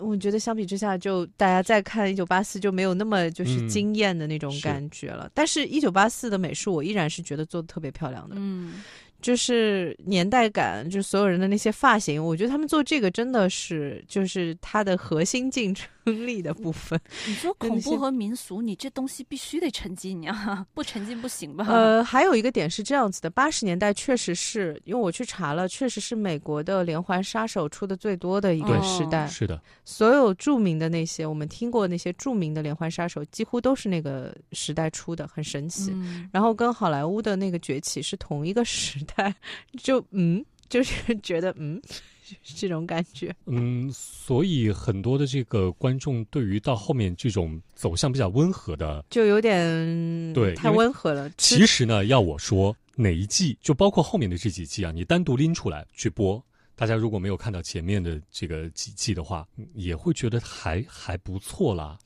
[0.00, 5.30] 我觉得相比之下，就大家再看《一九八四》就没有那么就是惊艳的那种感觉了。
[5.34, 8.36] 但是《一九八四》的美术，我依然是觉得做的特别漂亮的。
[8.38, 8.82] 嗯。
[9.22, 17.00] 就是年代感，就是所有人的那些发型，我觉得他们做这个真的是，就是它的核心竞争力的部分。
[17.26, 21.66] 你说恐怖和民俗，你这东西必须得沉浸呀，不沉浸不行吧？
[21.68, 29.26] 呃，还有一个点是这样子的，八十年代确实是因为我去查了，确实是美国的连环杀手出的最多的一个时代。
[29.26, 35.94] 是的，所有著名的那些我们听过那些著名的连环杀手，几乎都是那个时代出的，很神奇。
[36.32, 38.96] 然后跟好莱坞的那个崛起是同一个时。
[39.14, 39.32] 代
[39.78, 41.80] 就嗯，就是觉得嗯，
[42.42, 43.34] 这种感觉。
[43.46, 51.30] 嗯，所以很多的这个观众对于到后面这种走向比较温和的，就有点对太温和了。
[51.36, 56.42] 其实呢，要我说哪一季，就包括后面的这几季啊，你单独拎出来去播，
[56.74, 61.98] 大家如果没有看到前面的这个几季的话，也会觉得还还不错啦。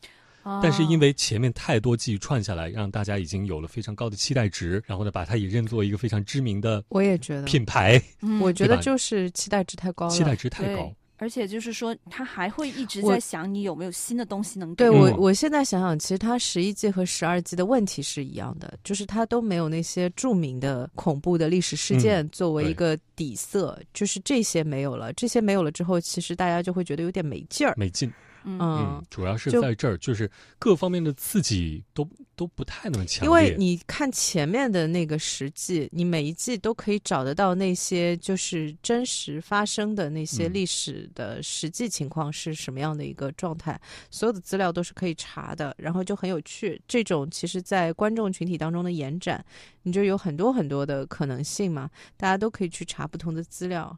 [0.62, 8.02] 但是因为前面太多季串下来，让大家已经有了非常高的期待值，然后呢，把它也认作一个非常知名的，我也觉得品牌，
[8.40, 10.92] 我觉得就是期待值太高了，期待值太高。
[11.22, 15.14] 而且就是说，他还会一直在想你有没有新的东西能对我。
[15.18, 25.12] 我现在想想，其实他十一季和十二季的问题是一样的，就是他都没有那些著名的恐怖的历史事件作为一个底色，就是这些没有了。
[25.12, 28.10] 这些没有了之后，其实大家就会觉得有点没劲儿，没劲。
[28.44, 33.26] 嗯，主要是在这儿，就是各方面的刺激都都不太那么强烈。
[33.26, 43.78] 因为你看前面的那个十季，你每一季都可以找得到那些就是真实发生的那些历史的实际情况是什么样的一个状态，
[44.10, 46.80] 所有的资料都是可以查的，然后就很有趣。
[46.88, 49.44] 这种其实，在观众群体当中的延展，
[49.82, 53.96] 你就有很多很多的可能性嘛，大家都可以去查不同的资料。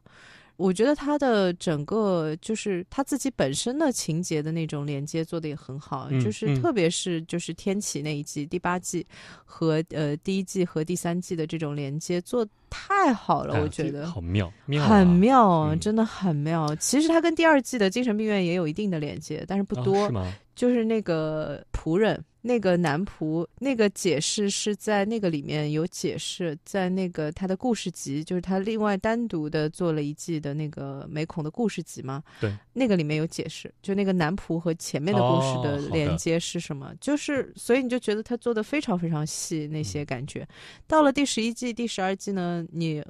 [0.56, 9.06] 我觉得他的整个就是他自己本身的情节的那种连接做的也很好，就是特别是就是天启那一季第八季
[9.44, 16.74] 和呃第一季和第三季的这种连接做太好了，我觉得好妙妙，很妙啊，真的很妙。
[16.76, 20.10] 其实他跟第二季的精神病院也有一定的连接，但是不多。
[20.54, 22.22] 就是那个仆人。
[22.44, 32.20] 那个男仆，那个解释是在那个里面有解释，在那个他的故事集，就是他另外单独的做了一季的那个美孔的故事集嘛。
[32.40, 36.92] 对，那个里面有解释，就那个男仆和前面的故事的连接是什么？
[37.00, 40.44] 就是所以你就觉得他做的非常非常细，那些感觉。
[40.88, 43.00] 到了第十一季、第十二季呢，你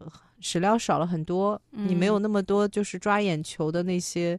[0.40, 4.38] 史料少了很多，你没有那么多就是抓眼球的那些。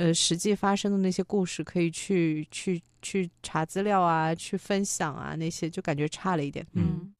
[0.00, 6.66] 呃，实际发生的那些故事，可以去去去查资料啊，去分享啊，那些就感觉差了一点。
[6.72, 7.12] 嗯。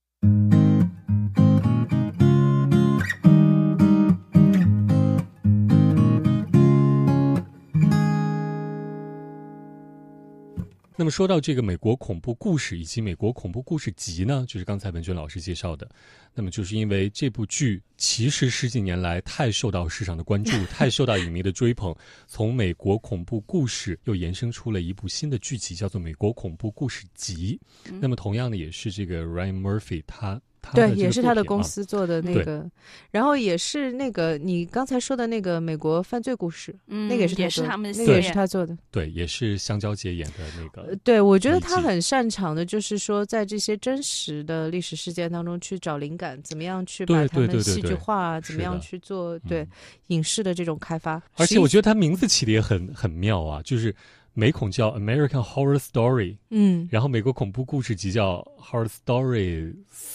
[11.01, 15.89] 那么说到这个美国恐怖故事以及美国恐怖故事集呢，就是刚才文娟老师介绍的。
[16.35, 21.97] 那么就是因为这部剧其实十几年来太受到市场的关注， 太受到影迷的追捧，
[22.27, 27.59] 从美国恐怖故事又延伸出了一部新的剧集，叫做《美国恐怖故事集》。
[27.99, 30.39] 那么同样的，也是这个 Ryan Murphy 他。
[30.75, 32.65] 对，也是他的公司做的那个，
[33.11, 38.77] 然后也是那个你刚才说的那个美国犯罪故事，嗯那个也是也是他们，那个也是他做的。
[38.91, 40.95] 对，也是香蕉姐演的那个。
[41.03, 49.67] 对，我觉得他很擅长的，就是说在这些真实的历史事件当中去找灵感，怎么样去把他们戏剧化，怎么样去做对
[50.09, 51.21] 影视的这种开发。
[51.37, 53.95] 而且我觉得他名字起的也很很妙啊，就是。
[54.41, 59.75] 美恐叫 American Horror Story，嗯，然后美国恐怖故事集叫 Horror Stories，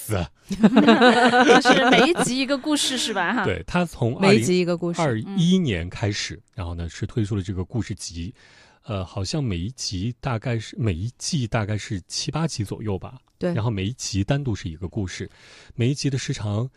[1.62, 3.32] 就是每一集一个故事是吧？
[3.32, 8.34] 哈，对，它从每一集一个故事，二一年开始，然后呢是推出了这个故事集，
[8.86, 15.30] 呃，好像每一集大概是每一季大概是七八集左右吧，对，然后每一集单独是一个故事，
[15.76, 16.68] 每一集的时长。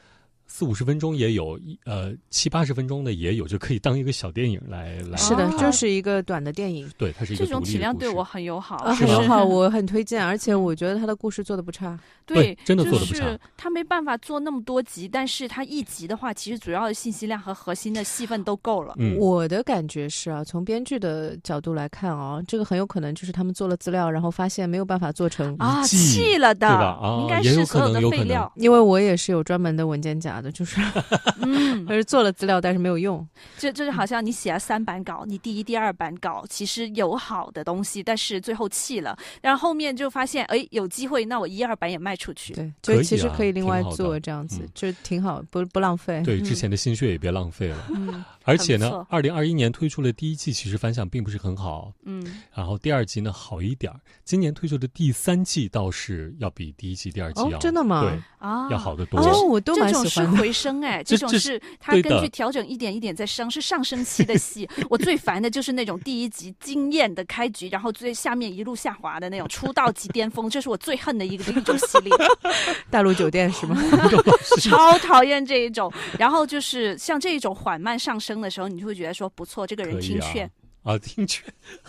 [0.51, 5.17] 四五十分钟也有，呃七八十分钟的也有，就可以当一个小电影来来。
[5.19, 6.91] 是的，就是一个短的电影。
[6.97, 11.97] 对，它是一个这种体量对我很友好，很友好，我很推荐，而且我觉得他的故事做的不差。
[12.25, 13.39] 对，真的做的不差。
[13.57, 18.95] 他没办法做那么多集，但是他一集的话，其实主要的信息量和核心的戏份都够了。
[18.99, 26.99] 嗯，我的感觉是啊，从编剧的角度来看啊，这个很有可能就是他们做了资料，然后发现没有办法做成啊，弃了的，对吧？
[27.01, 28.51] 啊，应该是所有的废料。
[28.57, 30.81] 因为我也是有专门的文件夹的，就是。
[31.43, 33.27] 嗯，而是做了资料，但是没有用。
[33.57, 42.53] 这这就好像你写了三版稿，你第一、第二版稿其实有好的东西，但是最后弃了，然后后面就发现，哎，有机会，那我一二版也卖出去。
[42.55, 46.23] 对，就其实可以另外做这样子，就挺好，不不浪费。
[46.25, 47.87] 对，之前的心血也别浪费了。
[47.91, 51.93] 嗯， 而且呢，二零二一年推出了第一季，其实反响并不是很好。
[52.05, 58.01] 嗯，然后第二季呢好一点儿，今年推出的第三季倒是要比第一季、第二季要真的吗？
[58.03, 59.21] 对啊，要好得多。
[59.21, 61.03] 哦，我都蛮喜欢回升哎。
[61.05, 64.69] 这种是它根据调整一点一点在升， 是上升期的戏。
[64.89, 72.13] 我最烦的就是那种第一集惊艳的开局，然后最下面一路下滑的那种出道即巅峰，这是我最恨的一个一种系列。
[72.91, 73.77] 大陆酒店是吗？
[74.63, 75.93] 超讨厌这一种。
[76.19, 80.51] 然后就是像这一种缓慢上升的时候，你就会觉得说不错，这个人听劝。
[80.85, 81.45] 啊，听劝，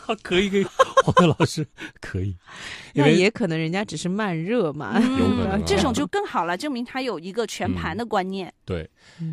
[0.08, 0.64] 啊，可以，可以，
[1.06, 1.66] 黄老师
[2.02, 2.36] 可以，
[2.94, 8.52] 那也可能人家只是慢热嘛，有可能这种就更好了，证明他有一个全盘的观念。
[8.66, 8.90] 对，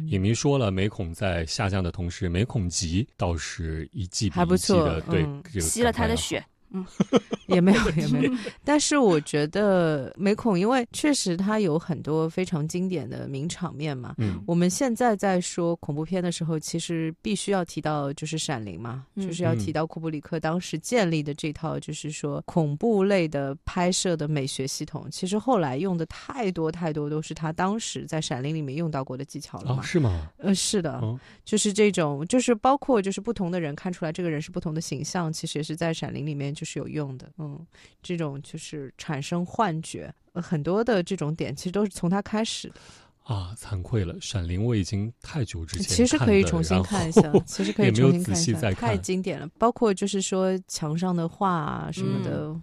[0.08, 6.44] 影迷说了，美孔在下降的同时，美恐集倒是一季比一季的，对，吸了他的血。
[6.70, 6.84] 嗯，
[7.46, 8.32] 也没有也没有，
[8.64, 14.14] 但是我觉得美恐，因为确实它有很多非常经典的名场面嘛。
[14.18, 25.06] 嗯，我们现在在说恐怖片的时候，其实必须要提到就是《闪灵》嘛，就是要提到库布里克当时建立的这套，就是说恐怖类的拍摄的美学系统。
[25.10, 29.82] 其实后来用的太多太多都是他当时在《闪灵》里面用到过的技巧了嘛？
[29.82, 30.28] 是吗？
[30.38, 31.00] 呃，是的，
[31.44, 36.55] 就是这种，就是包括就是不同的人看出来这个人是不同的形象，其实也是在《闪灵》里面。
[36.56, 37.64] 就是有用的，嗯，
[38.02, 42.74] 这种就是产生幻觉，很多的这种点其实都是从它开始的。
[43.22, 49.48] 啊，惭愧了，《闪灵》我已经太久之前其实可以重新看一下，其实可以重新看一下，太经典了。
[49.58, 52.46] 包括就是说墙上的画啊什么的。
[52.46, 52.62] 嗯，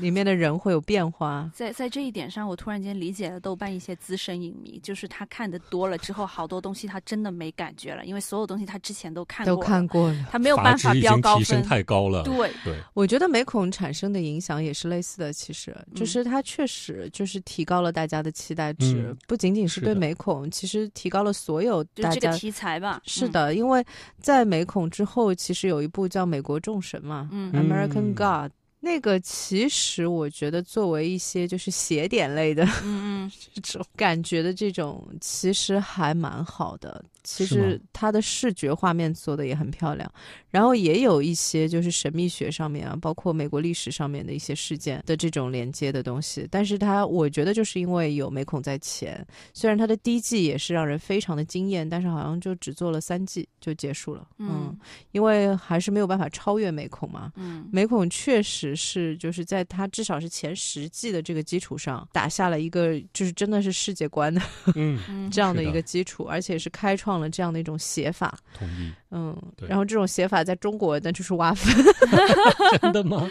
[0.00, 1.50] 里面的人会有变化。
[1.54, 12.22] 在在这一点上，我突然间理解了豆瓣一些资深影迷，就是他看的多了之后，好多东西他真的没感觉了，因为所有东西他之前都看过，都看过了，他没有办法标高分，太高了。
[12.22, 23.00] 对对，我觉得美恐产生的影响也是类似的，其实就是它确实就是提高了大家的期待值，不仅仅是对美恐，其实提高了所有大家题材吧。
[23.04, 23.84] 是的，因为
[24.18, 28.52] 在美恐之后，其实有一部叫《美国众神》嘛，嗯，American God。
[28.84, 37.02] 那个其实我觉得，作为一些就是写点类的，嗯嗯， 这种感觉的这种，其实还蛮好的。
[37.24, 40.12] 其实它的视觉画面做的也很漂亮，
[40.50, 46.46] 然后也有一些就是神秘学上面啊，包括美国历史上面的一些事件的这种连接的东西。
[46.50, 54.28] 但是它我觉得就是因为有美孔在前，虽然它的第一季也是让人非常的惊艳，但是好像就只做了三季就结束了。
[54.38, 54.76] 嗯，
[55.12, 57.32] 因为还是没有办法超越美孔嘛。
[57.36, 64.42] 嗯，美孔确实是就是在它至少是前十季的这个基础上打下了一个就是真的是世界观的
[64.74, 65.00] 嗯
[65.32, 67.13] 这样的一个基础，而且是开创。
[67.20, 69.36] 了这样的一种写法，同意，嗯，
[69.68, 71.74] 然后这种写法在中国那就是挖坟，
[72.80, 73.30] 真的吗？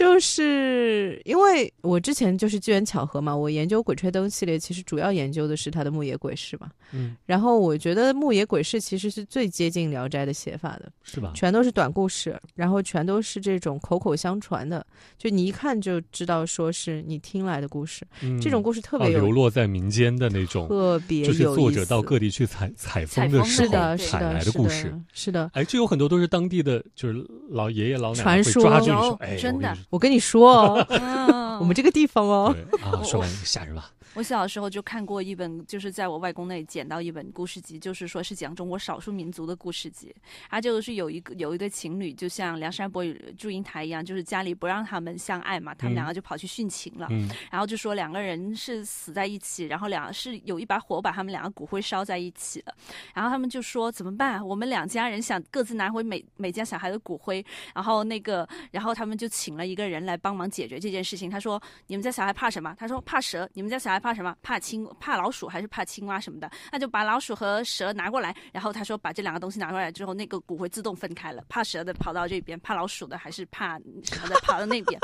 [0.00, 6.70] 就是因为我之前就是机缘巧合嘛，我研究《鬼吹灯》系列，其实主要研究的是他的牧野鬼事嘛。
[6.92, 11.32] 嗯，然后我觉得牧野鬼事其实是最接近《聊斋》的写法的，是吧？
[11.34, 14.86] 全都是短故事，然后全都是这种口口相传的，
[15.18, 18.06] 就你一看就知道说是你听来的故事。
[18.40, 25.50] 这种故事特别有流落在民间的那种，特别就是作者到各地去采采风的时候采来的故事，是的。
[25.52, 29.76] 哎，这有很多都是当地的，就是老爷爷老奶奶会抓住你说，哎，真的。
[29.90, 33.90] 我跟你说哦， 我们这个地方哦，啊，说完吓人吧。
[34.14, 40.12] 我小时候就看过一本，就是在我外公那里捡到一本故事集，就是说是讲中国少数民族的故事集。
[40.48, 47.06] 它就是有一个有一对情侣，就像梁山伯与祝英台一样，就是家里不让他们相爱嘛，他们两个就跑去殉情了。
[47.52, 52.74] 然后就说两个人是死在一起，然后两是有一把火把他们两个骨灰烧在一起了。
[53.14, 54.44] 然后他们就说怎么办？
[54.44, 57.44] 我们两家人想各自拿回每每家小孩的骨灰。
[57.72, 61.30] 然后那个，然后他们就请了一个人来帮忙解决这件事情。
[61.30, 63.99] 他说：“你们家小孩怕什么？”他说：“怕蛇。”你们家小孩。
[64.00, 64.34] 怕什么？
[64.42, 66.50] 怕青怕老鼠还是怕青蛙什么的？
[66.72, 68.34] 那就把老鼠和蛇拿过来。
[68.52, 71.44] 然后他说，把这两个东西拿过来之后，那个骨灰自动分开了。
[71.48, 74.98] 怕蛇的跑到这边，怕老鼠的还是怕什么的跑到那边。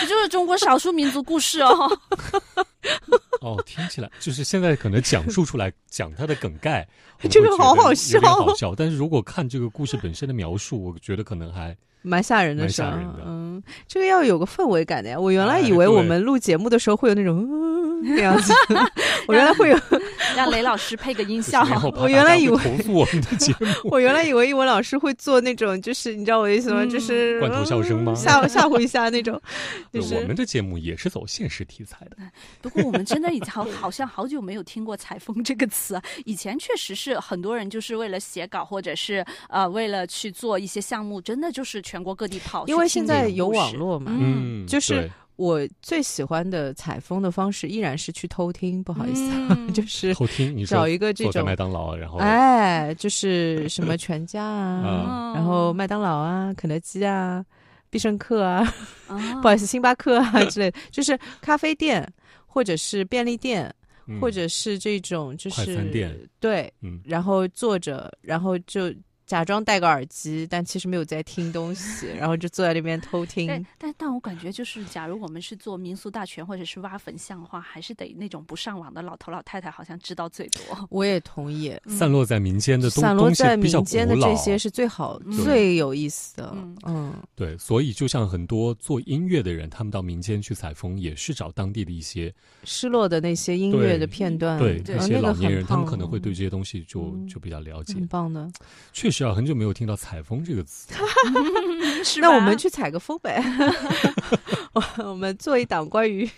[0.00, 2.00] 这就是中国少数民族故事哦。
[3.40, 6.86] 哦，听起来就是现在可能讲述出来讲它的梗概，
[7.30, 8.74] 这个好好笑，好笑。
[8.74, 11.76] 但是如果看这个故事本身的描述，我觉得可能还。
[12.08, 13.22] 蛮吓人的，蛮吓人的。
[13.26, 15.18] 嗯，这个要有个氛围感的呀。
[15.18, 17.46] 我原来以为我们录节目的时候会有那种
[18.02, 18.52] 那样子，
[19.28, 19.78] 我原来会有
[20.34, 21.62] 让雷老师配个音效。
[21.96, 26.84] 我原来以为投诉我们的节目， 我原来以为英文老师会做那种，就是你知道我意思吗？
[26.86, 28.14] 就是罐头笑声吗？
[28.14, 29.40] 吓吓唬一下那种。
[29.92, 32.16] 就是我们的节目也是走现实题材的。
[32.62, 36.00] 不过我们真的已经好好像好久没有听过“采风”这个词。
[36.24, 41.97] 以前确实是很多人就是为了写稿，或者是呃为了去做一些项目，真的就是全。
[41.98, 49.32] 全国各地跑，因为现在有网络嘛，嗯，就是我最喜欢的采风的方式依然是去偷听，不好意思，
[49.74, 57.44] 就是偷听，你找一个这种麦当劳，然后哎，就是什么全家啊，然后麦当劳啊，肯德基啊，
[57.90, 58.62] 必胜客啊，
[59.42, 62.08] 不好意思，星巴克啊之类的，就是咖啡店
[62.46, 63.74] 或者是便利店，
[64.20, 68.94] 或者是这种就是店，对，嗯，然后坐着，然后就。
[69.28, 73.46] 假装戴个耳机，但其实没有在听东西， 然后就坐在那边偷听。
[73.76, 80.88] 但但我感觉就是，假如我们是做民俗大全或者是挖坟像的话，还是得那种不上网的老头老太太好像知道最多。
[80.88, 86.56] 我也同意，散落在民间的散落在民间的这些是最好、最有意思的。
[86.86, 92.34] 嗯，对，所以就像很多做音乐的人，他们到民间去采风，也是找当地的一些
[92.64, 94.58] 失落的那些音乐的片段。
[94.58, 97.92] 对，那些老年人，他们可能会对这些东西就就比较了解。
[97.92, 98.50] 很棒的，
[98.90, 99.17] 确实。
[99.18, 100.94] 是啊，很久没有听到“采风”这个词，
[102.22, 103.42] 那我们去采个风呗。
[105.04, 106.30] 我们做一档关于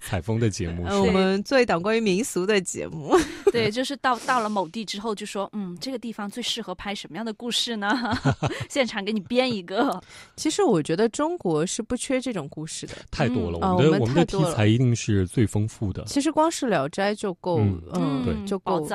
[0.00, 3.18] 采风的节目，我们做一档关于民俗的节目。
[3.50, 8.16] 对，就是到到了某地之后，就说嗯，这个地方最适合拍什么样的故事呢？
[8.70, 10.00] 现场给你编一个。
[10.36, 13.58] 其实我觉得中国是不缺这种故事的，太多了。
[13.58, 16.04] 我们的我们的题材一定是最丰富的。
[16.04, 17.58] 其实光是《聊斋》就够，
[17.94, 18.88] 嗯，对，就够。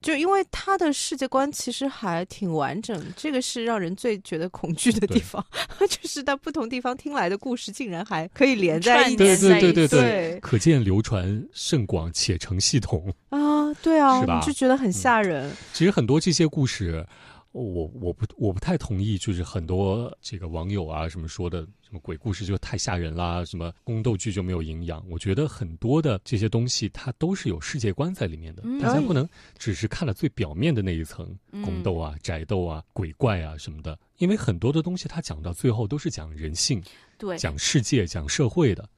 [0.00, 5.44] 就因为他的世界观其实还挺完整，这个是让人最觉得恐惧的地方，
[5.88, 9.16] 就是在不同地方听来的故事竟然还可以连在一起。
[9.16, 13.72] 对对对对对，可见流传甚广且成系统啊！
[13.82, 15.50] 对啊，就觉得很吓人。
[15.72, 17.06] 其实很多这些故事。
[17.52, 25.04] 我我不我不太同意，就是很多这个网友啊什么说的，什么鬼故事就太吓人啦，什么宫斗剧就没有营养。
[25.08, 29.28] 我觉得很多的这些东西，它都是有世界观在里面的，大家不能
[29.58, 36.80] 只是看了最表面的那一层宫斗啊、宅斗啊、鬼怪啊什么的，因为很多的东西它讲到最后都是讲人性，
[37.18, 38.88] 对，讲世界、讲社会的。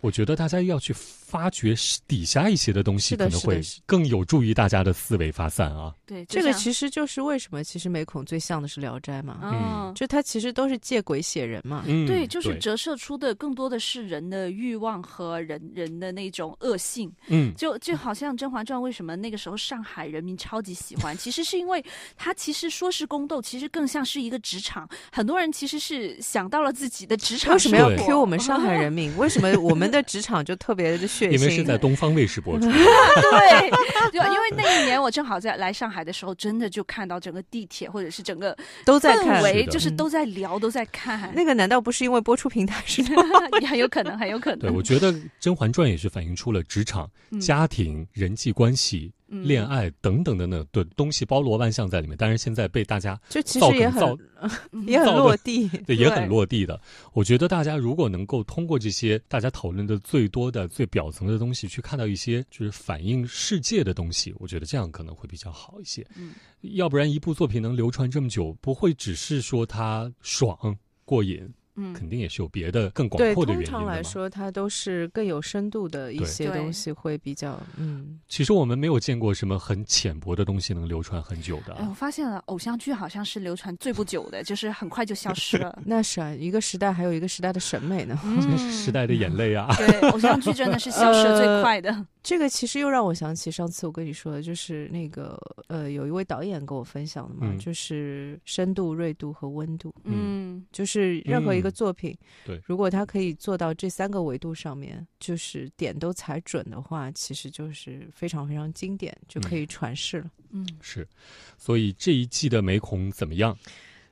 [0.00, 1.74] 我觉得大家要去发掘
[2.06, 5.94] 底下一些的东西，可能会更有助于大家的思维发散啊。
[6.06, 21.82] 对，这个其实就是为什么其实美孔最像的是《聊斋》嘛，嗯，就它其实都是借鬼写人嘛，嗯对，就是折射出的更多的是人的欲望和人人的那种恶性，嗯，就就好像《甄嬛传》为什么那个时候上海人民超级喜欢， 其实是因为
[22.16, 29.10] 它其实说是宫斗，其实更像是一个职场，很多人其实是想到了自己的职场，为什么要 Q 我们上海人民？
[29.16, 31.32] 为什么我们的职场就特别的血腥？
[31.32, 33.70] 因为是在东方卫视播出，对，
[34.10, 41.32] 就因为那一年我正好在来上海的时候，真的就看到整个地铁或者是整个都在看，就是都在聊，都在看。
[41.34, 43.02] 那个难道不是因为播出平台是？
[43.60, 44.58] 也 很有可能，很有可能。
[44.60, 47.08] 对，我觉得《甄嬛传》也是反映出了职场、
[47.40, 49.12] 家庭、人际关系。
[49.26, 54.18] 恋爱等等等等的东西包罗万象在里面，但是现在被大家就其实也很
[54.86, 56.80] 也很落地， 对，也很落地的。
[57.12, 66.06] 我觉得大家如果能够通过这些大家讨论的最多的最表层的东西，去看到一些就是反映世界的东西，我觉得这样可能会比较好一些。
[66.16, 71.48] 嗯，要不然一部作品能流传这么久，不会只是说它爽过瘾。
[71.76, 73.66] 嗯，肯定也是有别的更广阔的原因。
[73.66, 78.20] 通常来说，它都是更有深度的一些东西会比较嗯。
[78.28, 81.74] 其实我们没有见过什么很浅薄的东西能流传很久的。
[81.74, 85.76] 哎，我发现了，偶像剧好像是流传最不久的，就是很快就消失了。
[85.84, 88.18] 那是啊，一个时代还有一个时代的审美呢。
[88.70, 89.74] 时代的眼泪啊！
[89.76, 92.06] 对，偶像剧真的是消失最快的。
[92.24, 95.38] 这个其实又让我想起上次我跟你说的，就是那个
[95.68, 99.94] 呃，有一位导演跟我分享的嘛，就是深度、锐度和温度。
[100.04, 110.30] 嗯，就是任何一个作品，对，如果他可以做到这三个维度上面，就是点都踩准的话，其实就是非常非常经典，就可以传世了。
[110.50, 111.06] 嗯，是。
[111.58, 113.54] 所以这一季的美孔怎么样？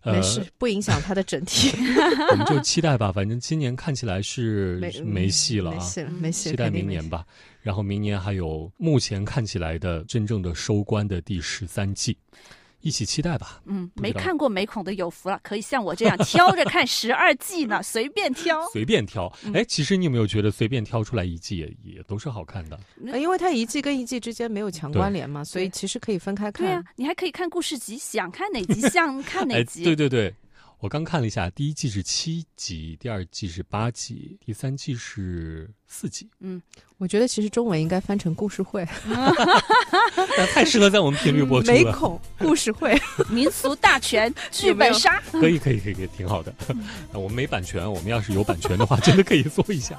[0.05, 1.70] 没事，不影响它的整体。
[2.31, 6.51] 我们就期待吧，反正今年看起来是没戏了啊，没戏了，没戏。
[6.51, 7.24] 期待明年吧。
[7.61, 12.16] 然后明年还有目前看起来的真正的收官的第十三季。
[12.83, 13.63] 一起期待吧。
[13.65, 18.61] 嗯，没看过美恐的有福了，可以像我这样挑着看十二季呢， 随便挑。
[18.73, 19.33] 随便挑。
[19.55, 22.79] 哎，其实你有没有觉得随便挑出来一季也也都是好看的？
[23.19, 26.67] 因为它一季跟一季之间没有强关联嘛，所以其实可以分开看。
[26.67, 29.83] 对啊，你还可以看故事集，想看哪集想看哪集。
[29.85, 30.35] 对对对。
[30.81, 36.27] 我刚看了一下，第一季是七集，第二季是八集，第三季是四集。
[36.40, 36.60] 嗯，
[36.97, 38.85] 我觉得其实中文应该翻成故事会，
[40.55, 41.74] 太适合在我们频率播出了。
[41.74, 42.98] 美孔故事会，
[43.28, 46.52] 民俗大全剧本杀，可以可以可以可以，挺好的。
[47.12, 49.97] 我们没版权，我们要是有版权的话，真的可以做一下。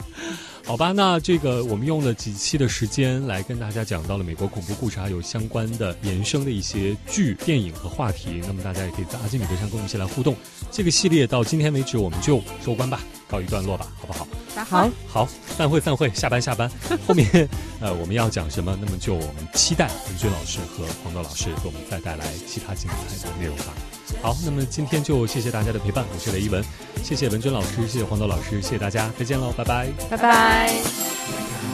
[0.66, 8.42] 好吧，那这个我们用了几期的时间来跟大家讲到了美国恐怖故事，还有相关的延伸的一些剧、电影和话题。
[8.48, 10.36] 那么大家也可以在阿基米德上跟我们一起来互动。
[10.72, 14.28] 这个系列到今天为止，我们就收官吧，告一段落吧，好不好？
[14.56, 15.28] 好，好，
[15.58, 16.70] 散会，散会，下班，下班。
[17.08, 17.28] 后面
[17.80, 18.78] 呃，我们要讲什么？
[18.80, 23.74] 那么就我们期待文军老师和黄豆老师给我们再带来其他精彩的内容吧。
[24.22, 26.64] 好，那么今天就谢谢大家的陪伴，我是雷一文，
[27.04, 31.73] 谢谢文娟老师，谢谢黄豆老师，谢谢大家，再见喽，拜拜，拜拜。